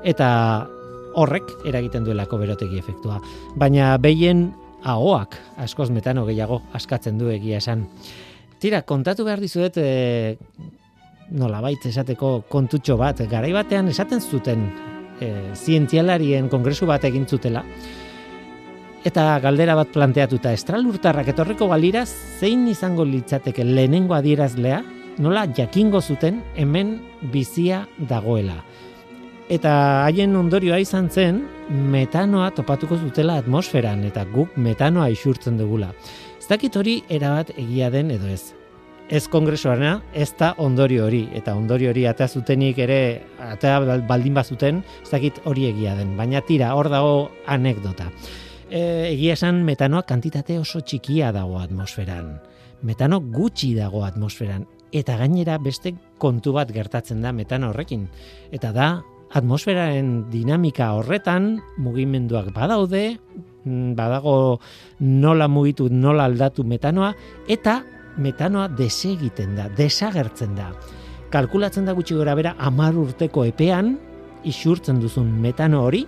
eta 0.04 0.68
horrek 1.14 1.50
eragiten 1.68 2.04
duelako 2.04 2.38
berotegi 2.40 2.78
efektua. 2.80 3.20
Baina 3.56 3.96
behien 3.98 4.50
ahoak 4.82 5.36
askoz 5.62 5.90
metano 5.90 6.24
gehiago 6.26 6.62
askatzen 6.72 7.18
du 7.18 7.30
egia 7.30 7.60
esan. 7.62 7.86
Tira, 8.62 8.82
kontatu 8.86 9.24
behar 9.26 9.42
dizuet, 9.42 9.76
e, 9.76 10.38
nolabait 11.32 11.84
esateko 11.88 12.42
kontutxo 12.50 12.96
bat, 13.00 13.22
garai 13.30 13.52
batean 13.54 13.88
esaten 13.88 14.20
zuten 14.20 14.68
e, 15.20 15.32
zientzialarien 15.54 16.48
kongresu 16.52 16.86
bat 16.86 17.04
egin 17.08 17.26
zutela, 17.26 17.64
eta 19.08 19.38
galdera 19.42 19.74
bat 19.74 19.90
planteatuta 19.90 20.52
estralurtarrak 20.54 21.32
etorriko 21.32 21.66
balira 21.70 22.04
zein 22.06 22.68
izango 22.70 23.04
litzateke 23.04 23.64
lehenengo 23.66 24.14
adierazlea 24.14 24.82
nola 25.18 25.46
jakingo 25.56 26.00
zuten 26.00 26.40
hemen 26.56 27.00
bizia 27.32 27.86
dagoela. 27.98 28.62
Eta 29.52 29.72
haien 30.06 30.36
ondorioa 30.38 30.78
izan 30.80 31.10
zen 31.10 31.42
metanoa 31.68 32.50
topatuko 32.54 32.96
zutela 32.96 33.36
atmosferan 33.42 34.04
eta 34.08 34.24
guk 34.24 34.56
metanoa 34.56 35.10
isurtzen 35.12 35.58
dugula. 35.58 35.90
Ez 36.38 36.46
dakit 36.48 36.76
hori 36.76 37.02
erabat 37.10 37.50
egia 37.58 37.90
den 37.90 38.14
edo 38.14 38.30
ez. 38.30 38.54
Ez 39.12 39.26
kongresuarena, 39.28 39.98
ez 40.14 40.30
da 40.38 40.54
ondorio 40.62 41.04
hori, 41.04 41.26
eta 41.36 41.52
ondorio 41.58 41.90
hori 41.90 42.06
atea 42.08 42.28
zutenik 42.28 42.78
ere, 42.80 43.26
atea 43.44 43.98
baldin 44.08 44.32
bazuten, 44.38 44.80
ez 45.02 45.10
dakit 45.10 45.42
hori 45.44 45.66
egia 45.68 45.98
den, 45.98 46.14
baina 46.16 46.40
tira, 46.46 46.70
hor 46.78 46.88
dago 46.88 47.28
anekdota 47.50 48.08
e, 48.72 49.12
egia 49.12 49.36
esan 49.36 49.62
metanoa 49.66 50.06
kantitate 50.08 50.56
oso 50.58 50.80
txikia 50.80 51.30
dago 51.34 51.60
atmosferan. 51.60 52.34
Metano 52.82 53.20
gutxi 53.20 53.74
dago 53.76 54.02
atmosferan. 54.06 54.64
Eta 54.92 55.16
gainera 55.20 55.58
beste 55.62 55.94
kontu 56.20 56.52
bat 56.56 56.72
gertatzen 56.72 57.22
da 57.22 57.32
metano 57.32 57.70
horrekin. 57.70 58.08
Eta 58.52 58.72
da 58.72 58.88
atmosferaren 59.32 60.30
dinamika 60.32 60.90
horretan 60.96 61.54
mugimenduak 61.80 62.50
badaude, 62.52 63.18
mm, 63.64 63.94
badago 63.96 64.60
nola 65.00 65.48
mugitu, 65.48 65.88
nola 65.88 66.26
aldatu 66.28 66.64
metanoa, 66.64 67.14
eta 67.48 67.82
metanoa 68.16 68.68
desegiten 68.68 69.56
da, 69.56 69.68
desagertzen 69.68 70.56
da. 70.56 70.72
Kalkulatzen 71.32 71.86
da 71.88 71.94
gutxi 71.96 72.14
gora 72.14 72.34
bera, 72.36 72.56
amar 72.58 72.96
urteko 72.98 73.46
epean, 73.48 73.96
isurtzen 74.44 75.00
duzun 75.00 75.30
metano 75.40 75.80
hori, 75.86 76.04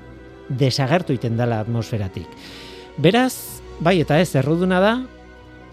desagertu 0.49 1.15
iten 1.17 1.37
dela 1.37 1.61
atmosferatik. 1.65 2.29
Beraz, 2.99 3.63
bai 3.81 3.99
eta 4.03 4.21
ez 4.23 4.35
erruduna 4.39 4.81
da, 4.81 4.95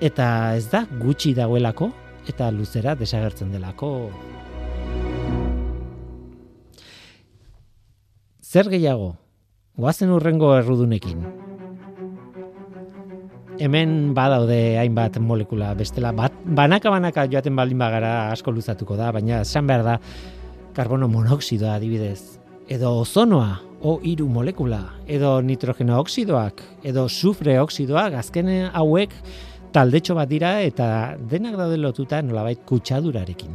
eta 0.02 0.56
ez 0.58 0.66
da 0.72 0.86
gutxi 1.00 1.36
dagoelako, 1.38 1.92
eta 2.30 2.50
luzera 2.54 2.96
desagertzen 2.98 3.52
delako. 3.54 4.10
Zer 8.42 8.68
gehiago? 8.68 9.14
Goazen 9.80 10.12
urrengo 10.12 10.52
errudunekin. 10.58 11.22
Hemen 13.62 14.14
badaude 14.18 14.80
hainbat 14.82 15.20
molekula 15.22 15.72
bestela, 15.78 16.12
bat, 16.18 16.34
banaka 16.44 16.90
banaka 16.92 17.28
joaten 17.30 17.56
baldin 17.56 17.80
bagara 17.80 18.32
asko 18.34 18.52
luzatuko 18.52 18.98
da, 18.98 19.12
baina 19.14 19.44
esan 19.46 19.70
behar 19.70 19.86
da 19.86 19.98
karbono 20.76 21.08
monoxidoa 21.12 21.76
adibidez, 21.78 22.40
edo 22.72 22.96
ozonoa, 23.04 23.60
o 23.82 24.00
hiru 24.04 24.28
molekula, 24.30 24.82
edo 25.10 25.40
nitrogeno 25.42 25.98
oxidoak, 26.00 26.62
edo 26.86 27.08
sufre 27.10 27.58
oxidoak, 27.60 28.14
azken 28.20 28.50
hauek 28.74 29.14
taldetxo 29.74 30.16
bat 30.18 30.30
dira 30.30 30.58
eta 30.62 31.16
denak 31.32 31.56
daude 31.60 31.80
lotuta 31.80 32.22
nolabait 32.22 32.62
kutsadurarekin. 32.68 33.54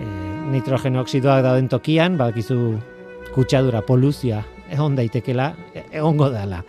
E, 0.00 0.06
nitrogeno 0.54 1.02
oxidoak 1.04 1.44
dauden 1.44 1.68
tokian, 1.70 2.16
badakizu 2.18 2.58
kutsadura, 3.34 3.84
poluzia, 3.86 4.42
egon 4.72 4.96
daitekela, 4.98 5.52
e, 5.74 5.84
egongo 6.00 6.30
dela. 6.32 6.62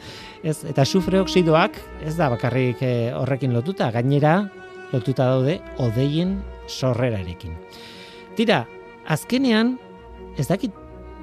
Ez, 0.43 0.61
eta 0.69 0.85
sufre 0.85 1.21
oxidoak 1.21 1.79
ez 2.05 2.15
da 2.19 2.29
bakarrik 2.33 2.83
e, 2.85 2.93
horrekin 3.17 3.55
lotuta, 3.55 3.91
gainera 3.93 4.35
lotuta 4.91 5.29
daude 5.31 5.59
odeien 5.79 6.37
sorrerarekin. 6.67 7.55
Tira, 8.37 8.65
azkenean, 9.11 9.77
ez 10.39 10.47
dakit 10.47 10.75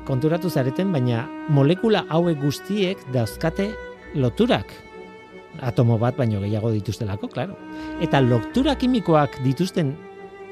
konturatu 0.09 0.51
zareten, 0.51 0.93
baina 0.93 1.27
molekula 1.53 2.05
hauek 2.09 2.41
guztiek 2.41 3.01
dauzkate 3.13 3.69
loturak. 4.17 4.73
Atomo 5.65 5.99
bat 5.99 6.17
baino 6.17 6.41
gehiago 6.41 6.71
dituztelako, 6.73 7.29
claro. 7.33 7.57
Eta 8.05 8.21
lotura 8.25 8.77
kimikoak 8.79 9.41
dituzten 9.45 9.95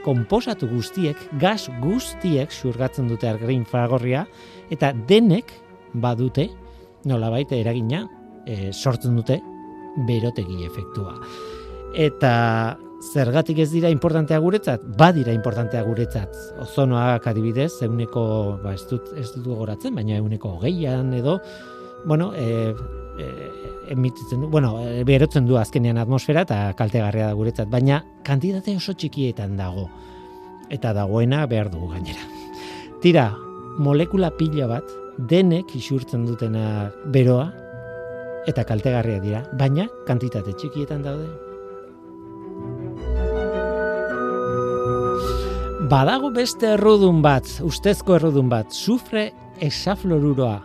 konposatu 0.07 0.69
guztiek, 0.71 1.19
gas 1.41 1.67
guztiek 1.83 2.53
xurgatzen 2.55 3.09
dute 3.11 3.29
argrein 3.29 3.65
fragorria, 3.67 4.27
eta 4.71 4.93
denek 5.09 5.51
badute, 5.95 6.49
nola 7.07 7.31
baita 7.33 7.57
eragina, 7.59 8.05
e, 8.47 8.73
sortzen 8.73 9.17
dute 9.19 9.41
berotegi 10.07 10.67
efektua. 10.67 11.17
Eta 11.97 12.33
zergatik 13.03 13.59
ez 13.59 13.71
dira 13.71 13.91
importantea 13.93 14.39
guretzat? 14.41 14.85
Badira 14.99 15.33
importantea 15.33 15.83
guretzat. 15.85 16.37
Ozonoak 16.63 17.27
adibidez, 17.29 17.73
euneko, 17.85 18.25
ba, 18.63 18.75
ez 18.75 18.87
dut, 18.91 19.13
ez 19.19 19.29
dut 19.35 19.47
goratzen, 19.47 19.95
baina 19.95 20.17
euneko 20.17 20.57
hogeian 20.57 21.13
edo, 21.15 21.39
bueno, 22.07 22.33
e, 22.35 22.75
e, 23.19 23.31
emititzen 23.95 24.41
du, 24.41 24.49
bueno, 24.49 24.77
e, 24.81 25.05
berotzen 25.05 25.47
du 25.47 25.59
azkenean 25.61 25.99
atmosfera 25.99 26.47
eta 26.47 26.61
kaltegarria 26.79 27.31
da 27.31 27.39
guretzat, 27.39 27.71
baina 27.71 28.03
kantitate 28.25 28.77
oso 28.77 28.95
txikietan 28.95 29.57
dago. 29.57 29.89
Eta 30.73 30.93
dagoena 30.97 31.45
behar 31.47 31.71
dugu 31.71 31.93
gainera. 31.93 32.25
Tira, 33.03 33.31
molekula 33.79 34.33
pila 34.39 34.67
bat, 34.71 34.93
denek 35.17 35.77
isurtzen 35.79 36.27
dutena 36.27 36.91
beroa, 37.13 37.51
eta 38.47 38.65
kaltegarria 38.67 39.21
dira, 39.23 39.43
baina 39.59 39.89
kantitate 40.07 40.55
txikietan 40.57 41.05
daude. 41.07 41.46
Badago 45.87 46.33
beste 46.35 46.73
errudun 46.75 47.21
bat, 47.23 47.47
ustezko 47.63 48.17
errudun 48.17 48.49
bat, 48.51 48.73
sufre 48.75 49.29
esafloruroa. 49.63 50.57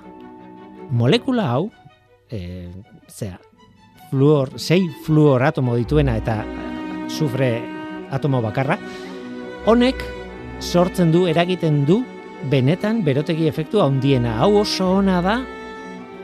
Molekula 0.97 1.43
hau, 1.51 1.67
e, 2.26 2.39
zera, 3.05 3.38
fluor, 4.09 4.55
sei 4.57 4.88
fluor 5.05 5.43
atomo 5.45 5.76
dituena 5.78 6.15
eta 6.17 6.39
sufre 7.11 7.51
atomo 8.09 8.41
bakarra, 8.41 8.80
honek 9.69 10.01
sortzen 10.57 11.13
du, 11.13 11.28
eragiten 11.30 11.84
du, 11.86 11.99
benetan 12.49 13.03
berotegi 13.05 13.45
efektu 13.51 13.84
handiena. 13.84 14.39
Hau 14.41 14.55
oso 14.63 14.89
ona 15.03 15.19
da, 15.22 15.38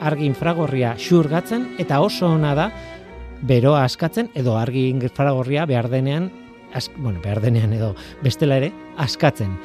argi 0.02 0.26
infragorria 0.26 0.96
xurgatzen, 0.98 1.76
eta 1.78 2.02
oso 2.02 2.32
ona 2.34 2.58
da, 2.58 2.72
beroa 3.46 3.86
askatzen, 3.86 4.34
edo 4.34 4.58
argi 4.58 4.90
infragorria 4.96 5.70
behar 5.70 5.92
denean 5.94 6.32
az, 6.78 6.92
bueno, 6.98 7.20
behar 7.22 7.42
denean 7.42 7.74
edo 7.74 7.96
bestela 8.24 8.58
ere, 8.62 8.72
askatzen. 8.98 9.58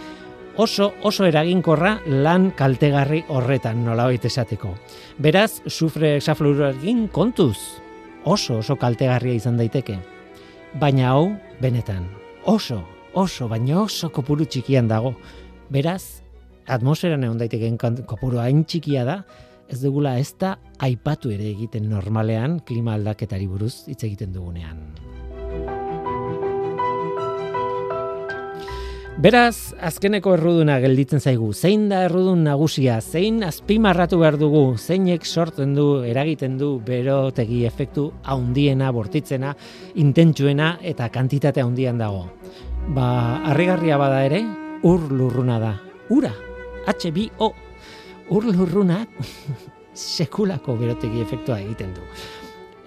Oso, 0.57 0.91
oso 1.01 1.25
eraginkorra 1.25 1.95
lan 2.07 2.51
kaltegarri 2.57 3.23
horretan 3.29 3.85
nola 3.85 4.11
esateko. 4.13 4.75
Beraz, 5.19 5.63
sufre 5.67 6.17
exafluorekin 6.17 7.07
kontuz, 7.09 7.57
oso, 8.25 8.59
oso 8.59 8.77
kaltegarria 8.77 9.35
izan 9.35 9.57
daiteke. 9.57 9.99
Baina 10.81 11.13
hau, 11.13 11.37
benetan, 11.61 12.09
oso, 12.45 12.83
oso, 13.15 13.49
baina 13.49 13.81
oso 13.83 14.11
kopuru 14.11 14.45
txikian 14.45 14.89
dago. 14.89 15.15
Beraz, 15.71 16.23
atmosferan 16.67 17.25
egon 17.25 17.39
daiteken 17.39 17.79
kopuru 18.07 18.39
hain 18.39 18.65
txikia 18.65 19.05
da, 19.05 19.23
ez 19.69 19.81
dugula 19.81 20.19
ez 20.19 20.35
da 20.39 20.59
aipatu 20.79 21.33
ere 21.33 21.49
egiten 21.49 21.89
normalean 21.89 22.61
klima 22.61 22.99
aldaketari 22.99 23.49
buruz 23.49 23.87
hitz 23.89 24.03
egiten 24.05 24.33
dugunean. 24.37 25.12
Beraz, 29.21 29.75
azkeneko 29.77 30.33
erruduna 30.39 30.79
gelditzen 30.81 31.21
zaigu. 31.21 31.51
Zein 31.53 31.85
da 31.91 31.99
errudun 32.07 32.47
nagusia? 32.47 32.95
Zein 33.05 33.43
azpimarratu 33.45 34.17
behar 34.23 34.39
dugu? 34.41 34.63
Zeinek 34.81 35.27
sortzen 35.29 35.75
du, 35.77 35.85
eragiten 36.09 36.55
du, 36.57 36.79
berotegi 36.87 37.61
efektu 37.69 38.07
haundiena, 38.25 38.89
bortitzena, 38.93 39.53
intentsuena 40.01 40.79
eta 40.81 41.11
kantitate 41.13 41.61
haundian 41.61 42.01
dago. 42.01 42.25
Ba, 42.97 43.43
harrigarria 43.53 43.99
bada 44.01 44.23
ere, 44.25 44.41
ur 44.83 45.05
lurruna 45.13 45.59
da. 45.61 45.75
Ura, 46.09 46.33
H-B-O. 46.89 47.51
Ur 48.33 48.47
lurruna 48.49 49.03
sekulako 50.17 50.79
berotegi 50.81 51.21
efektua 51.21 51.59
egiten 51.61 51.93
du. 51.99 52.07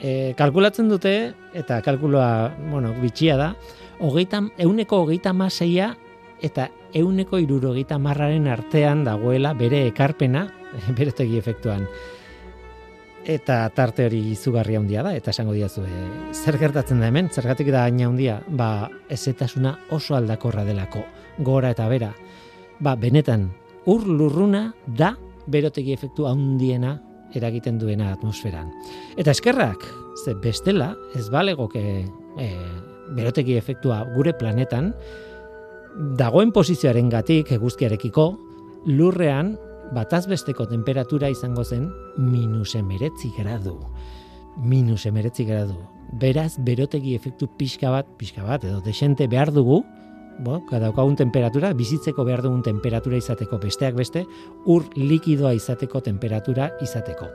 E, 0.01 0.33
kalkulatzen 0.39 0.89
dute, 0.89 1.13
eta 1.53 1.83
kalkuloa, 1.85 2.49
bueno, 2.71 2.95
bitxia 2.97 3.37
da, 3.37 3.51
hogeita, 4.01 4.41
euneko 4.65 5.03
hogeita 5.05 5.31
maseia 5.31 5.93
eta 6.45 6.69
euneko 6.93 7.39
irurogeita 7.41 7.97
marraren 7.99 8.47
artean 8.51 9.03
dagoela 9.07 9.53
bere 9.57 9.85
ekarpena, 9.89 10.45
berotegi 10.97 11.39
efektuan. 11.41 11.87
Eta 13.25 13.63
tarte 13.73 14.05
hori 14.05 14.19
izugarria 14.35 14.77
handia 14.77 15.01
da, 15.01 15.15
eta 15.17 15.33
esango 15.33 15.55
diazu, 15.57 15.81
e, 15.81 16.01
zer 16.37 16.59
gertatzen 16.61 17.01
da 17.01 17.09
hemen, 17.09 17.31
zergatik 17.33 17.71
da 17.73 17.87
aina 17.89 18.05
handia, 18.05 18.37
ba, 18.47 18.87
ezetasuna 19.09 19.73
oso 19.97 20.13
aldakorra 20.13 20.63
delako, 20.67 21.01
gora 21.41 21.73
eta 21.73 21.87
bera. 21.89 22.11
Ba, 22.77 22.93
benetan, 23.01 23.49
ur 23.89 24.05
lurruna 24.05 24.67
da 24.85 25.15
berotegi 25.49 25.93
efektu 25.95 26.29
handiena 26.29 26.99
eragiten 27.35 27.79
duena 27.81 28.11
atmosferan. 28.13 28.69
Eta 29.17 29.33
eskerrak, 29.33 29.81
ze 30.23 30.35
bestela, 30.41 30.93
ez 31.17 31.25
balegoke 31.33 31.81
e, 32.05 32.49
berotegi 33.17 33.57
efektua 33.57 34.03
gure 34.13 34.35
planetan, 34.37 34.93
dagoen 35.95 36.51
posizioaren 36.51 37.09
gatik 37.09 37.51
eguzkiarekiko, 37.55 38.25
lurrean 38.91 39.55
batazbesteko 39.95 40.67
temperatura 40.69 41.29
izango 41.29 41.63
zen 41.63 41.89
minus 42.17 42.75
emeretzi 42.75 43.31
gradu. 43.37 43.77
Minus 44.57 45.05
emeretzi 45.05 45.45
gradu. 45.45 45.77
Beraz, 46.19 46.55
berotegi 46.59 47.15
efektu 47.15 47.47
pixka 47.57 47.91
bat, 47.91 48.07
pixka 48.19 48.43
bat, 48.45 48.63
edo 48.63 48.81
desente 48.85 49.27
behar 49.27 49.51
dugu, 49.53 49.81
bo, 50.45 50.59
kadaukagun 50.69 51.15
temperatura, 51.15 51.71
bizitzeko 51.73 52.25
behar 52.27 52.43
dugun 52.43 52.61
temperatura 52.63 53.17
izateko 53.17 53.59
besteak 53.61 53.95
beste, 53.95 54.25
ur 54.65 54.85
likidoa 54.95 55.53
izateko 55.55 56.01
temperatura 56.03 56.69
izateko. 56.83 57.29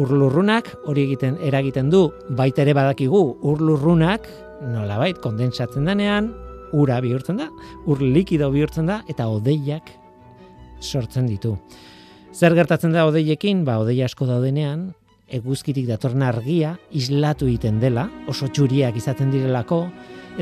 Ur 0.00 0.12
lurrunak 0.12 0.70
hori 0.84 1.08
egiten 1.08 1.38
eragiten 1.42 1.90
du, 1.90 2.06
baita 2.28 2.62
ere 2.62 2.76
badakigu, 2.76 3.26
ur 3.42 3.64
lurrunak, 3.64 4.28
nolabait, 4.64 5.18
kondensatzen 5.24 5.88
denean, 5.88 6.32
ura 6.74 6.98
bihurtzen 7.04 7.38
da, 7.38 7.48
ur 7.86 8.02
likido 8.02 8.50
bihurtzen 8.52 8.90
da, 8.90 9.00
eta 9.08 9.28
odeiak 9.30 9.92
sortzen 10.82 11.30
ditu. 11.30 11.54
Zer 12.34 12.54
gertatzen 12.58 12.92
da 12.92 13.06
odeiekin? 13.06 13.62
Ba, 13.64 13.78
odeia 13.82 14.08
asko 14.10 14.26
daudenean, 14.26 14.88
eguzkitik 15.30 15.86
datorna 15.88 16.28
argia 16.32 16.74
islatu 16.92 17.46
egiten 17.48 17.78
dela, 17.82 18.08
oso 18.28 18.48
txuriak 18.50 18.98
izaten 18.98 19.30
direlako, 19.32 19.84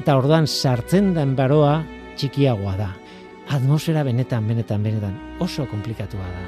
eta 0.00 0.16
ordan 0.16 0.48
sartzen 0.48 1.12
den 1.16 1.36
baroa 1.36 1.82
txikiagoa 2.16 2.74
da. 2.80 2.90
Atmosfera 3.52 4.04
benetan, 4.06 4.46
benetan, 4.48 4.82
benetan 4.82 5.16
oso 5.44 5.66
komplikatua 5.68 6.26
da. 6.32 6.44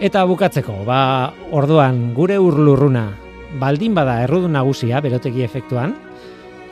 Eta 0.00 0.24
bukatzeko, 0.24 0.78
ba, 0.88 1.00
orduan 1.52 2.14
gure 2.16 2.38
urlurruna 2.40 3.10
baldin 3.58 3.94
bada 3.94 4.20
errudun 4.24 4.54
nagusia, 4.54 5.00
berotegi 5.02 5.42
efektuan, 5.42 5.96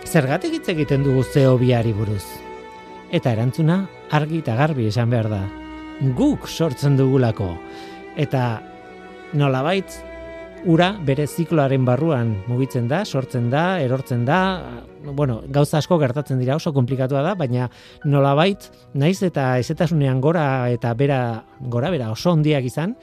zergatik 0.06 0.58
hitz 0.58 0.68
egiten 0.74 1.02
dugu 1.06 1.24
zeo 1.24 1.56
biari 1.58 1.92
buruz. 1.92 2.24
Eta 3.10 3.32
erantzuna, 3.32 3.82
argi 4.12 4.42
eta 4.44 4.54
garbi 4.56 4.86
esan 4.88 5.10
behar 5.10 5.30
da. 5.32 5.42
Guk 6.16 6.46
sortzen 6.48 6.96
dugulako. 6.96 7.54
Eta 8.16 8.60
nolabait, 9.32 9.96
ura 10.66 10.92
bere 11.06 11.26
zikloaren 11.26 11.84
barruan 11.86 12.32
mugitzen 12.48 12.88
da, 12.88 13.04
sortzen 13.04 13.48
da, 13.50 13.80
erortzen 13.82 14.24
da, 14.26 14.40
bueno, 15.04 15.42
gauza 15.48 15.78
asko 15.78 15.98
gertatzen 15.98 16.38
dira 16.40 16.56
oso 16.56 16.72
komplikatua 16.74 17.22
da, 17.22 17.34
baina 17.38 17.68
nolabait, 18.04 18.68
naiz 18.94 19.20
eta 19.22 19.56
ezetasunean 19.62 20.20
gora 20.20 20.68
eta 20.72 20.94
bera, 20.94 21.20
gora 21.60 21.90
bera 21.94 22.10
oso 22.14 22.32
ondiak 22.32 22.66
izan, 22.66 22.96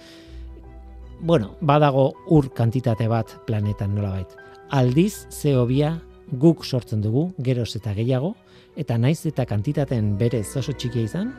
bueno, 1.19 1.55
badago 1.61 2.13
ur 2.29 2.49
kantitate 2.53 3.07
bat 3.07 3.31
planetan 3.47 3.95
nolabait. 3.95 4.27
Aldiz, 4.69 5.27
zeobia 5.29 5.99
guk 6.31 6.65
sortzen 6.65 7.01
dugu, 7.01 7.29
geroz 7.39 7.75
eta 7.77 7.93
gehiago, 7.93 8.33
eta 8.75 8.97
naiz 8.97 9.25
eta 9.25 9.45
kantitateen 9.45 10.15
berez 10.19 10.47
oso 10.57 10.73
txikia 10.73 11.05
izan, 11.09 11.33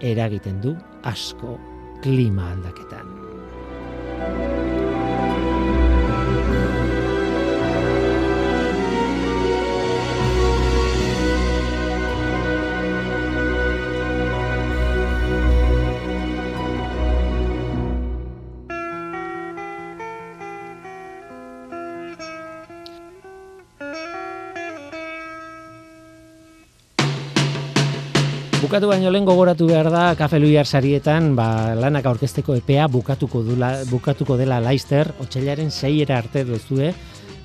eragiten 0.00 0.60
du 0.64 0.74
asko 1.06 1.58
klima 2.02 2.50
aldaketan. 2.54 3.09
Bukatu 28.70 28.86
baino 28.86 29.10
lehen 29.10 29.24
gogoratu 29.26 29.66
behar 29.66 29.88
da 29.90 30.02
Kafe 30.14 30.38
Luiar 30.38 30.62
sarietan 30.62 31.32
ba, 31.34 31.74
lanak 31.74 32.04
aurkezteko 32.06 32.54
epea 32.54 32.84
bukatuko, 32.86 33.40
dula, 33.42 33.70
bukatuko 33.90 34.36
dela 34.38 34.60
Laister, 34.62 35.10
otxailaren 35.18 35.72
seiera 35.74 36.20
arte 36.22 36.44
duzue, 36.46 36.92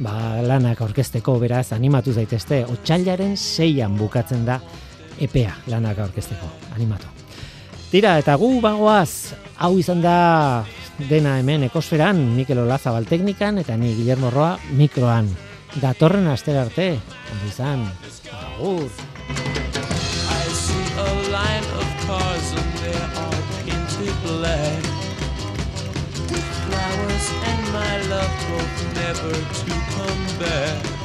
ba, 0.05 0.13
lanak 0.45 0.83
aurkezteko 0.85 1.39
beraz 1.41 1.71
animatu 1.73 2.13
zaitezte, 2.13 2.59
otxailaren 2.69 3.33
seian 3.41 3.97
bukatzen 3.97 4.45
da 4.45 4.59
epea 5.17 5.55
lanak 5.73 6.03
aurkezteko, 6.05 6.45
animatu. 6.75 7.09
Tira, 7.89 8.19
eta 8.21 8.37
gu 8.37 8.51
bagoaz, 8.61 9.33
hau 9.57 9.73
izan 9.81 10.05
da 10.05 10.19
dena 11.09 11.39
hemen 11.39 11.65
ekosferan, 11.71 12.21
Mikel 12.37 12.61
Olazabal 12.67 13.09
teknikan, 13.09 13.57
eta 13.65 13.81
ni 13.81 13.95
Guillermo 13.97 14.29
Roa 14.29 14.59
mikroan. 14.77 15.33
Datorren 15.81 16.29
aster 16.29 16.61
arte, 16.67 16.91
ondo 17.33 17.49
izan, 17.49 17.87
agur. 18.43 19.64
Black. 24.25 24.83
Flowers 26.65 27.27
and 27.49 27.63
my 27.73 28.01
love 28.09 28.35
hope 28.49 28.77
never 28.95 29.31
to 29.59 29.71
come 29.93 30.39
back. 30.39 31.04